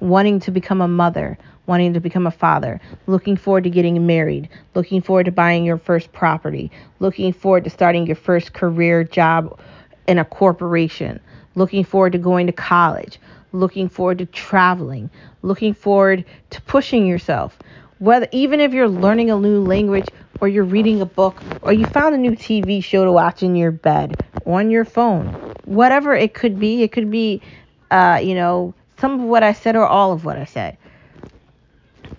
Wanting 0.00 0.40
to 0.40 0.50
become 0.50 0.80
a 0.80 0.88
mother, 0.88 1.36
wanting 1.66 1.92
to 1.94 2.00
become 2.00 2.26
a 2.26 2.30
father, 2.30 2.80
looking 3.06 3.36
forward 3.36 3.64
to 3.64 3.70
getting 3.70 4.06
married, 4.06 4.48
looking 4.74 5.02
forward 5.02 5.24
to 5.24 5.32
buying 5.32 5.64
your 5.64 5.78
first 5.78 6.12
property, 6.12 6.70
looking 7.00 7.32
forward 7.32 7.64
to 7.64 7.70
starting 7.70 8.06
your 8.06 8.16
first 8.16 8.52
career 8.52 9.04
job 9.04 9.58
in 10.06 10.18
a 10.18 10.24
corporation, 10.24 11.20
looking 11.54 11.84
forward 11.84 12.12
to 12.12 12.18
going 12.18 12.46
to 12.46 12.52
college, 12.52 13.18
looking 13.52 13.88
forward 13.88 14.18
to 14.18 14.26
traveling, 14.26 15.10
looking 15.42 15.74
forward 15.74 16.24
to 16.50 16.62
pushing 16.62 17.06
yourself. 17.06 17.58
Whether 17.98 18.28
even 18.32 18.60
if 18.60 18.72
you're 18.72 18.88
learning 18.88 19.30
a 19.30 19.38
new 19.38 19.60
language 19.60 20.06
or 20.40 20.48
you're 20.48 20.64
reading 20.64 21.00
a 21.00 21.06
book, 21.06 21.42
or 21.62 21.72
you 21.72 21.84
found 21.86 22.14
a 22.14 22.18
new 22.18 22.32
TV 22.32 22.82
show 22.82 23.04
to 23.04 23.12
watch 23.12 23.42
in 23.42 23.56
your 23.56 23.72
bed, 23.72 24.24
on 24.46 24.70
your 24.70 24.84
phone, 24.84 25.26
whatever 25.64 26.14
it 26.14 26.34
could 26.34 26.58
be. 26.58 26.82
It 26.82 26.92
could 26.92 27.10
be, 27.10 27.42
uh, 27.90 28.20
you 28.22 28.34
know, 28.34 28.74
some 28.98 29.14
of 29.14 29.20
what 29.20 29.42
I 29.42 29.52
said 29.52 29.76
or 29.76 29.86
all 29.86 30.12
of 30.12 30.24
what 30.24 30.36
I 30.38 30.44
said. 30.44 30.76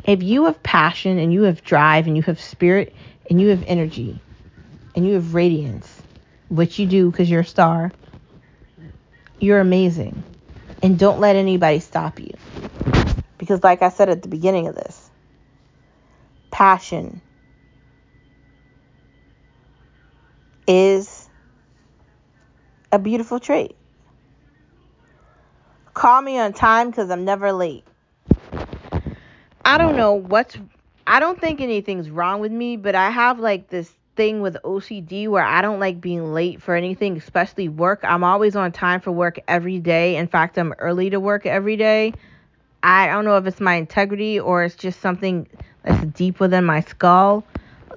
If 0.06 0.24
you 0.24 0.46
have 0.46 0.62
passion 0.64 1.20
and 1.20 1.32
you 1.32 1.44
have 1.44 1.64
drive 1.64 2.08
and 2.08 2.16
you 2.16 2.24
have 2.24 2.40
spirit 2.40 2.96
and 3.30 3.40
you 3.40 3.50
have 3.50 3.64
energy 3.68 4.20
and 4.96 5.08
you 5.08 5.14
have 5.14 5.34
radiance, 5.34 6.02
which 6.50 6.80
you 6.80 6.86
do 6.86 7.12
because 7.12 7.30
you're 7.30 7.42
a 7.42 7.46
star, 7.46 7.92
you're 9.40 9.60
amazing. 9.60 10.24
And 10.82 10.98
don't 10.98 11.20
let 11.20 11.36
anybody 11.36 11.80
stop 11.80 12.20
you. 12.20 12.32
Because, 13.38 13.64
like 13.64 13.82
I 13.82 13.90
said 13.90 14.10
at 14.10 14.22
the 14.22 14.28
beginning 14.28 14.68
of 14.68 14.76
this, 14.76 15.10
passion 16.52 17.22
is 20.68 21.28
a 22.92 23.00
beautiful 23.00 23.40
trait. 23.40 23.76
Call 25.94 26.22
me 26.22 26.38
on 26.38 26.54
time 26.54 26.90
because 26.90 27.10
I'm 27.10 27.26
never 27.26 27.52
late. 27.52 27.86
I 29.66 29.78
don't 29.78 29.98
know 29.98 30.14
what's. 30.14 30.58
I 31.06 31.20
don't 31.20 31.40
think 31.40 31.60
anything's 31.60 32.10
wrong 32.10 32.40
with 32.40 32.52
me, 32.52 32.78
but 32.78 32.96
I 32.96 33.10
have 33.10 33.40
like 33.40 33.70
this 33.70 33.92
thing 34.20 34.42
with 34.42 34.58
OCD 34.66 35.30
where 35.30 35.46
I 35.46 35.62
don't 35.62 35.80
like 35.80 36.02
being 36.02 36.34
late 36.34 36.62
for 36.62 36.76
anything, 36.76 37.16
especially 37.16 37.70
work. 37.70 38.02
I'm 38.04 38.22
always 38.22 38.54
on 38.54 38.74
time 38.74 39.00
for 39.00 39.14
work 39.14 39.40
every 39.48 39.80
day. 39.80 40.18
In 40.18 40.28
fact, 40.28 40.58
I'm 40.58 40.74
early 40.74 41.10
to 41.12 41.22
work 41.22 41.46
every 41.46 41.78
day. 41.78 42.12
I 42.84 43.08
don't 43.08 43.24
know 43.24 43.38
if 43.38 43.46
it's 43.46 43.62
my 43.62 43.76
integrity 43.76 44.38
or 44.38 44.66
it's 44.66 44.76
just 44.76 45.00
something 45.00 45.48
that's 45.86 46.06
deep 46.08 46.42
within 46.42 46.66
my 46.66 46.82
skull 46.82 47.46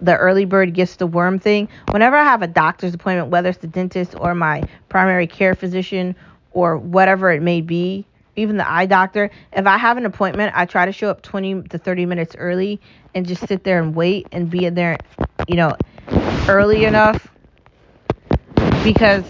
the 0.00 0.16
early 0.16 0.44
bird 0.44 0.74
gets 0.74 0.96
the 0.96 1.06
worm 1.06 1.38
thing. 1.40 1.68
Whenever 1.90 2.16
I 2.16 2.24
have 2.24 2.42
a 2.42 2.46
doctor's 2.46 2.94
appointment, 2.94 3.30
whether 3.30 3.48
it's 3.48 3.58
the 3.58 3.66
dentist 3.66 4.14
or 4.18 4.34
my 4.34 4.62
primary 4.88 5.26
care 5.26 5.54
physician 5.54 6.14
or 6.52 6.76
whatever 6.76 7.30
it 7.30 7.42
may 7.42 7.60
be, 7.60 8.04
even 8.34 8.56
the 8.56 8.68
eye 8.68 8.86
doctor, 8.86 9.30
if 9.52 9.66
I 9.66 9.76
have 9.76 9.96
an 9.96 10.06
appointment, 10.06 10.52
I 10.56 10.66
try 10.66 10.86
to 10.86 10.92
show 10.92 11.08
up 11.08 11.22
20 11.22 11.62
to 11.64 11.78
30 11.78 12.06
minutes 12.06 12.34
early 12.36 12.80
and 13.14 13.26
just 13.26 13.46
sit 13.46 13.62
there 13.64 13.80
and 13.80 13.94
wait 13.94 14.26
and 14.32 14.50
be 14.50 14.64
in 14.64 14.74
there, 14.74 14.98
you 15.48 15.56
know, 15.56 15.76
early 16.48 16.84
enough 16.84 17.30
because 18.84 19.24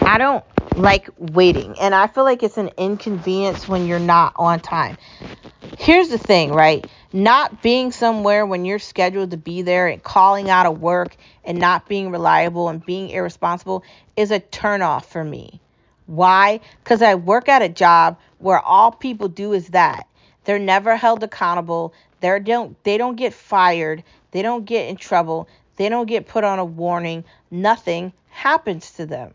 I 0.00 0.16
don't 0.18 0.44
like 0.76 1.08
waiting 1.18 1.76
and 1.78 1.94
I 1.94 2.06
feel 2.06 2.24
like 2.24 2.42
it's 2.42 2.56
an 2.56 2.70
inconvenience 2.76 3.68
when 3.68 3.86
you're 3.86 3.98
not 3.98 4.32
on 4.36 4.60
time. 4.60 4.96
Here's 5.78 6.08
the 6.08 6.18
thing, 6.18 6.52
right? 6.52 6.86
Not 7.12 7.62
being 7.62 7.92
somewhere 7.92 8.46
when 8.46 8.64
you're 8.64 8.78
scheduled 8.78 9.32
to 9.32 9.36
be 9.36 9.62
there 9.62 9.88
and 9.88 10.02
calling 10.02 10.48
out 10.48 10.66
of 10.66 10.80
work 10.80 11.16
and 11.44 11.58
not 11.58 11.88
being 11.88 12.10
reliable 12.10 12.68
and 12.68 12.84
being 12.84 13.10
irresponsible 13.10 13.84
is 14.16 14.30
a 14.30 14.40
turnoff 14.40 15.04
for 15.04 15.22
me. 15.22 15.60
Why? 16.06 16.60
Because 16.82 17.02
I 17.02 17.14
work 17.14 17.48
at 17.48 17.62
a 17.62 17.68
job 17.68 18.18
where 18.38 18.58
all 18.58 18.92
people 18.92 19.28
do 19.28 19.52
is 19.52 19.68
that. 19.68 20.06
They're 20.44 20.58
never 20.58 20.96
held 20.96 21.22
accountable. 21.22 21.94
They 22.20 22.38
don't 22.40 22.82
they 22.84 22.98
don't 22.98 23.16
get 23.16 23.34
fired. 23.34 24.02
They 24.30 24.42
don't 24.42 24.64
get 24.64 24.88
in 24.88 24.96
trouble. 24.96 25.48
They 25.76 25.88
don't 25.88 26.06
get 26.06 26.28
put 26.28 26.44
on 26.44 26.58
a 26.58 26.64
warning. 26.64 27.24
Nothing 27.50 28.12
happens 28.30 28.92
to 28.92 29.06
them. 29.06 29.32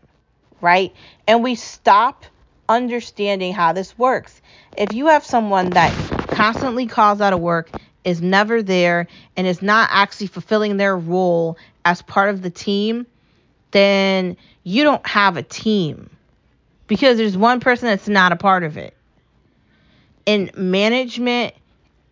Right? 0.60 0.94
And 1.26 1.42
we 1.42 1.54
stop 1.54 2.24
understanding 2.68 3.52
how 3.52 3.72
this 3.72 3.98
works. 3.98 4.40
If 4.76 4.92
you 4.92 5.06
have 5.06 5.24
someone 5.24 5.70
that 5.70 5.92
constantly 6.28 6.86
calls 6.86 7.20
out 7.20 7.32
of 7.32 7.40
work, 7.40 7.70
is 8.04 8.22
never 8.22 8.62
there, 8.62 9.08
and 9.36 9.46
is 9.46 9.62
not 9.62 9.88
actually 9.92 10.28
fulfilling 10.28 10.76
their 10.76 10.96
role 10.96 11.58
as 11.84 12.02
part 12.02 12.30
of 12.30 12.42
the 12.42 12.50
team, 12.50 13.06
then 13.72 14.36
you 14.64 14.84
don't 14.84 15.06
have 15.06 15.36
a 15.36 15.42
team 15.42 16.10
because 16.86 17.18
there's 17.18 17.36
one 17.36 17.60
person 17.60 17.86
that's 17.86 18.08
not 18.08 18.32
a 18.32 18.36
part 18.36 18.64
of 18.64 18.76
it. 18.76 18.94
In 20.26 20.50
management 20.56 21.54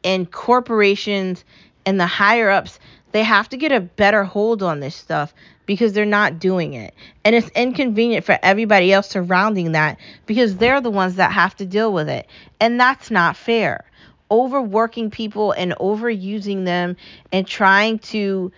and 0.05 0.31
corporations 0.31 1.45
and 1.85 2.01
the 2.01 2.07
higher 2.07 2.51
ups, 2.51 2.79
they 3.13 3.23
have 3.23 3.49
to 3.51 3.57
get 3.57 3.73
a 3.73 3.81
better 3.81 4.25
hold 4.25 4.63
on 4.63 4.81
this 4.81 4.95
stuff 4.95 5.33
because 5.67 5.93
they're 5.93 6.07
not 6.07 6.39
doing 6.39 6.75
it. 6.75 6.95
And 7.25 7.35
it's 7.35 7.49
inconvenient 7.51 8.25
for 8.25 8.39
everybody 8.43 8.93
else 8.93 9.09
surrounding 9.09 9.73
that 9.73 9.99
because 10.27 10.57
they're 10.57 10.81
the 10.81 10.91
ones 10.91 11.17
that 11.17 11.33
have 11.33 11.57
to 11.57 11.67
deal 11.67 11.93
with 11.93 12.09
it. 12.09 12.27
And 12.61 12.81
that's 12.81 13.11
not 13.11 13.37
fair. 13.37 13.85
Overworking 14.31 15.11
people 15.11 15.53
and 15.53 15.73
overusing 15.73 16.65
them 16.65 16.97
and 17.33 17.47
trying 17.47 17.99
to 18.01 18.53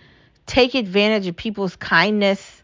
take 0.45 0.73
advantage 0.73 1.27
of 1.27 1.35
people's 1.35 1.75
kindness 1.75 2.61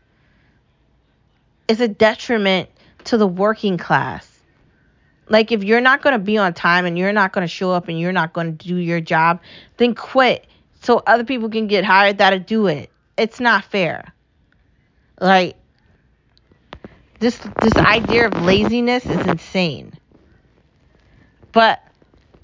is 1.68 1.82
a 1.82 1.88
detriment 1.88 2.70
to 3.06 3.18
the 3.18 3.28
working 3.28 3.78
class. 3.78 4.37
Like 5.30 5.52
if 5.52 5.64
you're 5.64 5.82
not 5.82 6.02
going 6.02 6.14
to 6.14 6.24
be 6.24 6.38
on 6.38 6.54
time 6.54 6.86
and 6.86 6.98
you're 6.98 7.14
not 7.14 7.34
going 7.34 7.44
to 7.46 7.52
show 7.54 7.72
up 7.72 7.88
and 7.88 8.00
you're 8.00 8.14
not 8.14 8.34
going 8.34 8.58
to 8.58 8.68
do 8.68 8.76
your 8.76 9.02
job, 9.02 9.42
then 9.78 9.94
quit 9.94 10.48
so 10.82 11.04
other 11.06 11.24
people 11.24 11.50
can 11.50 11.68
get 11.68 11.84
hired 11.84 12.20
that'll 12.20 12.40
do 12.40 12.68
it. 12.68 12.90
It's 13.18 13.40
not 13.40 13.66
fair. 13.66 14.14
Like 15.20 15.56
this 17.20 17.38
this 17.62 17.76
idea 17.76 18.28
of 18.28 18.42
laziness 18.44 19.06
is 19.06 19.26
insane. 19.26 19.94
But 21.52 21.82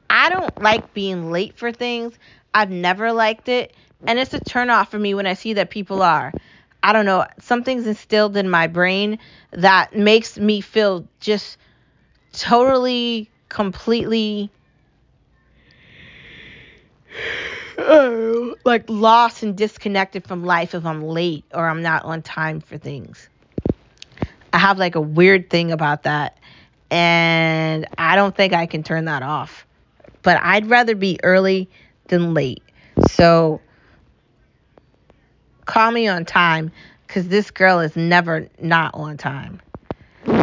I 0.10 0.30
don't 0.30 0.62
like 0.62 0.94
being 0.94 1.32
late 1.32 1.58
for 1.58 1.72
things. 1.72 2.14
I've 2.54 2.72
never 2.72 3.12
liked 3.12 3.50
it, 3.50 3.74
and 4.06 4.20
it's 4.20 4.34
a 4.34 4.40
turnoff 4.40 4.90
for 4.90 5.00
me 5.00 5.14
when 5.14 5.26
I 5.26 5.34
see 5.34 5.54
that 5.54 5.70
people 5.70 6.02
are. 6.02 6.34
I 6.82 6.92
don't 6.92 7.06
know, 7.06 7.26
something's 7.40 7.88
instilled 7.88 8.36
in 8.36 8.50
my 8.50 8.68
brain 8.68 9.20
that 9.52 9.96
makes 9.96 10.38
me 10.38 10.60
feel 10.60 11.08
just 11.20 11.58
totally, 12.34 13.32
completely 13.50 14.52
like 18.66 18.86
lost 18.90 19.44
and 19.44 19.56
disconnected 19.56 20.28
from 20.28 20.44
life 20.44 20.76
if 20.76 20.86
I'm 20.86 21.04
late 21.04 21.46
or 21.54 21.68
I'm 21.68 21.82
not 21.82 22.06
on 22.06 22.22
time 22.22 22.60
for 22.60 22.78
things. 22.78 23.30
I 24.52 24.58
have 24.58 24.78
like 24.78 24.96
a 24.96 25.02
weird 25.02 25.50
thing 25.50 25.72
about 25.72 26.04
that, 26.04 26.38
and 26.92 27.88
I 27.98 28.16
don't 28.16 28.36
think 28.36 28.54
I 28.54 28.68
can 28.68 28.84
turn 28.84 29.06
that 29.06 29.24
off. 29.24 29.66
But 30.22 30.40
I'd 30.42 30.70
rather 30.70 30.96
be 30.96 31.20
early 31.24 31.70
than 32.08 32.34
late. 32.34 32.64
So 33.00 33.62
call 35.66 35.92
me 35.92 36.08
on 36.08 36.26
time 36.26 36.72
because 37.08 37.28
this 37.28 37.50
girl 37.52 37.80
is 37.80 37.96
never 37.96 38.48
not 38.60 38.94
on 38.94 39.18
time. 39.18 39.60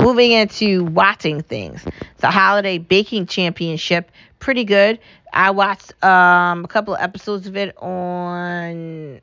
Moving 0.01 0.33
into 0.33 0.85
watching 0.85 1.43
things. 1.43 1.85
The 2.19 2.31
Holiday 2.31 2.79
Baking 2.79 3.27
Championship, 3.27 4.11
pretty 4.39 4.65
good. 4.65 4.99
I 5.31 5.51
watched 5.51 5.93
um, 6.03 6.65
a 6.65 6.69
couple 6.69 6.95
of 6.95 7.03
episodes 7.03 7.47
of 7.47 7.55
it 7.55 7.77
on 7.77 9.21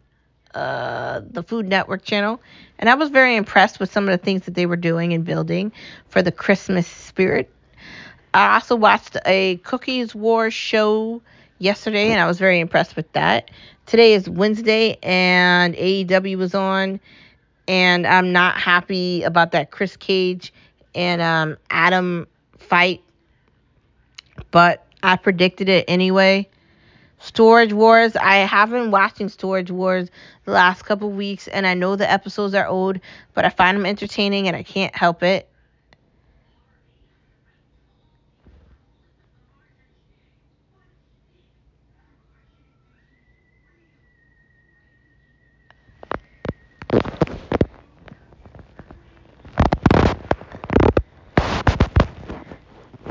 uh, 0.54 1.22
the 1.32 1.42
Food 1.42 1.68
Network 1.68 2.04
channel, 2.04 2.40
and 2.78 2.90
I 2.90 2.94
was 2.94 3.10
very 3.10 3.36
impressed 3.36 3.80
with 3.80 3.92
some 3.92 4.08
of 4.08 4.12
the 4.12 4.24
things 4.24 4.44
that 4.46 4.54
they 4.54 4.68
were 4.68 4.76
doing 4.76 5.14
and 5.14 5.26
building 5.26 5.72
for 6.10 6.22
the 6.22 6.32
Christmas 6.32 6.86
spirit. 6.86 7.50
I 8.36 8.54
also 8.54 8.76
watched 8.76 9.18
a 9.26 9.58
Cookies 9.64 10.14
War 10.14 10.52
show 10.52 11.24
yesterday, 11.58 12.12
and 12.12 12.22
I 12.22 12.28
was 12.28 12.38
very 12.38 12.60
impressed 12.60 12.96
with 12.96 13.12
that. 13.14 13.50
Today 13.88 14.14
is 14.14 14.30
Wednesday, 14.30 15.00
and 15.02 15.74
AEW 15.74 16.38
was 16.38 16.54
on, 16.54 17.00
and 17.68 18.06
I'm 18.06 18.32
not 18.32 18.58
happy 18.58 19.24
about 19.24 19.54
that 19.54 19.72
Chris 19.72 19.98
Cage 19.98 20.54
and 20.98 21.22
um, 21.22 21.58
Adam 21.70 22.28
fight, 22.58 23.02
but 24.52 24.86
I 25.04 25.16
predicted 25.16 25.70
it 25.70 25.86
anyway. 25.88 26.50
Storage 27.20 27.72
Wars, 27.72 28.16
I 28.16 28.38
have 28.38 28.72
been 28.72 28.92
watching 28.92 29.30
Storage 29.30 29.72
Wars 29.72 30.10
the 30.46 30.52
last 30.52 30.84
couple 30.84 31.12
weeks, 31.12 31.48
and 31.48 31.66
I 31.66 31.74
know 31.76 31.96
the 31.96 32.12
episodes 32.12 32.54
are 32.54 32.68
old, 32.68 33.00
but 33.34 33.46
I 33.46 33.50
find 33.50 33.78
them 33.78 33.86
entertaining 33.86 34.48
and 34.48 34.56
I 34.56 34.64
can't 34.64 34.96
help 34.96 35.24
it. 35.24 35.48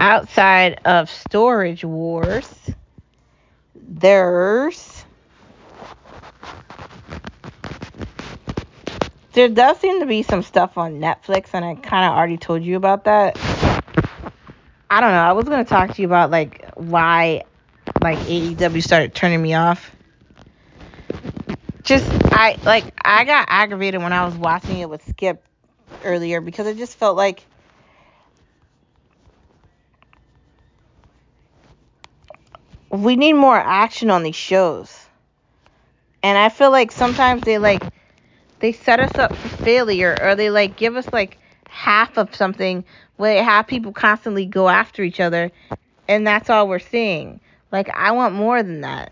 Outside 0.07 0.81
of 0.85 1.11
Storage 1.11 1.85
Wars, 1.85 2.49
there's 3.75 5.05
there 9.33 9.49
does 9.49 9.81
seem 9.81 9.99
to 9.99 10.07
be 10.07 10.23
some 10.23 10.43
stuff 10.43 10.79
on 10.79 11.01
Netflix, 11.01 11.49
and 11.55 11.65
I 11.65 11.75
kind 11.75 12.07
of 12.07 12.17
already 12.17 12.37
told 12.37 12.63
you 12.63 12.77
about 12.77 13.05
that. 13.05 13.37
I 14.89 15.01
don't 15.01 15.11
know. 15.11 15.23
I 15.23 15.33
was 15.33 15.45
gonna 15.47 15.65
talk 15.65 15.95
to 15.95 16.01
you 16.01 16.07
about 16.07 16.31
like 16.31 16.65
why 16.77 17.43
like 18.01 18.19
AEW 18.21 18.83
started 18.85 19.13
turning 19.13 19.43
me 19.43 19.55
off. 19.55 19.91
Just 21.83 22.07
I 22.33 22.57
like 22.65 22.95
I 23.05 23.25
got 23.25 23.47
aggravated 23.49 24.01
when 24.01 24.13
I 24.13 24.25
was 24.25 24.37
watching 24.37 24.79
it 24.79 24.89
with 24.89 25.05
Skip 25.09 25.43
earlier 26.05 26.41
because 26.41 26.69
I 26.69 26.75
just 26.75 26.97
felt 26.97 27.17
like 27.17 27.45
we 33.05 33.17
need 33.17 33.35
more 33.35 33.59
action 33.59 34.11
on 34.11 34.23
these 34.23 34.37
shows. 34.37 35.07
And 36.23 36.37
I 36.37 36.49
feel 36.49 36.71
like 36.71 36.93
sometimes 36.93 37.43
they 37.45 37.59
like 37.59 37.83
they 38.61 38.73
set 38.73 39.01
us 39.01 39.17
up 39.19 39.35
for 39.35 39.49
failure 39.63 40.17
or 40.21 40.35
they 40.35 40.51
like 40.51 40.77
give 40.77 40.97
us 40.97 41.07
like 41.13 41.39
half 41.69 42.17
of 42.17 42.35
something 42.35 42.85
where 43.17 43.35
they 43.35 43.43
have 43.43 43.67
people 43.67 43.93
constantly 43.93 44.47
go 44.47 44.69
after 44.69 45.03
each 45.03 45.21
other 45.21 45.53
and 46.09 46.27
that's 46.27 46.51
all 46.51 46.69
we're 46.69 46.79
seeing. 46.79 47.41
Like 47.71 47.89
I 47.91 48.13
want 48.13 48.35
more 48.35 48.63
than 48.63 48.81
that. 48.81 49.11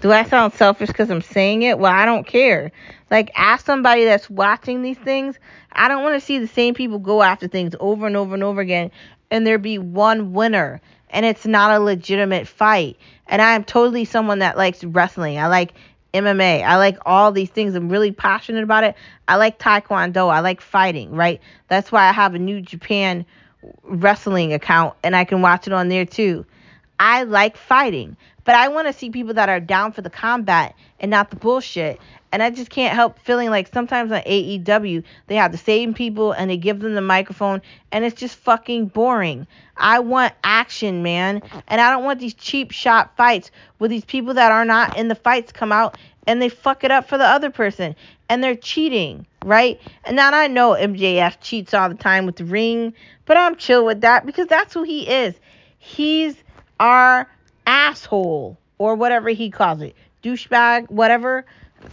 Do 0.00 0.10
I 0.10 0.24
sound 0.24 0.52
selfish 0.54 0.88
because 0.88 1.10
I'm 1.10 1.22
saying 1.22 1.62
it? 1.62 1.78
Well, 1.78 1.92
I 1.92 2.04
don't 2.06 2.26
care. 2.26 2.72
Like, 3.08 3.30
ask 3.36 3.64
somebody 3.64 4.04
that's 4.04 4.28
watching 4.28 4.82
these 4.82 4.98
things. 4.98 5.38
I 5.70 5.86
don't 5.86 6.02
want 6.02 6.16
to 6.16 6.20
see 6.20 6.40
the 6.40 6.48
same 6.48 6.74
people 6.74 6.98
go 6.98 7.22
after 7.22 7.46
things 7.46 7.76
over 7.78 8.08
and 8.08 8.16
over 8.16 8.34
and 8.34 8.42
over 8.42 8.60
again 8.60 8.90
and 9.32 9.46
there 9.46 9.58
be 9.58 9.78
one 9.78 10.34
winner 10.34 10.80
and 11.12 11.24
it's 11.26 11.46
not 11.46 11.72
a 11.72 11.78
legitimate 11.78 12.48
fight. 12.48 12.96
And 13.26 13.40
I 13.40 13.54
am 13.54 13.64
totally 13.64 14.04
someone 14.04 14.40
that 14.40 14.56
likes 14.56 14.82
wrestling. 14.82 15.38
I 15.38 15.46
like 15.46 15.74
MMA. 16.14 16.62
I 16.62 16.76
like 16.76 16.98
all 17.06 17.32
these 17.32 17.50
things. 17.50 17.74
I'm 17.74 17.88
really 17.88 18.12
passionate 18.12 18.62
about 18.62 18.84
it. 18.84 18.96
I 19.28 19.36
like 19.36 19.58
Taekwondo. 19.58 20.30
I 20.32 20.40
like 20.40 20.60
fighting, 20.60 21.14
right? 21.14 21.40
That's 21.68 21.92
why 21.92 22.08
I 22.08 22.12
have 22.12 22.34
a 22.34 22.38
New 22.38 22.60
Japan 22.60 23.24
wrestling 23.84 24.52
account 24.52 24.94
and 25.02 25.14
I 25.14 25.24
can 25.24 25.42
watch 25.42 25.66
it 25.66 25.72
on 25.72 25.88
there 25.88 26.04
too. 26.04 26.44
I 26.98 27.24
like 27.24 27.56
fighting, 27.56 28.16
but 28.44 28.54
I 28.54 28.68
want 28.68 28.88
to 28.88 28.92
see 28.92 29.10
people 29.10 29.34
that 29.34 29.48
are 29.48 29.60
down 29.60 29.92
for 29.92 30.02
the 30.02 30.10
combat 30.10 30.74
and 31.00 31.10
not 31.10 31.30
the 31.30 31.36
bullshit. 31.36 32.00
And 32.32 32.42
I 32.42 32.50
just 32.50 32.70
can't 32.70 32.94
help 32.94 33.18
feeling 33.18 33.50
like 33.50 33.72
sometimes 33.72 34.10
on 34.10 34.22
AEW, 34.22 35.04
they 35.26 35.34
have 35.34 35.52
the 35.52 35.58
same 35.58 35.92
people 35.92 36.32
and 36.32 36.50
they 36.50 36.56
give 36.56 36.80
them 36.80 36.94
the 36.94 37.02
microphone 37.02 37.60
and 37.92 38.04
it's 38.04 38.18
just 38.18 38.36
fucking 38.36 38.86
boring. 38.86 39.46
I 39.76 40.00
want 40.00 40.32
action, 40.42 41.02
man. 41.02 41.42
And 41.68 41.80
I 41.80 41.90
don't 41.90 42.04
want 42.04 42.20
these 42.20 42.34
cheap 42.34 42.70
shot 42.70 43.16
fights 43.16 43.50
where 43.78 43.88
these 43.88 44.04
people 44.06 44.34
that 44.34 44.50
are 44.50 44.64
not 44.64 44.96
in 44.96 45.08
the 45.08 45.14
fights 45.14 45.52
come 45.52 45.72
out 45.72 45.98
and 46.26 46.40
they 46.40 46.48
fuck 46.48 46.84
it 46.84 46.90
up 46.90 47.08
for 47.08 47.18
the 47.18 47.26
other 47.26 47.50
person 47.50 47.94
and 48.28 48.42
they're 48.42 48.56
cheating, 48.56 49.26
right? 49.44 49.78
And 50.04 50.16
now 50.16 50.32
I 50.32 50.48
know 50.48 50.70
MJF 50.72 51.36
cheats 51.42 51.74
all 51.74 51.90
the 51.90 51.94
time 51.94 52.24
with 52.24 52.36
the 52.36 52.46
ring, 52.46 52.94
but 53.26 53.36
I'm 53.36 53.56
chill 53.56 53.84
with 53.84 54.00
that 54.00 54.24
because 54.24 54.46
that's 54.46 54.72
who 54.72 54.84
he 54.84 55.06
is. 55.06 55.34
He's 55.78 56.34
our 56.80 57.28
asshole 57.66 58.56
or 58.78 58.94
whatever 58.94 59.28
he 59.28 59.50
calls 59.50 59.82
it, 59.82 59.94
douchebag, 60.22 60.90
whatever. 60.90 61.44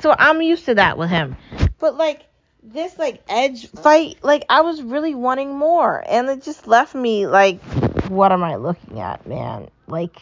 So 0.01 0.15
I'm 0.17 0.41
used 0.41 0.65
to 0.65 0.75
that 0.75 0.97
with 0.97 1.09
him. 1.09 1.35
But 1.79 1.95
like 1.95 2.25
this 2.63 2.97
like 2.97 3.23
Edge 3.29 3.67
fight, 3.69 4.17
like 4.23 4.45
I 4.49 4.61
was 4.61 4.81
really 4.81 5.15
wanting 5.15 5.57
more 5.57 6.03
and 6.07 6.29
it 6.29 6.43
just 6.43 6.67
left 6.67 6.95
me 6.95 7.27
like 7.27 7.61
what 8.09 8.31
am 8.31 8.43
I 8.43 8.55
looking 8.55 8.99
at, 8.99 9.25
man? 9.27 9.69
Like 9.87 10.21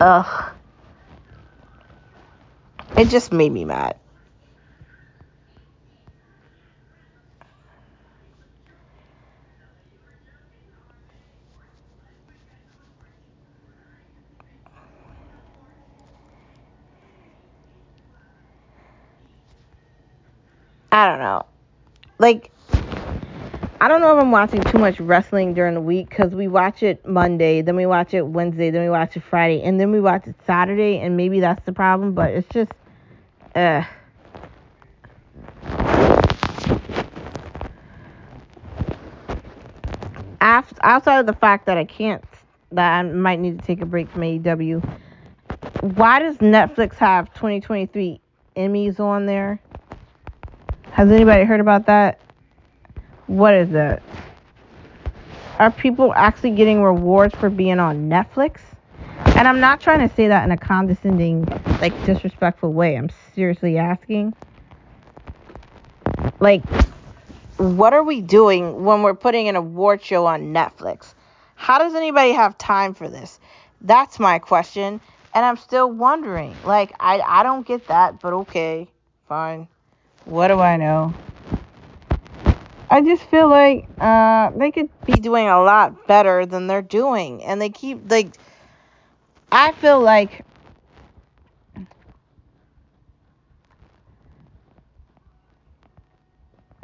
ugh. 0.00 0.52
It 2.96 3.08
just 3.08 3.32
made 3.32 3.52
me 3.52 3.64
mad. 3.64 3.96
I 20.92 21.08
don't 21.08 21.20
know. 21.20 21.46
Like, 22.18 22.50
I 23.80 23.88
don't 23.88 24.00
know 24.00 24.16
if 24.16 24.22
I'm 24.22 24.30
watching 24.30 24.60
too 24.60 24.78
much 24.78 25.00
wrestling 25.00 25.54
during 25.54 25.74
the 25.74 25.80
week 25.80 26.10
because 26.10 26.34
we 26.34 26.48
watch 26.48 26.82
it 26.82 27.06
Monday, 27.06 27.62
then 27.62 27.76
we 27.76 27.86
watch 27.86 28.12
it 28.12 28.26
Wednesday, 28.26 28.70
then 28.70 28.82
we 28.82 28.90
watch 28.90 29.16
it 29.16 29.22
Friday, 29.22 29.62
and 29.62 29.80
then 29.80 29.92
we 29.92 30.00
watch 30.00 30.26
it 30.26 30.34
Saturday, 30.46 30.98
and 30.98 31.16
maybe 31.16 31.40
that's 31.40 31.64
the 31.64 31.72
problem, 31.72 32.12
but 32.12 32.30
it's 32.30 32.48
just, 32.52 32.72
uh. 33.54 33.84
Outside 40.42 41.20
of 41.20 41.26
the 41.26 41.34
fact 41.34 41.66
that 41.66 41.78
I 41.78 41.84
can't, 41.84 42.24
that 42.72 42.98
I 42.98 43.02
might 43.02 43.38
need 43.38 43.60
to 43.60 43.64
take 43.64 43.80
a 43.80 43.86
break 43.86 44.10
from 44.10 44.22
AEW, 44.22 44.82
why 45.96 46.18
does 46.18 46.36
Netflix 46.38 46.94
have 46.96 47.32
2023 47.34 48.20
Emmys 48.56 48.98
on 48.98 49.26
there? 49.26 49.60
Has 51.00 51.10
anybody 51.10 51.44
heard 51.44 51.60
about 51.60 51.86
that? 51.86 52.20
What 53.26 53.54
is 53.54 53.70
that? 53.70 54.02
Are 55.58 55.70
people 55.70 56.12
actually 56.14 56.50
getting 56.50 56.82
rewards 56.82 57.34
for 57.36 57.48
being 57.48 57.80
on 57.80 58.10
Netflix? 58.10 58.58
And 59.34 59.48
I'm 59.48 59.60
not 59.60 59.80
trying 59.80 60.06
to 60.06 60.14
say 60.14 60.28
that 60.28 60.44
in 60.44 60.50
a 60.50 60.58
condescending, 60.58 61.46
like 61.80 61.94
disrespectful 62.04 62.74
way. 62.74 62.98
I'm 62.98 63.08
seriously 63.34 63.78
asking. 63.78 64.34
Like, 66.38 66.62
what 67.56 67.94
are 67.94 68.04
we 68.04 68.20
doing 68.20 68.84
when 68.84 69.02
we're 69.02 69.14
putting 69.14 69.48
an 69.48 69.56
award 69.56 70.02
show 70.02 70.26
on 70.26 70.52
Netflix? 70.52 71.14
How 71.54 71.78
does 71.78 71.94
anybody 71.94 72.32
have 72.32 72.58
time 72.58 72.92
for 72.92 73.08
this? 73.08 73.40
That's 73.80 74.20
my 74.20 74.38
question. 74.38 75.00
And 75.32 75.46
I'm 75.46 75.56
still 75.56 75.90
wondering. 75.90 76.54
Like, 76.62 76.92
I, 77.00 77.20
I 77.20 77.42
don't 77.42 77.66
get 77.66 77.86
that, 77.86 78.20
but 78.20 78.34
okay, 78.34 78.86
fine. 79.26 79.66
What 80.24 80.48
do 80.48 80.60
I 80.60 80.76
know? 80.76 81.14
I 82.90 83.02
just 83.02 83.22
feel 83.24 83.48
like 83.48 83.88
uh, 84.00 84.50
they 84.56 84.70
could 84.70 84.88
be 85.06 85.14
doing 85.14 85.48
a 85.48 85.62
lot 85.62 86.06
better 86.08 86.44
than 86.44 86.66
they're 86.66 86.82
doing, 86.82 87.42
and 87.44 87.60
they 87.60 87.70
keep 87.70 88.10
like. 88.10 88.36
I 89.52 89.72
feel 89.72 90.00
like 90.00 90.44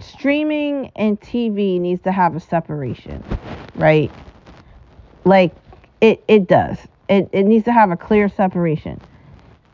streaming 0.01 0.91
and 0.97 1.21
TV 1.21 1.81
needs 1.81 2.03
to 2.03 2.13
have 2.13 2.37
a 2.37 2.41
separation, 2.41 3.23
right? 3.75 4.11
Like 5.25 5.55
it 6.01 6.23
it 6.29 6.47
does. 6.47 6.79
It 7.09 7.29
it 7.33 7.45
needs 7.45 7.65
to 7.65 7.73
have 7.73 7.91
a 7.91 7.97
clear 7.97 8.29
separation. 8.29 9.01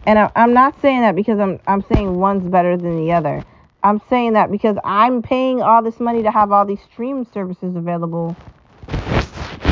And 0.07 0.19
I, 0.19 0.31
I'm 0.35 0.53
not 0.53 0.81
saying 0.81 1.03
that 1.03 1.15
because 1.15 1.39
I'm 1.39 1.61
I'm 1.67 1.85
saying 1.93 2.19
one's 2.19 2.49
better 2.51 2.77
than 2.77 2.97
the 2.97 3.13
other. 3.13 3.45
I'm 3.85 4.01
saying 4.09 4.35
that 4.35 4.51
because 4.51 4.77
I'm 4.85 5.23
paying 5.23 5.61
all 5.61 5.83
this 5.83 5.99
money 5.99 6.23
to 6.23 6.31
have 6.31 6.53
all 6.53 6.65
these 6.65 6.81
stream 6.83 7.25
services 7.25 7.75
available 7.75 8.37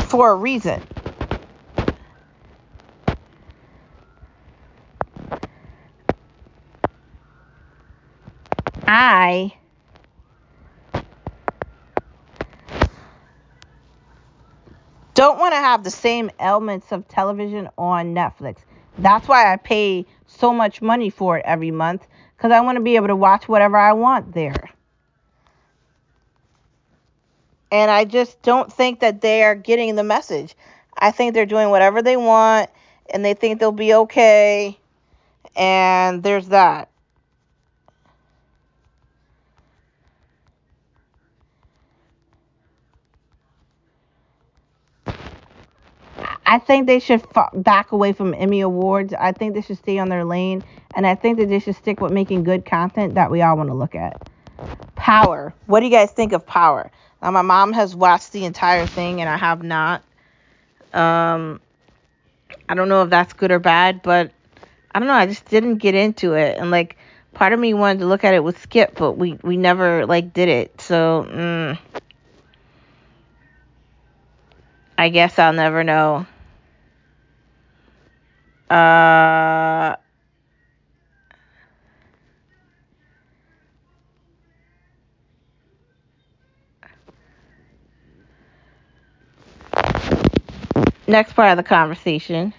for 0.09 0.33
a 0.33 0.35
reason. 0.35 0.83
I 8.87 9.55
don't 15.15 15.39
want 15.39 15.53
to 15.53 15.59
have 15.59 15.85
the 15.85 15.91
same 15.91 16.31
elements 16.41 16.91
of 16.91 17.07
television 17.07 17.69
on 17.79 18.15
Netflix. 18.15 18.59
That's 18.99 19.29
why 19.29 19.53
I 19.53 19.57
pay 19.57 20.07
so 20.27 20.53
much 20.53 20.83
money 20.83 21.11
for 21.11 21.39
it 21.39 21.45
every 21.47 21.71
month 21.71 22.09
because 22.41 22.53
I 22.53 22.63
want 22.63 22.77
to 22.77 22.83
be 22.83 22.97
able 22.97 23.09
to 23.09 23.17
watch 23.17 23.49
whatever 23.49 23.77
I 23.77 23.93
want 23.93 24.33
there. 24.33 24.71
And 27.71 27.91
I 27.91 28.07
just 28.07 28.41
don't 28.41 28.73
think 28.73 29.01
that 29.01 29.21
they 29.21 29.43
are 29.43 29.55
getting 29.55 29.95
the 29.95 30.03
message. 30.03 30.57
I 30.97 31.11
think 31.11 31.35
they're 31.35 31.45
doing 31.45 31.69
whatever 31.69 32.01
they 32.01 32.17
want 32.17 32.71
and 33.13 33.23
they 33.23 33.35
think 33.35 33.61
they'll 33.61 33.73
be 33.73 33.93
okay. 33.93 34.79
And 35.55 36.23
there's 36.23 36.49
that. 36.49 36.90
I 46.51 46.59
think 46.59 46.89
they 46.89 46.99
should 46.99 47.23
f- 47.37 47.51
back 47.55 47.93
away 47.93 48.13
from 48.13 48.35
Emmy 48.35 48.61
Awards. 48.61 49.15
I 49.15 49.31
think 49.31 49.55
they 49.55 49.61
should 49.61 49.79
stay 49.79 50.01
on 50.01 50.09
their 50.09 50.25
lane. 50.25 50.65
And 50.97 51.07
I 51.07 51.15
think 51.15 51.39
that 51.39 51.49
they 51.49 51.61
should 51.61 51.77
stick 51.77 52.01
with 52.01 52.11
making 52.11 52.43
good 52.43 52.65
content 52.65 53.15
that 53.15 53.31
we 53.31 53.41
all 53.41 53.57
want 53.57 53.69
to 53.69 53.75
look 53.75 53.95
at. 53.95 54.21
Power. 54.97 55.55
What 55.67 55.79
do 55.79 55.87
you 55.87 55.93
guys 55.93 56.11
think 56.11 56.33
of 56.33 56.45
Power? 56.45 56.91
Now, 57.23 57.31
my 57.31 57.43
mom 57.43 57.73
has 57.75 57.95
watched 57.95 58.33
the 58.33 58.45
entire 58.47 58.85
thing, 58.85 59.21
and 59.21 59.31
I 59.31 59.37
have 59.37 59.63
not. 59.63 60.03
Um, 60.93 61.61
I 62.69 62.75
don't 62.75 62.89
know 62.89 63.05
if 63.05 63.11
that's 63.11 63.33
good 63.33 63.53
or 63.53 63.61
bad, 63.61 64.03
but 64.03 64.33
I 64.93 64.99
don't 64.99 65.07
know. 65.07 65.15
I 65.15 65.27
just 65.27 65.49
didn't 65.49 65.77
get 65.77 65.95
into 65.95 66.35
it, 66.35 66.59
and 66.59 66.73
like 66.73 66.97
part 67.33 67.53
of 67.53 67.61
me 67.61 67.75
wanted 67.75 68.01
to 68.01 68.07
look 68.07 68.25
at 68.25 68.35
it 68.35 68.43
with 68.43 68.61
Skip, 68.61 68.97
but 68.97 69.13
we 69.13 69.39
we 69.45 69.57
never 69.57 70.05
like 70.05 70.33
did 70.33 70.49
it. 70.49 70.81
So 70.81 71.29
mm, 71.31 71.79
I 74.99 75.11
guess 75.11 75.39
I'll 75.39 75.53
never 75.53 75.85
know. 75.85 76.27
Uh. 78.71 79.97
Next 91.09 91.33
part 91.33 91.51
of 91.51 91.57
the 91.57 91.65
conversation. 91.65 92.55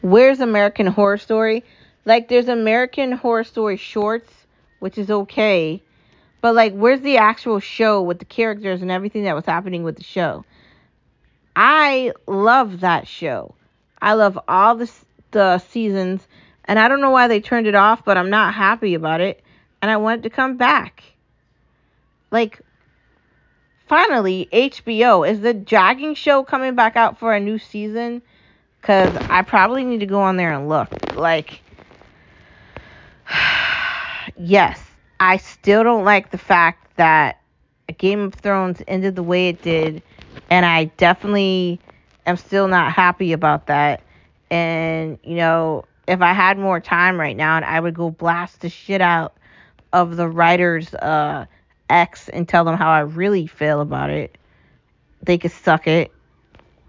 Where's 0.00 0.40
American 0.40 0.88
Horror 0.88 1.18
Story? 1.18 1.64
Like, 2.04 2.28
there's 2.28 2.48
American 2.48 3.12
Horror 3.12 3.44
Story 3.44 3.76
shorts, 3.76 4.30
which 4.80 4.98
is 4.98 5.10
okay. 5.10 5.80
But, 6.40 6.56
like, 6.56 6.74
where's 6.74 7.00
the 7.02 7.16
actual 7.18 7.60
show 7.60 8.02
with 8.02 8.18
the 8.18 8.24
characters 8.24 8.82
and 8.82 8.90
everything 8.90 9.22
that 9.24 9.36
was 9.36 9.46
happening 9.46 9.84
with 9.84 9.96
the 9.96 10.02
show? 10.02 10.44
I 11.56 12.12
love 12.26 12.80
that 12.80 13.06
show. 13.06 13.54
I 14.00 14.14
love 14.14 14.38
all 14.48 14.74
the, 14.74 14.90
the 15.30 15.58
seasons. 15.58 16.26
And 16.64 16.78
I 16.78 16.88
don't 16.88 17.00
know 17.00 17.10
why 17.10 17.28
they 17.28 17.40
turned 17.40 17.66
it 17.66 17.74
off, 17.74 18.04
but 18.04 18.16
I'm 18.16 18.30
not 18.30 18.54
happy 18.54 18.94
about 18.94 19.20
it. 19.20 19.42
And 19.82 19.90
I 19.90 19.96
want 19.98 20.20
it 20.20 20.22
to 20.28 20.30
come 20.30 20.56
back. 20.56 21.02
Like, 22.30 22.60
finally, 23.86 24.48
HBO. 24.52 25.28
Is 25.28 25.40
the 25.40 25.54
jogging 25.54 26.14
show 26.14 26.42
coming 26.42 26.74
back 26.74 26.96
out 26.96 27.18
for 27.18 27.34
a 27.34 27.40
new 27.40 27.58
season? 27.58 28.22
Because 28.80 29.14
I 29.28 29.42
probably 29.42 29.84
need 29.84 30.00
to 30.00 30.06
go 30.06 30.20
on 30.20 30.36
there 30.36 30.52
and 30.52 30.68
look. 30.68 30.88
Like, 31.14 31.60
yes, 34.36 34.80
I 35.20 35.36
still 35.36 35.82
don't 35.84 36.04
like 36.04 36.30
the 36.30 36.38
fact 36.38 36.96
that 36.96 37.40
Game 37.98 38.20
of 38.20 38.34
Thrones 38.34 38.82
ended 38.88 39.16
the 39.16 39.22
way 39.22 39.48
it 39.48 39.62
did, 39.62 40.02
and 40.50 40.64
I 40.66 40.84
definitely 40.96 41.80
am 42.26 42.36
still 42.36 42.68
not 42.68 42.92
happy 42.92 43.32
about 43.32 43.66
that. 43.66 44.02
And 44.50 45.18
you 45.22 45.36
know, 45.36 45.84
if 46.06 46.20
I 46.20 46.32
had 46.32 46.58
more 46.58 46.80
time 46.80 47.18
right 47.18 47.36
now, 47.36 47.56
and 47.56 47.64
I 47.64 47.80
would 47.80 47.94
go 47.94 48.10
blast 48.10 48.60
the 48.60 48.68
shit 48.68 49.00
out 49.00 49.34
of 49.92 50.16
the 50.16 50.28
writer's 50.28 50.92
uh, 50.94 51.46
ex 51.88 52.28
and 52.28 52.48
tell 52.48 52.64
them 52.64 52.76
how 52.76 52.90
I 52.90 53.00
really 53.00 53.46
feel 53.46 53.80
about 53.80 54.10
it. 54.10 54.36
They 55.22 55.38
could 55.38 55.52
suck 55.52 55.86
it 55.86 56.12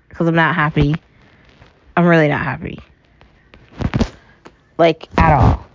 because 0.10 0.28
I'm 0.28 0.36
not 0.36 0.56
happy. 0.56 0.95
I'm 1.95 2.06
really 2.06 2.28
not 2.28 2.41
happy. 2.41 2.80
Like, 4.78 5.08
at 5.18 5.34
all. 5.39 5.66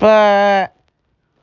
But 0.00 0.74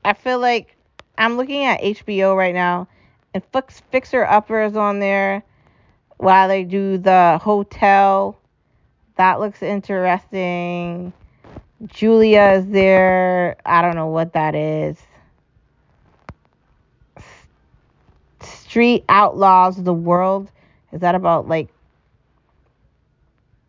I 0.04 0.14
feel 0.14 0.40
like 0.40 0.76
I'm 1.16 1.38
looking 1.38 1.64
at 1.64 1.80
HBO 1.80 2.36
right 2.36 2.56
now, 2.56 2.88
and 3.36 3.44
Fix, 3.54 3.82
Fixer 3.92 4.26
Upper 4.26 4.64
is 4.64 4.76
on 4.76 5.00
there 5.00 5.44
while 6.18 6.48
they 6.48 6.64
do 6.64 6.98
the 6.98 7.40
hotel. 7.42 8.40
That 9.16 9.40
looks 9.40 9.62
interesting. 9.62 11.14
Julia 11.86 12.54
is 12.58 12.68
there. 12.68 13.58
I 13.64 13.84
don't 13.84 13.96
know 13.96 14.08
what 14.08 14.34
that 14.34 14.56
is. 14.56 14.98
Street 18.42 19.06
Outlaws 19.08 19.78
of 19.78 19.86
the 19.86 19.94
World. 19.94 20.52
Is 20.92 21.02
that 21.02 21.14
about 21.14 21.48
like 21.48 21.70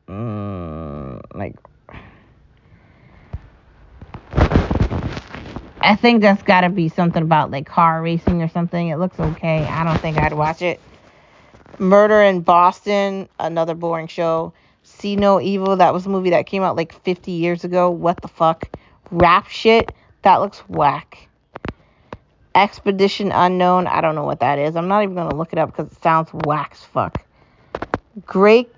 mm, 0.08 1.20
like 1.34 1.56
I 5.88 5.96
think 5.96 6.20
that's 6.20 6.42
got 6.42 6.60
to 6.60 6.68
be 6.68 6.90
something 6.90 7.22
about 7.22 7.50
like 7.50 7.66
car 7.66 8.02
racing 8.02 8.42
or 8.42 8.48
something. 8.48 8.88
It 8.88 8.98
looks 8.98 9.18
okay. 9.18 9.64
I 9.64 9.84
don't 9.84 9.98
think 9.98 10.18
I'd 10.18 10.34
watch 10.34 10.60
it. 10.60 10.78
Murder 11.78 12.20
in 12.20 12.42
Boston, 12.42 13.26
another 13.38 13.74
boring 13.74 14.06
show. 14.06 14.52
See 14.82 15.16
No 15.16 15.40
Evil, 15.40 15.76
that 15.76 15.94
was 15.94 16.04
a 16.04 16.10
movie 16.10 16.28
that 16.28 16.44
came 16.44 16.62
out 16.62 16.76
like 16.76 16.92
50 17.04 17.32
years 17.32 17.64
ago. 17.64 17.88
What 17.90 18.20
the 18.20 18.28
fuck? 18.28 18.68
Rap 19.10 19.48
shit, 19.48 19.90
that 20.24 20.42
looks 20.42 20.58
whack. 20.68 21.26
Expedition 22.54 23.32
Unknown, 23.32 23.86
I 23.86 24.02
don't 24.02 24.14
know 24.14 24.24
what 24.24 24.40
that 24.40 24.58
is. 24.58 24.76
I'm 24.76 24.88
not 24.88 25.04
even 25.04 25.14
going 25.14 25.30
to 25.30 25.36
look 25.36 25.54
it 25.54 25.58
up 25.58 25.74
because 25.74 25.90
it 25.90 26.02
sounds 26.02 26.28
whack 26.44 26.74
fuck. 26.74 27.24
Great 28.26 28.70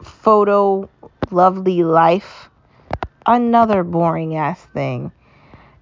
Photo, 0.00 0.88
Lovely 1.32 1.82
Life, 1.82 2.50
another 3.26 3.82
boring 3.82 4.36
ass 4.36 4.64
thing. 4.66 5.10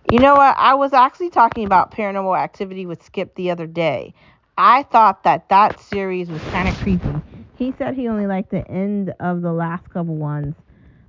You 0.09 0.19
know 0.19 0.35
what? 0.35 0.57
I 0.57 0.75
was 0.75 0.93
actually 0.93 1.31
talking 1.31 1.65
about 1.65 1.93
paranormal 1.93 2.39
activity 2.39 2.87
with 2.87 3.03
Skip 3.03 3.35
the 3.35 3.51
other 3.51 3.67
day. 3.67 4.15
I 4.57 4.83
thought 4.85 5.23
that 5.25 5.49
that 5.49 5.81
series 5.81 6.29
was 6.29 6.41
kind 6.43 6.69
of 6.69 6.77
creepy. 6.77 7.23
He 7.57 7.73
said 7.79 7.95
he 7.95 8.09
only 8.09 8.27
liked 8.27 8.51
the 8.51 8.67
end 8.69 9.15
of 9.21 9.43
the 9.43 9.53
last 9.53 9.89
couple 9.91 10.17
ones, 10.17 10.55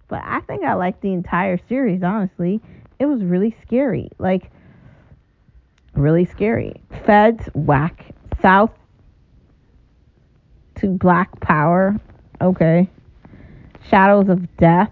but 0.08 0.22
I 0.24 0.42
think 0.42 0.64
I 0.64 0.74
liked 0.74 1.02
the 1.02 1.14
entire 1.14 1.58
series, 1.70 2.04
honestly. 2.04 2.62
It 3.00 3.06
was 3.06 3.24
really 3.24 3.56
scary. 3.62 4.10
Like, 4.20 4.52
really 5.96 6.26
scary. 6.26 6.82
Feds, 7.06 7.50
whack. 7.54 8.06
South 8.42 8.72
to 10.76 10.88
Black 10.88 11.40
Power, 11.42 12.00
okay. 12.42 12.90
Shadows 13.90 14.30
of 14.30 14.58
Death, 14.58 14.92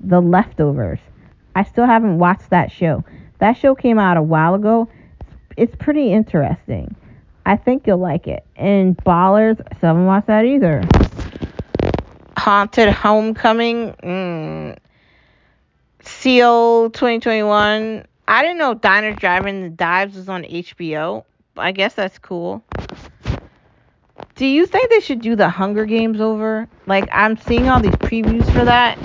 The 0.00 0.20
Leftovers. 0.20 1.00
I 1.54 1.64
still 1.64 1.86
haven't 1.86 2.18
watched 2.18 2.50
that 2.50 2.70
show. 2.70 3.04
That 3.44 3.58
show 3.58 3.74
came 3.74 3.98
out 3.98 4.16
a 4.16 4.22
while 4.22 4.54
ago. 4.54 4.88
It's 5.58 5.76
pretty 5.76 6.10
interesting. 6.10 6.96
I 7.44 7.58
think 7.58 7.86
you'll 7.86 7.98
like 7.98 8.26
it. 8.26 8.42
And 8.56 8.96
Ballers, 8.96 9.60
I 9.60 9.86
haven't 9.86 10.06
watched 10.06 10.28
that 10.28 10.46
either. 10.46 10.82
Haunted 12.38 12.88
Homecoming, 12.88 13.92
mm. 14.02 14.78
Seal 16.00 16.88
2021. 16.88 18.06
I 18.26 18.42
didn't 18.42 18.56
know 18.56 18.72
Diners, 18.72 19.18
Drive-In, 19.18 19.76
Dives 19.76 20.16
was 20.16 20.30
on 20.30 20.44
HBO. 20.44 21.24
I 21.58 21.72
guess 21.72 21.92
that's 21.92 22.18
cool. 22.18 22.64
Do 24.36 24.46
you 24.46 24.64
think 24.64 24.88
they 24.88 25.00
should 25.00 25.20
do 25.20 25.36
the 25.36 25.50
Hunger 25.50 25.84
Games 25.84 26.18
over? 26.18 26.66
Like, 26.86 27.10
I'm 27.12 27.36
seeing 27.36 27.68
all 27.68 27.82
these 27.82 27.92
previews 27.96 28.50
for 28.54 28.64
that. 28.64 28.98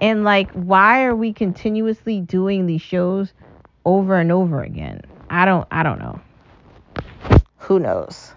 And, 0.00 0.24
like, 0.24 0.50
why 0.52 1.04
are 1.04 1.14
we 1.14 1.34
continuously 1.34 2.22
doing 2.22 2.64
these 2.64 2.80
shows 2.80 3.34
over 3.86 4.16
and 4.16 4.32
over 4.32 4.62
again. 4.62 5.00
I 5.30 5.46
don't 5.46 5.66
I 5.70 5.82
don't 5.82 6.00
know. 6.00 6.20
Who 7.58 7.78
knows? 7.78 8.32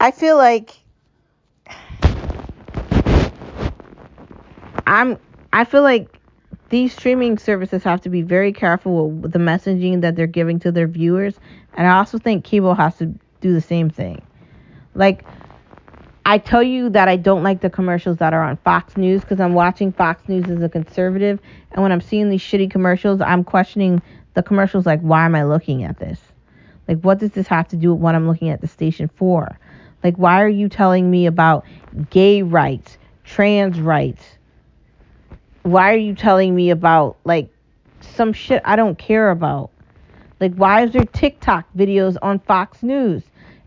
I 0.00 0.10
feel 0.10 0.36
like 0.36 0.83
I'm 4.94 5.18
I 5.52 5.64
feel 5.64 5.82
like 5.82 6.08
these 6.68 6.92
streaming 6.92 7.38
services 7.38 7.82
have 7.82 8.00
to 8.02 8.08
be 8.08 8.22
very 8.22 8.52
careful 8.52 9.10
with 9.10 9.32
the 9.32 9.38
messaging 9.38 10.00
that 10.00 10.16
they're 10.16 10.26
giving 10.26 10.58
to 10.60 10.72
their 10.72 10.86
viewers, 10.86 11.34
and 11.74 11.86
I 11.86 11.98
also 11.98 12.18
think 12.18 12.44
cable 12.44 12.74
has 12.74 12.96
to 12.98 13.06
do 13.40 13.52
the 13.52 13.60
same 13.60 13.90
thing. 13.90 14.22
Like 14.94 15.24
I 16.24 16.38
tell 16.38 16.62
you 16.62 16.88
that 16.90 17.08
I 17.08 17.16
don't 17.16 17.42
like 17.42 17.60
the 17.60 17.70
commercials 17.70 18.18
that 18.18 18.32
are 18.32 18.42
on 18.42 18.56
Fox 18.58 18.96
News 18.96 19.20
because 19.20 19.40
I'm 19.40 19.52
watching 19.52 19.92
Fox 19.92 20.26
News 20.28 20.48
as 20.48 20.62
a 20.62 20.68
conservative, 20.68 21.40
and 21.72 21.82
when 21.82 21.92
I'm 21.92 22.00
seeing 22.00 22.30
these 22.30 22.42
shitty 22.42 22.70
commercials, 22.70 23.20
I'm 23.20 23.44
questioning 23.44 24.00
the 24.34 24.42
commercials 24.42 24.86
like, 24.86 25.00
why 25.00 25.24
am 25.26 25.34
I 25.34 25.44
looking 25.44 25.84
at 25.84 25.98
this? 25.98 26.20
Like, 26.86 27.00
what 27.00 27.18
does 27.18 27.32
this 27.32 27.46
have 27.48 27.68
to 27.68 27.76
do 27.76 27.92
with 27.92 28.00
what 28.00 28.14
I'm 28.14 28.28
looking 28.28 28.50
at 28.50 28.60
the 28.60 28.68
station 28.68 29.10
for? 29.16 29.58
Like, 30.02 30.16
why 30.16 30.42
are 30.42 30.48
you 30.48 30.68
telling 30.68 31.10
me 31.10 31.26
about 31.26 31.64
gay 32.10 32.42
rights, 32.42 32.98
trans 33.24 33.80
rights, 33.80 34.22
why 35.64 35.92
are 35.92 35.98
you 35.98 36.14
telling 36.14 36.54
me 36.54 36.70
about 36.70 37.16
like 37.24 37.48
some 38.00 38.32
shit 38.32 38.62
I 38.64 38.76
don't 38.76 38.96
care 38.96 39.30
about? 39.30 39.70
Like, 40.38 40.54
why 40.54 40.84
is 40.84 40.92
there 40.92 41.04
TikTok 41.04 41.66
videos 41.76 42.16
on 42.20 42.38
Fox 42.38 42.82
News? 42.82 43.22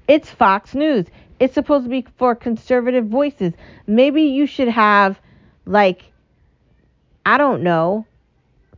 It's 0.07 0.29
Fox 0.29 0.75
News. 0.75 1.07
It's 1.39 1.53
supposed 1.53 1.85
to 1.85 1.89
be 1.89 2.05
for 2.17 2.35
conservative 2.35 3.07
voices. 3.07 3.53
Maybe 3.87 4.23
you 4.23 4.45
should 4.45 4.67
have, 4.67 5.19
like, 5.65 6.03
I 7.25 7.37
don't 7.37 7.63
know, 7.63 8.05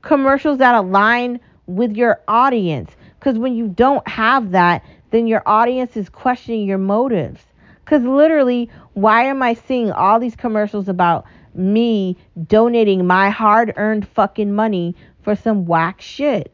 commercials 0.02 0.60
that 0.60 0.76
align 0.76 1.42
with 1.68 1.96
your 1.98 2.22
audience. 2.28 2.92
Because 3.20 3.38
when 3.38 3.54
you 3.54 3.68
don't 3.68 4.08
have 4.08 4.52
that, 4.52 4.84
then 5.12 5.28
your 5.28 5.44
audience 5.46 5.98
is 5.98 6.08
questioning 6.08 6.66
your 6.66 6.78
motives. 6.78 7.42
Because 7.84 8.04
literally, 8.04 8.70
why 8.94 9.24
am 9.26 9.42
I 9.42 9.56
seeing 9.56 9.92
all 9.92 10.20
these 10.20 10.36
commercials 10.36 10.88
about 10.88 11.26
me 11.54 12.18
donating 12.48 13.06
my 13.06 13.30
hard 13.30 13.74
earned 13.78 14.08
fucking 14.08 14.54
money 14.54 14.96
for 15.24 15.36
some 15.36 15.66
whack 15.66 16.02
shit. 16.02 16.52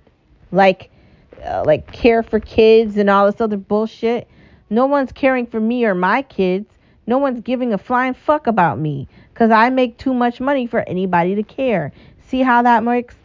Like, 0.51 0.89
uh, 1.43 1.63
like 1.65 1.91
care 1.91 2.23
for 2.23 2.39
kids 2.39 2.97
and 2.97 3.09
all 3.09 3.29
this 3.29 3.41
other 3.41 3.57
bullshit. 3.57 4.27
No 4.69 4.85
one's 4.85 5.11
caring 5.11 5.45
for 5.45 5.59
me 5.59 5.85
or 5.85 5.95
my 5.95 6.21
kids. 6.21 6.67
No 7.07 7.17
one's 7.17 7.41
giving 7.41 7.73
a 7.73 7.77
flying 7.77 8.15
fuck 8.15 8.47
about 8.47 8.79
me 8.79 9.07
because 9.33 9.51
I 9.51 9.69
make 9.69 9.97
too 9.97 10.13
much 10.13 10.39
money 10.39 10.65
for 10.65 10.81
anybody 10.87 11.35
to 11.35 11.43
care. 11.43 11.91
See 12.27 12.41
how 12.41 12.63
that 12.63 12.83
works? 12.83 13.15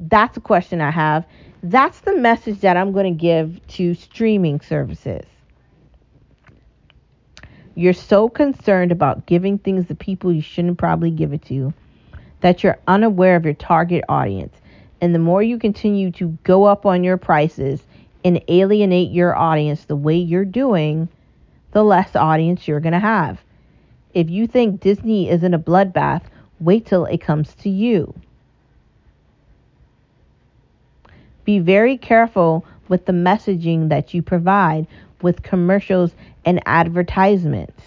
That's 0.00 0.36
a 0.36 0.40
question 0.40 0.80
I 0.80 0.90
have. 0.90 1.26
That's 1.62 2.00
the 2.00 2.16
message 2.16 2.60
that 2.60 2.76
I'm 2.76 2.92
going 2.92 3.12
to 3.12 3.20
give 3.20 3.60
to 3.68 3.94
streaming 3.94 4.60
services. 4.60 5.26
You're 7.76 7.92
so 7.92 8.30
concerned 8.30 8.90
about 8.90 9.26
giving 9.26 9.58
things 9.58 9.86
to 9.88 9.94
people 9.94 10.32
you 10.32 10.40
shouldn't 10.40 10.78
probably 10.78 11.10
give 11.10 11.34
it 11.34 11.44
to 11.44 11.74
that 12.40 12.62
you're 12.62 12.78
unaware 12.86 13.36
of 13.36 13.44
your 13.44 13.52
target 13.52 14.02
audience. 14.08 14.54
And 15.02 15.14
the 15.14 15.18
more 15.18 15.42
you 15.42 15.58
continue 15.58 16.10
to 16.12 16.38
go 16.42 16.64
up 16.64 16.86
on 16.86 17.04
your 17.04 17.18
prices 17.18 17.82
and 18.24 18.42
alienate 18.48 19.10
your 19.10 19.36
audience 19.36 19.84
the 19.84 19.94
way 19.94 20.16
you're 20.16 20.46
doing, 20.46 21.08
the 21.72 21.84
less 21.84 22.16
audience 22.16 22.66
you're 22.66 22.80
going 22.80 22.94
to 22.94 22.98
have. 22.98 23.38
If 24.14 24.30
you 24.30 24.46
think 24.46 24.80
Disney 24.80 25.28
isn't 25.28 25.52
a 25.54 25.58
bloodbath, 25.58 26.22
wait 26.58 26.86
till 26.86 27.04
it 27.04 27.20
comes 27.20 27.54
to 27.56 27.68
you. 27.68 28.14
Be 31.44 31.58
very 31.58 31.98
careful 31.98 32.64
with 32.88 33.04
the 33.04 33.12
messaging 33.12 33.90
that 33.90 34.14
you 34.14 34.22
provide 34.22 34.86
with 35.22 35.42
commercials 35.42 36.14
and 36.44 36.62
advertisements. 36.66 37.82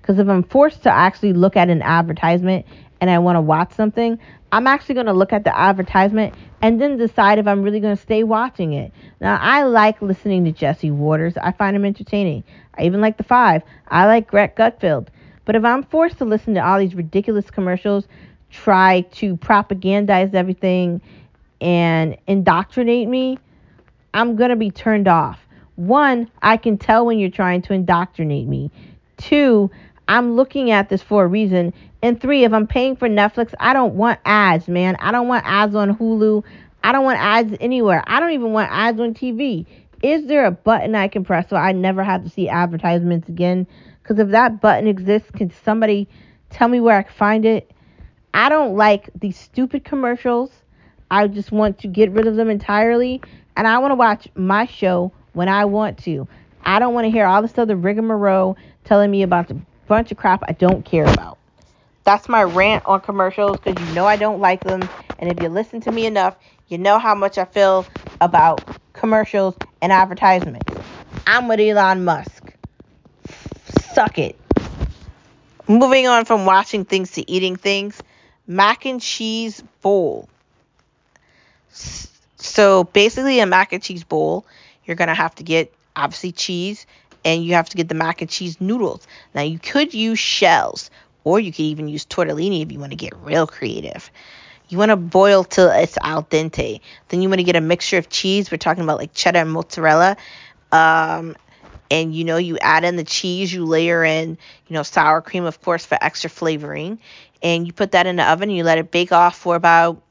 Because 0.00 0.18
if 0.18 0.28
I'm 0.28 0.42
forced 0.42 0.82
to 0.82 0.90
actually 0.90 1.32
look 1.32 1.56
at 1.56 1.70
an 1.70 1.82
advertisement 1.82 2.66
and 3.00 3.10
I 3.10 3.18
want 3.18 3.36
to 3.36 3.40
watch 3.40 3.72
something, 3.72 4.18
I'm 4.52 4.66
actually 4.66 4.94
going 4.94 5.06
to 5.06 5.12
look 5.12 5.32
at 5.32 5.44
the 5.44 5.58
advertisement 5.58 6.34
and 6.62 6.80
then 6.80 6.96
decide 6.96 7.38
if 7.38 7.46
I'm 7.46 7.62
really 7.62 7.80
going 7.80 7.96
to 7.96 8.02
stay 8.02 8.22
watching 8.22 8.72
it. 8.72 8.92
Now, 9.20 9.38
I 9.40 9.64
like 9.64 10.00
listening 10.00 10.44
to 10.44 10.52
Jesse 10.52 10.90
Watters. 10.90 11.36
I 11.36 11.52
find 11.52 11.74
him 11.74 11.84
entertaining. 11.84 12.44
I 12.78 12.84
even 12.84 13.00
like 13.00 13.16
The 13.16 13.24
Five. 13.24 13.62
I 13.88 14.06
like 14.06 14.28
Greg 14.28 14.56
Gutfeld. 14.56 15.08
But 15.44 15.56
if 15.56 15.64
I'm 15.64 15.82
forced 15.82 16.18
to 16.18 16.24
listen 16.24 16.54
to 16.54 16.64
all 16.64 16.78
these 16.78 16.94
ridiculous 16.94 17.50
commercials, 17.50 18.06
try 18.50 19.02
to 19.12 19.36
propagandize 19.36 20.32
everything 20.34 21.00
and 21.60 22.16
indoctrinate 22.26 23.08
me, 23.08 23.38
I'm 24.12 24.36
going 24.36 24.50
to 24.50 24.56
be 24.56 24.70
turned 24.70 25.08
off. 25.08 25.43
One, 25.76 26.30
I 26.42 26.56
can 26.56 26.78
tell 26.78 27.06
when 27.06 27.18
you're 27.18 27.30
trying 27.30 27.62
to 27.62 27.72
indoctrinate 27.72 28.46
me. 28.46 28.70
Two, 29.16 29.70
I'm 30.06 30.36
looking 30.36 30.70
at 30.70 30.88
this 30.88 31.02
for 31.02 31.24
a 31.24 31.26
reason. 31.26 31.72
And 32.02 32.20
three, 32.20 32.44
if 32.44 32.52
I'm 32.52 32.66
paying 32.66 32.96
for 32.96 33.08
Netflix, 33.08 33.54
I 33.58 33.72
don't 33.72 33.94
want 33.94 34.20
ads, 34.24 34.68
man. 34.68 34.96
I 35.00 35.10
don't 35.10 35.28
want 35.28 35.44
ads 35.46 35.74
on 35.74 35.96
Hulu. 35.96 36.44
I 36.82 36.92
don't 36.92 37.04
want 37.04 37.18
ads 37.18 37.56
anywhere. 37.60 38.04
I 38.06 38.20
don't 38.20 38.32
even 38.32 38.52
want 38.52 38.70
ads 38.70 39.00
on 39.00 39.14
TV. 39.14 39.66
Is 40.02 40.26
there 40.26 40.44
a 40.44 40.50
button 40.50 40.94
I 40.94 41.08
can 41.08 41.24
press 41.24 41.48
so 41.48 41.56
I 41.56 41.72
never 41.72 42.04
have 42.04 42.24
to 42.24 42.30
see 42.30 42.48
advertisements 42.48 43.28
again? 43.28 43.66
Because 44.02 44.18
if 44.18 44.28
that 44.28 44.60
button 44.60 44.86
exists, 44.86 45.30
can 45.30 45.50
somebody 45.64 46.06
tell 46.50 46.68
me 46.68 46.78
where 46.78 46.98
I 46.98 47.04
can 47.04 47.14
find 47.14 47.46
it? 47.46 47.70
I 48.34 48.50
don't 48.50 48.76
like 48.76 49.08
these 49.18 49.38
stupid 49.38 49.84
commercials. 49.84 50.50
I 51.10 51.26
just 51.26 51.52
want 51.52 51.78
to 51.78 51.88
get 51.88 52.10
rid 52.10 52.26
of 52.26 52.36
them 52.36 52.50
entirely. 52.50 53.22
And 53.56 53.66
I 53.66 53.78
want 53.78 53.92
to 53.92 53.96
watch 53.96 54.28
my 54.34 54.66
show 54.66 55.10
when 55.34 55.48
I 55.48 55.66
want 55.66 55.98
to. 56.04 56.26
I 56.64 56.78
don't 56.78 56.94
want 56.94 57.04
to 57.04 57.10
hear 57.10 57.26
all 57.26 57.42
this 57.42 57.56
other 57.58 57.76
rigmarole 57.76 58.56
telling 58.84 59.10
me 59.10 59.22
about 59.22 59.50
a 59.50 59.56
bunch 59.86 60.10
of 60.10 60.16
crap 60.16 60.42
I 60.48 60.52
don't 60.52 60.84
care 60.84 61.04
about. 61.04 61.38
That's 62.04 62.28
my 62.28 62.42
rant 62.42 62.84
on 62.86 63.00
commercials 63.00 63.58
because 63.58 63.86
you 63.86 63.94
know 63.94 64.06
I 64.06 64.16
don't 64.16 64.40
like 64.40 64.64
them. 64.64 64.88
And 65.18 65.30
if 65.30 65.42
you 65.42 65.48
listen 65.48 65.80
to 65.82 65.92
me 65.92 66.06
enough, 66.06 66.36
you 66.68 66.78
know 66.78 66.98
how 66.98 67.14
much 67.14 67.38
I 67.38 67.44
feel 67.44 67.86
about 68.20 68.62
commercials 68.92 69.56
and 69.82 69.92
advertisements. 69.92 70.72
I'm 71.26 71.48
with 71.48 71.60
Elon 71.60 72.04
Musk. 72.04 72.52
Suck 73.92 74.18
it. 74.18 74.38
Moving 75.66 76.06
on 76.06 76.24
from 76.24 76.44
watching 76.44 76.84
things 76.84 77.12
to 77.12 77.30
eating 77.30 77.56
things, 77.56 78.02
mac 78.46 78.84
and 78.84 79.00
cheese 79.00 79.62
bowl. 79.80 80.28
So 82.36 82.84
basically, 82.84 83.40
a 83.40 83.46
mac 83.46 83.72
and 83.72 83.82
cheese 83.82 84.04
bowl, 84.04 84.44
you're 84.86 84.96
going 84.96 85.08
to 85.08 85.14
have 85.14 85.34
to 85.36 85.42
get 85.42 85.72
obviously 85.96 86.32
cheese 86.32 86.86
and 87.24 87.44
you 87.44 87.54
have 87.54 87.68
to 87.70 87.76
get 87.76 87.88
the 87.88 87.94
mac 87.94 88.20
and 88.20 88.30
cheese 88.30 88.60
noodles. 88.60 89.06
Now, 89.34 89.42
you 89.42 89.58
could 89.58 89.94
use 89.94 90.18
shells, 90.18 90.90
or 91.24 91.40
you 91.40 91.52
could 91.52 91.60
even 91.60 91.88
use 91.88 92.04
tortellini 92.04 92.62
if 92.62 92.70
you 92.70 92.78
want 92.78 92.92
to 92.92 92.96
get 92.96 93.16
real 93.22 93.46
creative. 93.46 94.10
You 94.68 94.78
want 94.78 94.90
to 94.90 94.96
boil 94.96 95.44
till 95.44 95.70
it's 95.70 95.96
al 96.02 96.24
dente. 96.24 96.80
Then 97.08 97.22
you 97.22 97.28
want 97.28 97.38
to 97.38 97.44
get 97.44 97.56
a 97.56 97.60
mixture 97.60 97.98
of 97.98 98.08
cheese. 98.08 98.50
We're 98.50 98.58
talking 98.58 98.84
about 98.84 98.98
like 98.98 99.14
cheddar 99.14 99.40
and 99.40 99.52
mozzarella. 99.52 100.16
Um, 100.72 101.36
and 101.90 102.14
you 102.14 102.24
know, 102.24 102.36
you 102.36 102.58
add 102.58 102.84
in 102.84 102.96
the 102.96 103.04
cheese, 103.04 103.52
you 103.52 103.64
layer 103.64 104.04
in, 104.04 104.38
you 104.66 104.74
know, 104.74 104.82
sour 104.82 105.20
cream, 105.20 105.44
of 105.44 105.60
course, 105.62 105.84
for 105.84 105.98
extra 106.00 106.30
flavoring. 106.30 106.98
And 107.42 107.66
you 107.66 107.72
put 107.72 107.92
that 107.92 108.06
in 108.06 108.16
the 108.16 108.24
oven 108.24 108.48
and 108.48 108.56
you 108.56 108.64
let 108.64 108.78
it 108.78 108.90
bake 108.90 109.12
off 109.12 109.36
for 109.36 109.54
about 109.54 110.02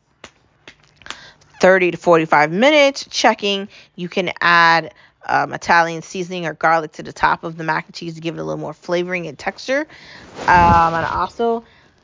30 1.63 1.91
to 1.91 1.97
45 1.97 2.51
minutes. 2.51 3.07
Checking, 3.09 3.69
you 3.95 4.09
can 4.09 4.33
add 4.41 4.93
um, 5.25 5.53
Italian 5.53 6.01
seasoning 6.01 6.45
or 6.45 6.53
garlic 6.53 6.91
to 6.91 7.03
the 7.03 7.13
top 7.13 7.45
of 7.45 7.55
the 7.55 7.63
mac 7.63 7.85
and 7.85 7.95
cheese 7.95 8.15
to 8.15 8.19
give 8.19 8.35
it 8.35 8.41
a 8.41 8.43
little 8.43 8.59
more 8.59 8.73
flavoring 8.73 9.27
and 9.27 9.39
texture. 9.39 9.87
Um, 10.41 10.93
and 10.93 11.05
also, 11.05 11.63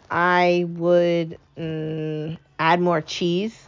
I 0.10 0.66
would 0.66 1.38
mm, 1.58 2.38
add 2.58 2.80
more 2.80 3.02
cheese 3.02 3.68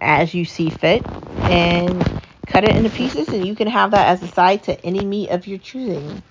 as 0.00 0.32
you 0.32 0.46
see 0.46 0.70
fit 0.70 1.06
and 1.42 2.02
cut 2.46 2.64
it 2.64 2.74
into 2.74 2.88
pieces, 2.88 3.28
and 3.28 3.46
you 3.46 3.54
can 3.54 3.68
have 3.68 3.90
that 3.90 4.08
as 4.08 4.22
a 4.22 4.28
side 4.28 4.62
to 4.62 4.82
any 4.82 5.04
meat 5.04 5.28
of 5.28 5.46
your 5.46 5.58
choosing. 5.58 6.22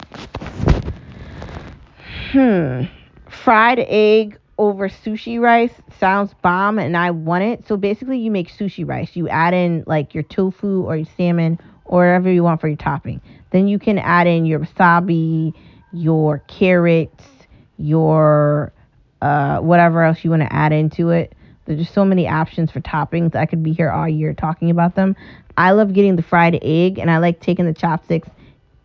Hmm. 2.32 2.86
Fried 3.30 3.78
egg 3.78 4.40
over 4.58 4.88
sushi 4.88 5.40
rice 5.40 5.74
sounds 6.00 6.34
bomb, 6.42 6.80
and 6.80 6.96
I 6.96 7.12
want 7.12 7.44
it. 7.44 7.68
So 7.68 7.78
basically, 7.78 8.20
you 8.20 8.32
make 8.32 8.50
sushi 8.50 8.88
rice. 8.88 9.16
You 9.16 9.28
add 9.28 9.54
in 9.54 9.84
like 9.86 10.14
your 10.14 10.24
tofu 10.24 10.84
or 10.84 10.96
your 10.96 11.08
salmon 11.18 11.60
or 11.84 12.06
whatever 12.06 12.32
you 12.32 12.44
want 12.44 12.62
for 12.62 12.68
your 12.68 12.78
topping. 12.78 13.22
Then 13.52 13.68
you 13.68 13.80
can 13.80 14.00
add 14.00 14.28
in 14.28 14.46
your 14.46 14.60
wasabi, 14.60 15.54
your 15.92 16.40
carrots, 16.48 17.24
your 17.78 18.74
uh, 19.22 19.60
whatever 19.60 20.04
else 20.04 20.24
you 20.24 20.30
want 20.30 20.44
to 20.44 20.54
add 20.54 20.72
into 20.72 21.10
it. 21.10 21.34
There's 21.66 21.80
just 21.80 21.94
so 21.94 22.06
many 22.06 22.28
options 22.28 22.72
for 22.72 22.80
toppings. 22.80 23.36
I 23.36 23.46
could 23.46 23.64
be 23.64 23.74
here 23.74 23.90
all 23.90 24.08
year 24.08 24.34
talking 24.34 24.70
about 24.70 24.96
them. 24.96 25.16
I 25.58 25.72
love 25.72 25.94
getting 25.94 26.16
the 26.16 26.22
fried 26.22 26.60
egg, 26.62 27.00
and 27.00 27.10
I 27.10 27.18
like 27.18 27.40
taking 27.40 27.66
the 27.66 27.74
chopsticks 27.74 28.30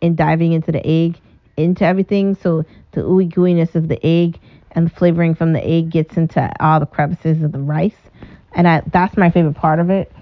and 0.03 0.17
diving 0.17 0.53
into 0.53 0.73
the 0.73 0.85
egg, 0.87 1.19
into 1.57 1.85
everything. 1.85 2.37
So 2.37 2.65
the 2.93 3.03
ooey 3.03 3.31
gooiness 3.33 3.75
of 3.75 3.89
the 3.89 4.05
egg 4.05 4.39
and 4.73 4.87
the 4.87 4.91
flavoring 4.91 5.35
from 5.35 5.53
the 5.53 5.65
egg 5.65 5.91
gets 5.91 6.17
into 6.17 6.51
all 6.61 6.81
the 6.81 6.87
crevices 6.87 7.43
of 7.43 7.53
the 7.53 7.59
rice. 7.59 7.97
And 8.53 8.67
I, 8.69 8.83
that's 8.93 9.17
my 9.17 9.31
favorite 9.31 9.55
part 9.57 9.79
of 9.79 9.91
it. 9.91 10.13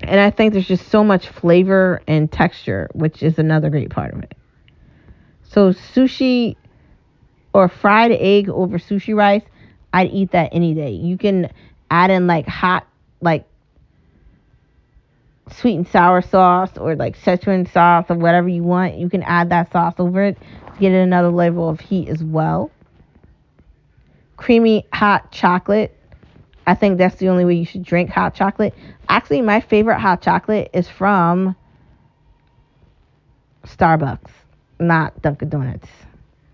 And 0.00 0.20
I 0.20 0.30
think 0.30 0.52
there's 0.52 0.66
just 0.68 0.88
so 0.88 1.02
much 1.02 1.28
flavor 1.28 2.02
and 2.06 2.30
texture, 2.30 2.88
which 2.92 3.22
is 3.22 3.38
another 3.38 3.70
great 3.70 3.90
part 3.90 4.12
of 4.12 4.22
it. 4.22 4.36
So 5.50 5.72
sushi 5.72 6.56
or 7.52 7.68
fried 7.68 8.12
egg 8.12 8.48
over 8.48 8.78
sushi 8.78 9.14
rice, 9.14 9.44
I'd 9.92 10.10
eat 10.10 10.32
that 10.32 10.50
any 10.52 10.74
day. 10.74 10.90
You 10.90 11.16
can 11.16 11.50
add 11.90 12.10
in 12.10 12.26
like 12.26 12.46
hot 12.46 12.86
like 13.20 13.46
sweet 15.52 15.76
and 15.76 15.88
sour 15.88 16.20
sauce 16.22 16.76
or 16.76 16.96
like 16.96 17.16
Szechuan 17.18 17.70
sauce 17.70 18.06
or 18.08 18.16
whatever 18.16 18.48
you 18.48 18.62
want. 18.62 18.96
You 18.96 19.08
can 19.08 19.22
add 19.22 19.50
that 19.50 19.72
sauce 19.72 19.94
over 19.98 20.22
it 20.22 20.38
to 20.38 20.80
get 20.80 20.92
another 20.92 21.30
level 21.30 21.68
of 21.68 21.80
heat 21.80 22.08
as 22.08 22.22
well. 22.22 22.70
Creamy 24.36 24.86
hot 24.92 25.30
chocolate 25.32 25.96
I 26.66 26.74
think 26.74 26.98
that's 26.98 27.16
the 27.16 27.28
only 27.28 27.44
way 27.44 27.54
you 27.54 27.66
should 27.66 27.84
drink 27.84 28.10
hot 28.10 28.34
chocolate. 28.34 28.74
Actually, 29.08 29.42
my 29.42 29.60
favorite 29.60 29.98
hot 29.98 30.22
chocolate 30.22 30.70
is 30.72 30.88
from 30.88 31.54
Starbucks, 33.64 34.30
not 34.80 35.20
Dunkin' 35.20 35.50
Donuts. 35.50 35.88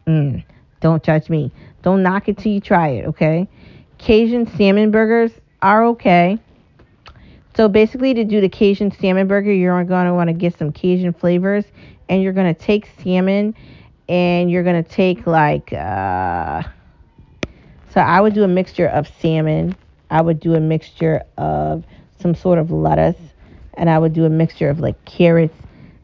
Mm, 0.06 0.44
don't 0.80 1.02
judge 1.02 1.28
me. 1.28 1.52
Don't 1.82 2.02
knock 2.02 2.28
it 2.28 2.38
till 2.38 2.52
you 2.52 2.60
try 2.60 2.88
it, 2.88 3.06
okay? 3.06 3.48
Cajun 3.98 4.46
salmon 4.56 4.90
burgers 4.90 5.30
are 5.62 5.84
okay. 5.86 6.38
So 7.54 7.68
basically, 7.68 8.14
to 8.14 8.24
do 8.24 8.40
the 8.40 8.48
Cajun 8.48 8.90
salmon 8.90 9.28
burger, 9.28 9.52
you're 9.52 9.84
going 9.84 10.06
to 10.06 10.14
want 10.14 10.28
to 10.28 10.34
get 10.34 10.58
some 10.58 10.72
Cajun 10.72 11.12
flavors, 11.12 11.64
and 12.08 12.22
you're 12.22 12.32
going 12.32 12.52
to 12.52 12.60
take 12.60 12.88
salmon, 13.02 13.54
and 14.08 14.50
you're 14.50 14.64
going 14.64 14.82
to 14.82 14.88
take 14.88 15.26
like, 15.26 15.72
uh, 15.72 16.62
so 17.92 18.00
I 18.00 18.20
would 18.20 18.34
do 18.34 18.44
a 18.44 18.48
mixture 18.48 18.86
of 18.86 19.08
salmon 19.20 19.76
I 20.10 20.20
would 20.20 20.40
do 20.40 20.54
a 20.54 20.60
mixture 20.60 21.22
of 21.38 21.84
some 22.18 22.34
sort 22.34 22.58
of 22.58 22.70
lettuce 22.70 23.16
and 23.74 23.88
I 23.88 23.98
would 23.98 24.12
do 24.12 24.24
a 24.24 24.30
mixture 24.30 24.68
of 24.68 24.80
like 24.80 25.02
carrots 25.04 25.54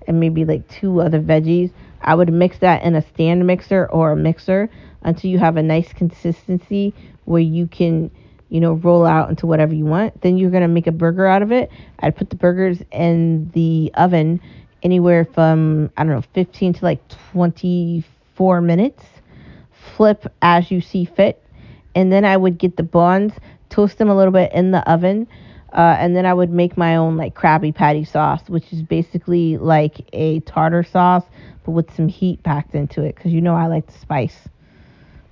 and 0.07 0.21
maybe 0.21 0.45
like 0.45 0.67
two 0.69 1.01
other 1.01 1.21
veggies. 1.21 1.73
I 2.01 2.15
would 2.15 2.33
mix 2.33 2.59
that 2.59 2.85
in 2.85 2.95
a 2.95 3.03
stand 3.03 3.45
mixer 3.47 3.87
or 3.87 4.13
a 4.13 4.17
mixer 4.17 4.71
until 5.03 5.31
you 5.31 5.39
have 5.39 5.57
a 5.57 5.63
nice 5.63 5.93
consistency 5.93 6.95
where 7.25 7.43
you 7.43 7.67
can, 7.67 8.11
you 8.49 8.61
know, 8.61 8.75
roll 8.75 9.05
out 9.05 9.29
into 9.29 9.47
whatever 9.47 9.75
you 9.75 9.85
want. 9.85 10.21
Then 10.23 10.39
you're 10.39 10.51
going 10.51 10.63
to 10.63 10.69
make 10.69 10.87
a 10.87 10.93
burger 10.93 11.27
out 11.27 11.43
of 11.43 11.51
it. 11.51 11.71
I'd 11.99 12.15
put 12.15 12.31
the 12.31 12.37
burgers 12.37 12.81
in 12.93 13.51
the 13.55 13.91
oven 13.95 14.41
anywhere 14.85 15.25
from, 15.25 15.91
I 15.97 16.05
don't 16.05 16.13
know, 16.13 16.25
15 16.35 16.75
to 16.75 16.85
like 16.85 17.01
24 17.33 18.61
minutes. 18.61 19.03
Flip 19.97 20.33
as 20.41 20.71
you 20.71 20.81
see 20.81 21.05
fit. 21.05 21.43
And 21.97 22.13
then 22.13 22.25
I 22.25 22.37
would 22.37 22.59
get 22.59 22.77
the 22.77 22.85
buns 22.85 23.33
toast 23.69 23.99
them 23.99 24.09
a 24.09 24.17
little 24.17 24.33
bit 24.33 24.53
in 24.53 24.71
the 24.71 24.89
oven. 24.91 25.27
Uh, 25.73 25.97
and 25.99 26.17
then 26.17 26.25
I 26.25 26.33
would 26.33 26.51
make 26.51 26.77
my 26.77 26.97
own 26.97 27.17
like 27.17 27.35
Krabby 27.35 27.75
Patty 27.75 28.05
sauce, 28.05 28.49
which 28.49 28.73
is 28.73 28.83
basically 28.83 29.59
like 29.59 30.09
a 30.13 30.41
tartar 30.41 30.85
sauce, 30.85 31.25
but 31.65 31.73
with 31.73 31.95
some 31.95 32.09
heat 32.09 32.43
packed 32.43 32.75
into 32.75 33.03
it, 33.03 33.17
because 33.17 33.33
you 33.33 33.41
know 33.41 33.55
I 33.55 33.67
like 33.67 33.87
the 33.87 33.99
spice. 33.99 34.49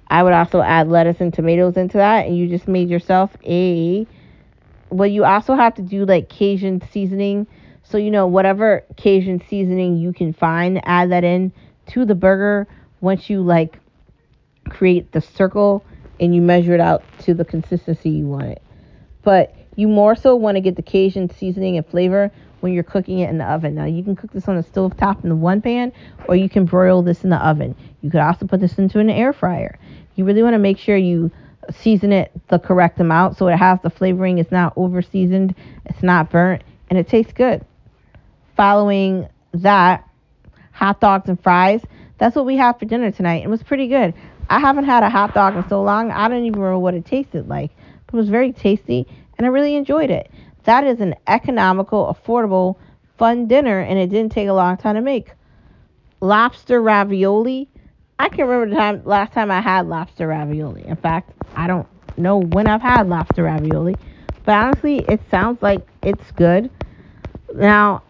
I 0.08 0.22
would 0.22 0.34
also 0.34 0.60
add 0.60 0.88
lettuce 0.88 1.20
and 1.20 1.32
tomatoes 1.32 1.76
into 1.76 1.96
that, 1.96 2.26
and 2.26 2.36
you 2.36 2.48
just 2.48 2.68
made 2.68 2.90
yourself 2.90 3.30
a. 3.44 4.06
Well, 4.90 5.08
you 5.08 5.24
also 5.24 5.54
have 5.54 5.74
to 5.76 5.82
do 5.82 6.04
like 6.04 6.28
Cajun 6.28 6.82
seasoning. 6.90 7.46
So, 7.84 7.96
you 7.98 8.10
know, 8.10 8.26
whatever 8.26 8.84
Cajun 8.96 9.42
seasoning 9.48 9.96
you 9.96 10.12
can 10.12 10.32
find, 10.32 10.80
add 10.84 11.10
that 11.10 11.24
in 11.24 11.52
to 11.88 12.04
the 12.04 12.14
burger 12.14 12.66
once 13.00 13.30
you 13.30 13.40
like 13.40 13.78
create 14.68 15.12
the 15.12 15.20
circle 15.20 15.84
and 16.20 16.34
you 16.34 16.40
measure 16.42 16.74
it 16.74 16.80
out 16.80 17.02
to 17.20 17.34
the 17.34 17.44
consistency 17.44 18.10
you 18.10 18.26
want 18.26 18.46
it. 18.46 18.62
But 19.22 19.54
You 19.76 19.88
more 19.88 20.14
so 20.14 20.36
want 20.36 20.56
to 20.56 20.60
get 20.60 20.76
the 20.76 20.82
Cajun 20.82 21.30
seasoning 21.30 21.76
and 21.76 21.86
flavor 21.86 22.30
when 22.60 22.72
you're 22.72 22.84
cooking 22.84 23.18
it 23.18 23.28
in 23.28 23.38
the 23.38 23.44
oven. 23.44 23.74
Now, 23.74 23.84
you 23.84 24.02
can 24.02 24.16
cook 24.16 24.32
this 24.32 24.48
on 24.48 24.56
the 24.56 24.62
stove 24.62 24.96
top 24.96 25.22
in 25.22 25.28
the 25.28 25.36
one 25.36 25.60
pan, 25.60 25.92
or 26.28 26.36
you 26.36 26.48
can 26.48 26.64
broil 26.64 27.02
this 27.02 27.24
in 27.24 27.30
the 27.30 27.44
oven. 27.44 27.74
You 28.00 28.10
could 28.10 28.20
also 28.20 28.46
put 28.46 28.60
this 28.60 28.78
into 28.78 29.00
an 29.00 29.10
air 29.10 29.32
fryer. 29.32 29.78
You 30.14 30.24
really 30.24 30.42
want 30.42 30.54
to 30.54 30.58
make 30.58 30.78
sure 30.78 30.96
you 30.96 31.30
season 31.70 32.12
it 32.12 32.30
the 32.48 32.58
correct 32.58 33.00
amount 33.00 33.36
so 33.38 33.48
it 33.48 33.56
has 33.56 33.80
the 33.82 33.90
flavoring, 33.90 34.38
it's 34.38 34.52
not 34.52 34.74
over 34.76 35.00
seasoned, 35.00 35.54
it's 35.86 36.02
not 36.02 36.30
burnt, 36.30 36.62
and 36.90 36.98
it 36.98 37.08
tastes 37.08 37.32
good. 37.32 37.64
Following 38.54 39.28
that, 39.54 40.08
hot 40.72 41.00
dogs 41.00 41.28
and 41.28 41.42
fries. 41.42 41.82
That's 42.18 42.36
what 42.36 42.46
we 42.46 42.56
had 42.56 42.78
for 42.78 42.84
dinner 42.84 43.10
tonight. 43.10 43.36
And 43.36 43.46
it 43.46 43.50
was 43.50 43.62
pretty 43.62 43.88
good. 43.88 44.14
I 44.48 44.58
haven't 44.60 44.84
had 44.84 45.02
a 45.02 45.10
hot 45.10 45.34
dog 45.34 45.56
in 45.56 45.68
so 45.68 45.82
long, 45.82 46.10
I 46.10 46.28
don't 46.28 46.44
even 46.44 46.58
remember 46.58 46.78
what 46.78 46.94
it 46.94 47.04
tasted 47.04 47.48
like. 47.48 47.70
But 48.06 48.14
it 48.14 48.16
was 48.16 48.28
very 48.28 48.52
tasty, 48.52 49.06
and 49.36 49.46
I 49.46 49.50
really 49.50 49.74
enjoyed 49.74 50.10
it. 50.10 50.30
That 50.64 50.84
is 50.84 51.00
an 51.00 51.14
economical, 51.26 52.14
affordable, 52.14 52.76
fun 53.18 53.46
dinner, 53.46 53.80
and 53.80 53.98
it 53.98 54.08
didn't 54.08 54.32
take 54.32 54.48
a 54.48 54.52
long 54.52 54.76
time 54.76 54.96
to 54.96 55.00
make. 55.00 55.32
Lobster 56.20 56.80
ravioli. 56.80 57.68
I 58.18 58.28
can't 58.28 58.48
remember 58.48 58.70
the 58.70 58.76
time 58.76 59.02
last 59.04 59.32
time 59.32 59.50
I 59.50 59.60
had 59.60 59.86
lobster 59.86 60.28
ravioli. 60.28 60.86
In 60.86 60.96
fact, 60.96 61.32
I 61.54 61.66
don't 61.66 61.86
know 62.16 62.38
when 62.38 62.68
I've 62.68 62.80
had 62.80 63.08
lobster 63.08 63.42
ravioli, 63.42 63.98
but 64.44 64.52
honestly, 64.52 64.98
it 65.08 65.20
sounds 65.30 65.60
like 65.62 65.86
it's 66.02 66.30
good. 66.32 66.70
Now, 67.54 68.02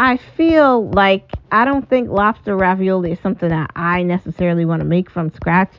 I 0.00 0.16
feel 0.16 0.88
like 0.92 1.30
I 1.52 1.66
don't 1.66 1.86
think 1.86 2.08
lobster 2.08 2.56
ravioli 2.56 3.12
is 3.12 3.20
something 3.20 3.50
that 3.50 3.70
I 3.76 4.02
necessarily 4.02 4.64
want 4.64 4.80
to 4.80 4.86
make 4.86 5.10
from 5.10 5.30
scratch, 5.34 5.70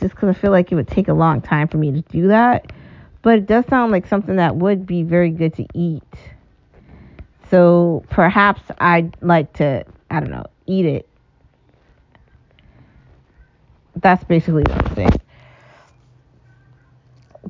just 0.00 0.12
because 0.12 0.28
I 0.28 0.32
feel 0.32 0.50
like 0.50 0.72
it 0.72 0.74
would 0.74 0.88
take 0.88 1.06
a 1.06 1.14
long 1.14 1.40
time 1.40 1.68
for 1.68 1.78
me 1.78 1.92
to 1.92 2.00
do 2.00 2.26
that. 2.26 2.72
But 3.22 3.38
it 3.38 3.46
does 3.46 3.64
sound 3.66 3.92
like 3.92 4.08
something 4.08 4.34
that 4.36 4.56
would 4.56 4.86
be 4.86 5.04
very 5.04 5.30
good 5.30 5.54
to 5.54 5.66
eat. 5.72 6.02
So 7.48 8.02
perhaps 8.10 8.60
I'd 8.78 9.16
like 9.22 9.52
to, 9.54 9.84
I 10.10 10.18
don't 10.18 10.32
know, 10.32 10.46
eat 10.66 10.86
it. 10.86 11.08
That's 13.94 14.24
basically 14.24 14.62
what 14.62 14.84
I'm 14.84 14.94
saying. 14.96 15.20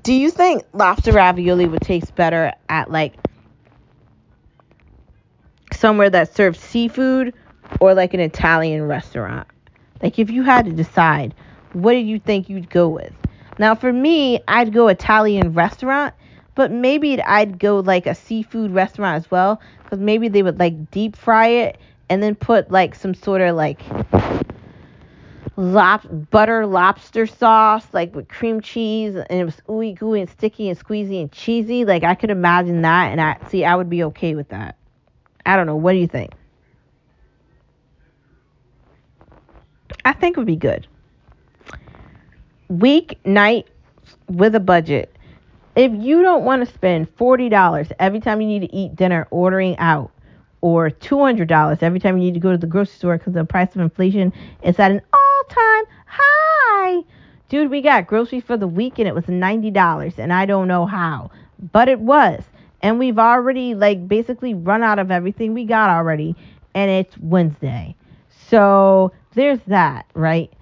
Do 0.02 0.12
you 0.12 0.30
think 0.30 0.64
lobster 0.74 1.12
ravioli 1.12 1.66
would 1.66 1.80
taste 1.80 2.14
better 2.14 2.52
at 2.68 2.90
like 2.90 3.14
somewhere 5.80 6.10
that 6.10 6.34
serves 6.34 6.60
seafood 6.60 7.32
or 7.80 7.94
like 7.94 8.12
an 8.12 8.20
Italian 8.20 8.86
restaurant? 8.86 9.48
Like 10.02 10.18
if 10.18 10.30
you 10.30 10.42
had 10.42 10.66
to 10.66 10.72
decide, 10.72 11.34
what 11.72 11.92
do 11.92 11.98
you 11.98 12.18
think 12.18 12.48
you'd 12.48 12.70
go 12.70 12.88
with? 12.88 13.12
Now, 13.58 13.74
for 13.74 13.92
me, 13.92 14.40
I'd 14.48 14.72
go 14.72 14.88
Italian 14.88 15.54
restaurant, 15.54 16.14
but 16.54 16.70
maybe 16.70 17.20
I'd 17.22 17.58
go 17.58 17.80
like 17.80 18.06
a 18.06 18.14
seafood 18.14 18.72
restaurant 18.72 19.16
as 19.16 19.30
well, 19.30 19.60
because 19.82 19.98
maybe 19.98 20.28
they 20.28 20.42
would 20.42 20.58
like 20.58 20.90
deep 20.90 21.16
fry 21.16 21.48
it 21.48 21.78
and 22.08 22.22
then 22.22 22.34
put 22.34 22.70
like 22.70 22.94
some 22.94 23.14
sort 23.14 23.40
of 23.40 23.56
like 23.56 23.82
lop- 25.56 26.30
butter 26.30 26.66
lobster 26.66 27.26
sauce, 27.26 27.86
like 27.92 28.14
with 28.14 28.28
cream 28.28 28.60
cheese, 28.60 29.14
and 29.14 29.40
it 29.40 29.44
was 29.44 29.60
ooey 29.68 29.96
gooey 29.96 30.20
and 30.20 30.30
sticky 30.30 30.68
and 30.68 30.78
squeezy 30.78 31.20
and 31.20 31.30
cheesy. 31.32 31.84
Like 31.84 32.02
I 32.02 32.14
could 32.14 32.30
imagine 32.30 32.82
that, 32.82 33.12
and 33.12 33.20
I 33.20 33.36
see 33.48 33.64
I 33.64 33.76
would 33.76 33.90
be 33.90 34.04
okay 34.04 34.34
with 34.34 34.48
that. 34.48 34.76
I 35.50 35.56
don't 35.56 35.66
know. 35.66 35.74
What 35.74 35.92
do 35.94 35.98
you 35.98 36.06
think? 36.06 36.32
I 40.04 40.12
think 40.12 40.36
it 40.36 40.40
would 40.40 40.46
be 40.46 40.54
good 40.54 40.86
Week 42.68 43.18
night 43.24 43.66
with 44.28 44.54
a 44.54 44.60
budget. 44.60 45.12
If 45.74 45.90
you 45.92 46.22
don't 46.22 46.44
want 46.44 46.64
to 46.64 46.72
spend 46.72 47.16
$40 47.16 47.90
every 47.98 48.20
time 48.20 48.40
you 48.40 48.46
need 48.46 48.60
to 48.60 48.72
eat 48.72 48.94
dinner 48.94 49.26
ordering 49.32 49.76
out, 49.78 50.12
or 50.60 50.88
$200 50.88 51.82
every 51.82 51.98
time 51.98 52.16
you 52.16 52.24
need 52.24 52.34
to 52.34 52.40
go 52.40 52.52
to 52.52 52.58
the 52.58 52.68
grocery 52.68 52.94
store 52.94 53.18
because 53.18 53.32
the 53.32 53.44
price 53.44 53.74
of 53.74 53.80
inflation 53.80 54.32
is 54.62 54.78
at 54.78 54.92
an 54.92 55.00
all 55.12 55.44
time 55.48 55.84
high. 56.06 57.00
Dude, 57.48 57.70
we 57.72 57.80
got 57.80 58.06
groceries 58.06 58.44
for 58.44 58.56
the 58.56 58.68
week 58.68 59.00
and 59.00 59.08
it 59.08 59.16
was 59.16 59.24
$90 59.24 60.18
and 60.18 60.32
I 60.32 60.46
don't 60.46 60.68
know 60.68 60.86
how, 60.86 61.32
but 61.72 61.88
it 61.88 61.98
was. 61.98 62.44
And 62.82 62.98
we've 62.98 63.18
already 63.18 63.74
like 63.74 64.08
basically 64.08 64.54
run 64.54 64.82
out 64.82 64.98
of 64.98 65.10
everything 65.10 65.54
we 65.54 65.64
got 65.64 65.90
already 65.90 66.34
and 66.74 66.90
it's 66.90 67.16
Wednesday. 67.18 67.94
So 68.48 69.12
there's 69.34 69.60
that, 69.66 70.06
right? 70.14 70.52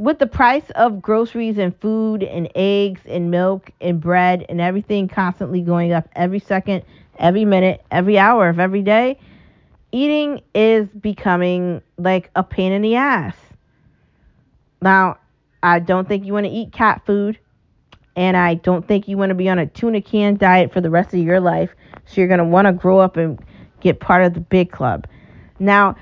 with 0.00 0.18
the 0.18 0.26
price 0.26 0.70
of 0.76 1.02
groceries 1.02 1.58
and 1.58 1.78
food 1.78 2.22
and 2.22 2.48
eggs 2.54 3.02
and 3.04 3.30
milk 3.30 3.70
and 3.82 4.00
bread 4.00 4.46
and 4.48 4.58
everything 4.58 5.06
constantly 5.06 5.60
going 5.60 5.92
up 5.92 6.08
every 6.16 6.38
second, 6.38 6.82
every 7.18 7.44
minute, 7.44 7.84
every 7.90 8.16
hour 8.16 8.48
of 8.48 8.58
every 8.58 8.80
day, 8.80 9.18
eating 9.92 10.40
is 10.54 10.88
becoming 10.88 11.82
like 11.98 12.30
a 12.34 12.42
pain 12.42 12.72
in 12.72 12.80
the 12.80 12.96
ass. 12.96 13.36
Now, 14.80 15.18
I 15.62 15.80
don't 15.80 16.08
think 16.08 16.24
you 16.24 16.32
want 16.32 16.46
to 16.46 16.52
eat 16.52 16.72
cat 16.72 17.02
food, 17.04 17.38
and 18.20 18.36
I 18.36 18.52
don't 18.52 18.86
think 18.86 19.08
you 19.08 19.16
want 19.16 19.30
to 19.30 19.34
be 19.34 19.48
on 19.48 19.58
a 19.58 19.64
tuna 19.64 20.02
can 20.02 20.36
diet 20.36 20.74
for 20.74 20.82
the 20.82 20.90
rest 20.90 21.14
of 21.14 21.20
your 21.20 21.40
life. 21.40 21.70
So 22.04 22.20
you're 22.20 22.28
going 22.28 22.36
to 22.36 22.44
want 22.44 22.66
to 22.66 22.72
grow 22.74 22.98
up 22.98 23.16
and 23.16 23.42
get 23.80 23.98
part 23.98 24.22
of 24.22 24.34
the 24.34 24.40
big 24.40 24.70
club. 24.70 25.06
Now, 25.58 25.96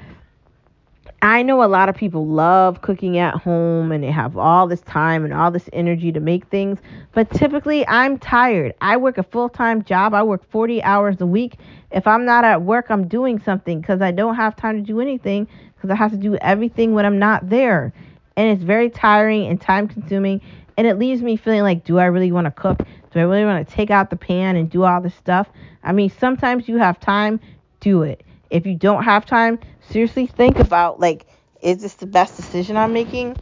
I 1.22 1.44
know 1.44 1.62
a 1.62 1.66
lot 1.66 1.88
of 1.88 1.94
people 1.94 2.26
love 2.26 2.82
cooking 2.82 3.18
at 3.18 3.36
home 3.36 3.92
and 3.92 4.02
they 4.02 4.10
have 4.10 4.36
all 4.36 4.66
this 4.66 4.80
time 4.80 5.24
and 5.24 5.32
all 5.32 5.52
this 5.52 5.70
energy 5.72 6.10
to 6.10 6.18
make 6.18 6.44
things, 6.48 6.80
but 7.12 7.30
typically 7.30 7.86
I'm 7.86 8.18
tired. 8.18 8.74
I 8.80 8.96
work 8.96 9.16
a 9.18 9.22
full 9.22 9.48
time 9.48 9.84
job, 9.84 10.12
I 10.12 10.24
work 10.24 10.42
40 10.50 10.82
hours 10.82 11.20
a 11.20 11.26
week. 11.26 11.54
If 11.92 12.08
I'm 12.08 12.24
not 12.24 12.44
at 12.44 12.62
work, 12.62 12.86
I'm 12.90 13.06
doing 13.06 13.38
something 13.38 13.80
because 13.80 14.02
I 14.02 14.10
don't 14.10 14.34
have 14.34 14.56
time 14.56 14.74
to 14.74 14.82
do 14.82 15.00
anything 15.00 15.46
because 15.76 15.90
I 15.90 15.94
have 15.94 16.10
to 16.10 16.16
do 16.16 16.34
everything 16.38 16.94
when 16.94 17.06
I'm 17.06 17.20
not 17.20 17.48
there. 17.48 17.92
And 18.36 18.50
it's 18.50 18.64
very 18.64 18.90
tiring 18.90 19.46
and 19.46 19.60
time 19.60 19.86
consuming. 19.86 20.40
And 20.78 20.86
it 20.86 20.96
leaves 20.96 21.20
me 21.20 21.36
feeling 21.36 21.62
like, 21.62 21.84
do 21.84 21.98
I 21.98 22.04
really 22.04 22.30
want 22.30 22.44
to 22.44 22.52
cook? 22.52 22.78
Do 22.78 23.18
I 23.18 23.22
really 23.22 23.44
want 23.44 23.66
to 23.66 23.74
take 23.74 23.90
out 23.90 24.10
the 24.10 24.16
pan 24.16 24.54
and 24.54 24.70
do 24.70 24.84
all 24.84 25.00
this 25.00 25.14
stuff? 25.16 25.48
I 25.82 25.90
mean, 25.90 26.08
sometimes 26.20 26.68
you 26.68 26.78
have 26.78 27.00
time, 27.00 27.40
do 27.80 28.04
it. 28.04 28.22
If 28.48 28.64
you 28.64 28.76
don't 28.76 29.02
have 29.02 29.26
time, 29.26 29.58
seriously 29.90 30.26
think 30.26 30.60
about 30.60 31.00
like, 31.00 31.26
is 31.60 31.82
this 31.82 31.94
the 31.94 32.06
best 32.06 32.36
decision 32.36 32.76
I'm 32.76 32.92
making? 32.92 33.36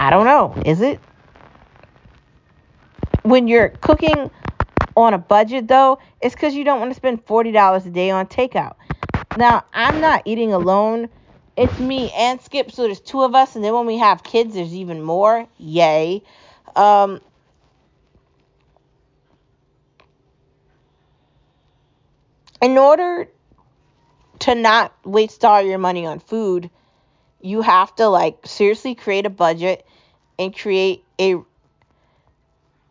I 0.00 0.10
don't 0.10 0.24
know. 0.24 0.52
Is 0.66 0.80
it? 0.80 0.98
When 3.22 3.46
you're 3.46 3.68
cooking 3.68 4.28
on 4.96 5.14
a 5.14 5.18
budget 5.18 5.68
though, 5.68 6.00
it's 6.20 6.34
because 6.34 6.54
you 6.54 6.64
don't 6.64 6.80
want 6.80 6.90
to 6.90 6.96
spend 6.96 7.24
$40 7.24 7.86
a 7.86 7.90
day 7.90 8.10
on 8.10 8.26
takeout. 8.26 8.74
Now, 9.36 9.64
I'm 9.72 10.00
not 10.00 10.22
eating 10.24 10.52
alone. 10.52 11.08
It's 11.56 11.78
me 11.78 12.10
and 12.16 12.40
Skip, 12.40 12.72
so 12.72 12.82
there's 12.82 13.00
two 13.00 13.22
of 13.22 13.34
us, 13.34 13.54
and 13.56 13.64
then 13.64 13.74
when 13.74 13.86
we 13.86 13.98
have 13.98 14.22
kids, 14.24 14.54
there's 14.54 14.74
even 14.74 15.02
more. 15.02 15.46
Yay. 15.58 16.22
Um, 16.76 17.20
in 22.60 22.76
order 22.78 23.28
to 24.40 24.54
not 24.54 24.92
waste 25.04 25.44
all 25.44 25.62
your 25.62 25.78
money 25.78 26.06
on 26.06 26.20
food, 26.20 26.70
you 27.40 27.62
have 27.62 27.94
to 27.96 28.08
like 28.08 28.38
seriously 28.46 28.94
create 28.94 29.26
a 29.26 29.30
budget 29.30 29.86
and 30.38 30.56
create 30.56 31.04
a 31.20 31.36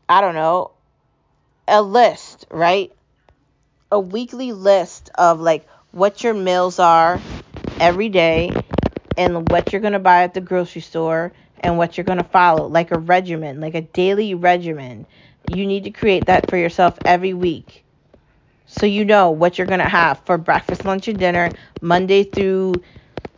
I 0.09 0.21
don't 0.21 0.35
know, 0.35 0.71
a 1.67 1.81
list, 1.81 2.45
right? 2.51 2.91
A 3.91 3.99
weekly 3.99 4.53
list 4.53 5.09
of 5.15 5.39
like 5.41 5.67
what 5.91 6.23
your 6.23 6.33
meals 6.33 6.79
are 6.79 7.19
every 7.79 8.09
day 8.09 8.51
and 9.17 9.49
what 9.51 9.71
you're 9.71 9.81
going 9.81 9.93
to 9.93 9.99
buy 9.99 10.23
at 10.23 10.33
the 10.33 10.41
grocery 10.41 10.81
store 10.81 11.33
and 11.61 11.77
what 11.77 11.97
you're 11.97 12.05
going 12.05 12.17
to 12.17 12.23
follow, 12.23 12.67
like 12.67 12.91
a 12.91 12.97
regimen, 12.97 13.59
like 13.61 13.75
a 13.75 13.81
daily 13.81 14.33
regimen. 14.35 15.07
You 15.47 15.65
need 15.65 15.85
to 15.85 15.91
create 15.91 16.25
that 16.27 16.49
for 16.49 16.57
yourself 16.57 16.99
every 17.05 17.33
week 17.33 17.85
so 18.65 18.85
you 18.85 19.05
know 19.05 19.31
what 19.31 19.57
you're 19.57 19.67
going 19.67 19.79
to 19.79 19.89
have 19.89 20.19
for 20.25 20.37
breakfast, 20.37 20.85
lunch, 20.85 21.07
and 21.07 21.19
dinner 21.19 21.53
Monday 21.81 22.23
through 22.25 22.83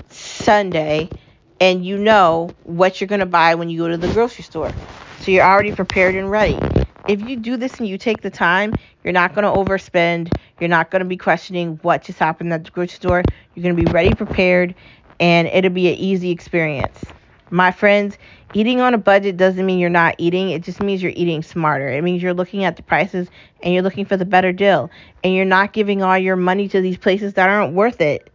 Sunday, 0.09 1.13
and 1.59 1.85
you 1.85 1.97
know 1.97 2.55
what 2.63 2.99
you're 2.99 3.07
going 3.07 3.19
to 3.19 3.25
buy 3.27 3.55
when 3.55 3.69
you 3.69 3.77
go 3.79 3.87
to 3.89 3.97
the 3.97 4.09
grocery 4.09 4.43
store. 4.43 4.79
So 5.19 5.31
you're 5.31 5.45
already 5.45 5.71
prepared 5.71 6.15
and 6.15 6.31
ready. 6.31 6.67
If 7.05 7.21
you 7.21 7.37
do 7.37 7.57
this 7.57 7.79
and 7.79 7.87
you 7.87 7.97
take 7.97 8.21
the 8.21 8.31
time, 8.31 8.75
you're 9.03 9.13
not 9.13 9.35
going 9.35 9.43
to 9.43 9.49
overspend. 9.49 10.31
You're 10.59 10.69
not 10.69 10.91
going 10.91 11.01
to 11.01 11.07
be 11.07 11.17
questioning 11.17 11.79
what 11.83 12.03
just 12.03 12.19
happened 12.19 12.51
at 12.53 12.65
the 12.65 12.71
grocery 12.71 12.95
store. 12.95 13.25
You're 13.53 13.63
going 13.63 13.75
to 13.75 13.81
be 13.81 13.91
ready, 13.91 14.13
prepared, 14.15 14.75
and 15.19 15.47
it'll 15.47 15.71
be 15.71 15.89
an 15.89 15.95
easy 15.95 16.31
experience. 16.31 17.13
My 17.51 17.71
friends, 17.71 18.17
eating 18.53 18.79
on 18.79 18.93
a 18.93 18.97
budget 18.97 19.37
doesn't 19.37 19.65
mean 19.65 19.79
you're 19.79 19.89
not 19.89 20.15
eating. 20.17 20.51
It 20.51 20.63
just 20.63 20.81
means 20.81 21.01
you're 21.01 21.13
eating 21.15 21.41
smarter. 21.41 21.87
It 21.87 22.03
means 22.03 22.21
you're 22.21 22.33
looking 22.33 22.63
at 22.63 22.75
the 22.75 22.83
prices 22.83 23.27
and 23.63 23.73
you're 23.73 23.83
looking 23.83 24.05
for 24.05 24.17
the 24.17 24.25
better 24.25 24.51
deal. 24.51 24.89
And 25.23 25.33
you're 25.33 25.45
not 25.45 25.73
giving 25.73 26.03
all 26.03 26.17
your 26.17 26.35
money 26.35 26.67
to 26.69 26.81
these 26.81 26.97
places 26.97 27.33
that 27.33 27.49
aren't 27.49 27.73
worth 27.73 28.01
it. 28.01 28.29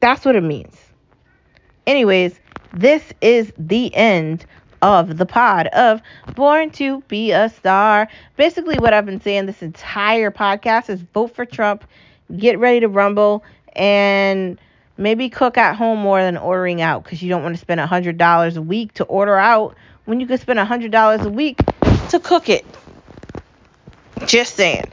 That's 0.00 0.24
what 0.24 0.36
it 0.36 0.42
means. 0.42 0.76
Anyways, 1.86 2.38
this 2.72 3.02
is 3.20 3.52
the 3.58 3.94
end 3.94 4.46
of 4.82 5.16
the 5.16 5.26
pod 5.26 5.66
of 5.68 6.00
Born 6.34 6.70
to 6.72 7.00
Be 7.08 7.32
a 7.32 7.48
Star. 7.48 8.08
Basically, 8.36 8.78
what 8.78 8.94
I've 8.94 9.06
been 9.06 9.20
saying 9.20 9.46
this 9.46 9.62
entire 9.62 10.30
podcast 10.30 10.88
is 10.88 11.00
vote 11.00 11.34
for 11.34 11.44
Trump, 11.44 11.84
get 12.36 12.58
ready 12.58 12.80
to 12.80 12.88
rumble, 12.88 13.42
and 13.74 14.60
maybe 14.98 15.30
cook 15.30 15.56
at 15.56 15.76
home 15.76 16.00
more 16.00 16.20
than 16.20 16.36
ordering 16.36 16.82
out 16.82 17.04
because 17.04 17.22
you 17.22 17.28
don't 17.30 17.42
want 17.42 17.54
to 17.54 17.60
spend 17.60 17.80
$100 17.80 18.56
a 18.56 18.62
week 18.62 18.92
to 18.94 19.04
order 19.04 19.36
out 19.36 19.76
when 20.04 20.20
you 20.20 20.26
could 20.26 20.40
spend 20.40 20.58
$100 20.58 21.24
a 21.24 21.28
week 21.28 21.60
to 22.10 22.20
cook 22.20 22.48
it. 22.48 22.66
Just 24.26 24.56
saying. 24.56 24.84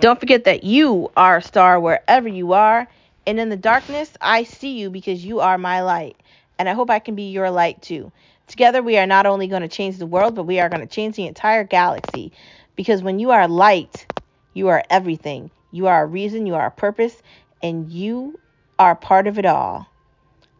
Don't 0.00 0.18
forget 0.18 0.44
that 0.44 0.64
you 0.64 1.10
are 1.16 1.36
a 1.36 1.42
star 1.42 1.78
wherever 1.78 2.26
you 2.26 2.54
are. 2.54 2.88
And 3.26 3.38
in 3.38 3.50
the 3.50 3.56
darkness, 3.56 4.10
I 4.20 4.44
see 4.44 4.78
you 4.78 4.88
because 4.88 5.24
you 5.24 5.40
are 5.40 5.58
my 5.58 5.82
light. 5.82 6.16
And 6.58 6.68
I 6.68 6.72
hope 6.72 6.90
I 6.90 6.98
can 6.98 7.14
be 7.14 7.30
your 7.30 7.50
light 7.50 7.82
too. 7.82 8.10
Together, 8.46 8.82
we 8.82 8.96
are 8.96 9.06
not 9.06 9.26
only 9.26 9.46
going 9.46 9.62
to 9.62 9.68
change 9.68 9.98
the 9.98 10.06
world, 10.06 10.34
but 10.34 10.44
we 10.44 10.58
are 10.58 10.68
going 10.68 10.80
to 10.80 10.92
change 10.92 11.16
the 11.16 11.26
entire 11.26 11.64
galaxy. 11.64 12.32
Because 12.76 13.02
when 13.02 13.18
you 13.18 13.30
are 13.30 13.46
light, 13.46 14.06
you 14.54 14.68
are 14.68 14.82
everything. 14.88 15.50
You 15.70 15.86
are 15.86 16.02
a 16.02 16.06
reason, 16.06 16.46
you 16.46 16.54
are 16.54 16.66
a 16.66 16.70
purpose, 16.70 17.14
and 17.62 17.90
you 17.90 18.40
are 18.80 18.96
part 18.96 19.26
of 19.26 19.38
it 19.38 19.44
all. 19.44 19.86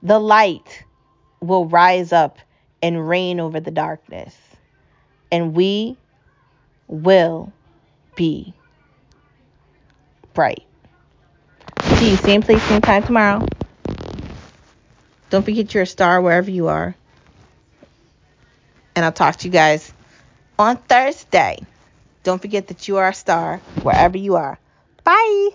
The 0.02 0.18
light 0.18 0.84
will 1.40 1.64
rise 1.64 2.12
up 2.12 2.38
and 2.82 3.08
reign 3.08 3.40
over 3.40 3.60
the 3.60 3.70
darkness. 3.70 4.36
And 5.32 5.54
we 5.54 5.96
will 6.86 7.50
be 8.16 8.52
bright. 10.34 10.64
See 11.96 12.10
you 12.10 12.16
same 12.16 12.42
place, 12.42 12.62
same 12.64 12.82
time 12.82 13.04
tomorrow. 13.04 13.46
Don't 15.30 15.44
forget 15.44 15.72
you're 15.72 15.84
a 15.84 15.86
star 15.86 16.20
wherever 16.20 16.50
you 16.50 16.68
are. 16.68 16.94
And 18.96 19.04
I'll 19.04 19.12
talk 19.12 19.36
to 19.36 19.46
you 19.46 19.52
guys 19.52 19.90
on 20.58 20.76
Thursday. 20.76 21.58
Don't 22.22 22.42
forget 22.42 22.68
that 22.68 22.86
you 22.86 22.98
are 22.98 23.08
a 23.08 23.14
star 23.14 23.58
wherever 23.82 24.18
you 24.18 24.36
are. 24.36 24.58
Bye. 25.04 25.50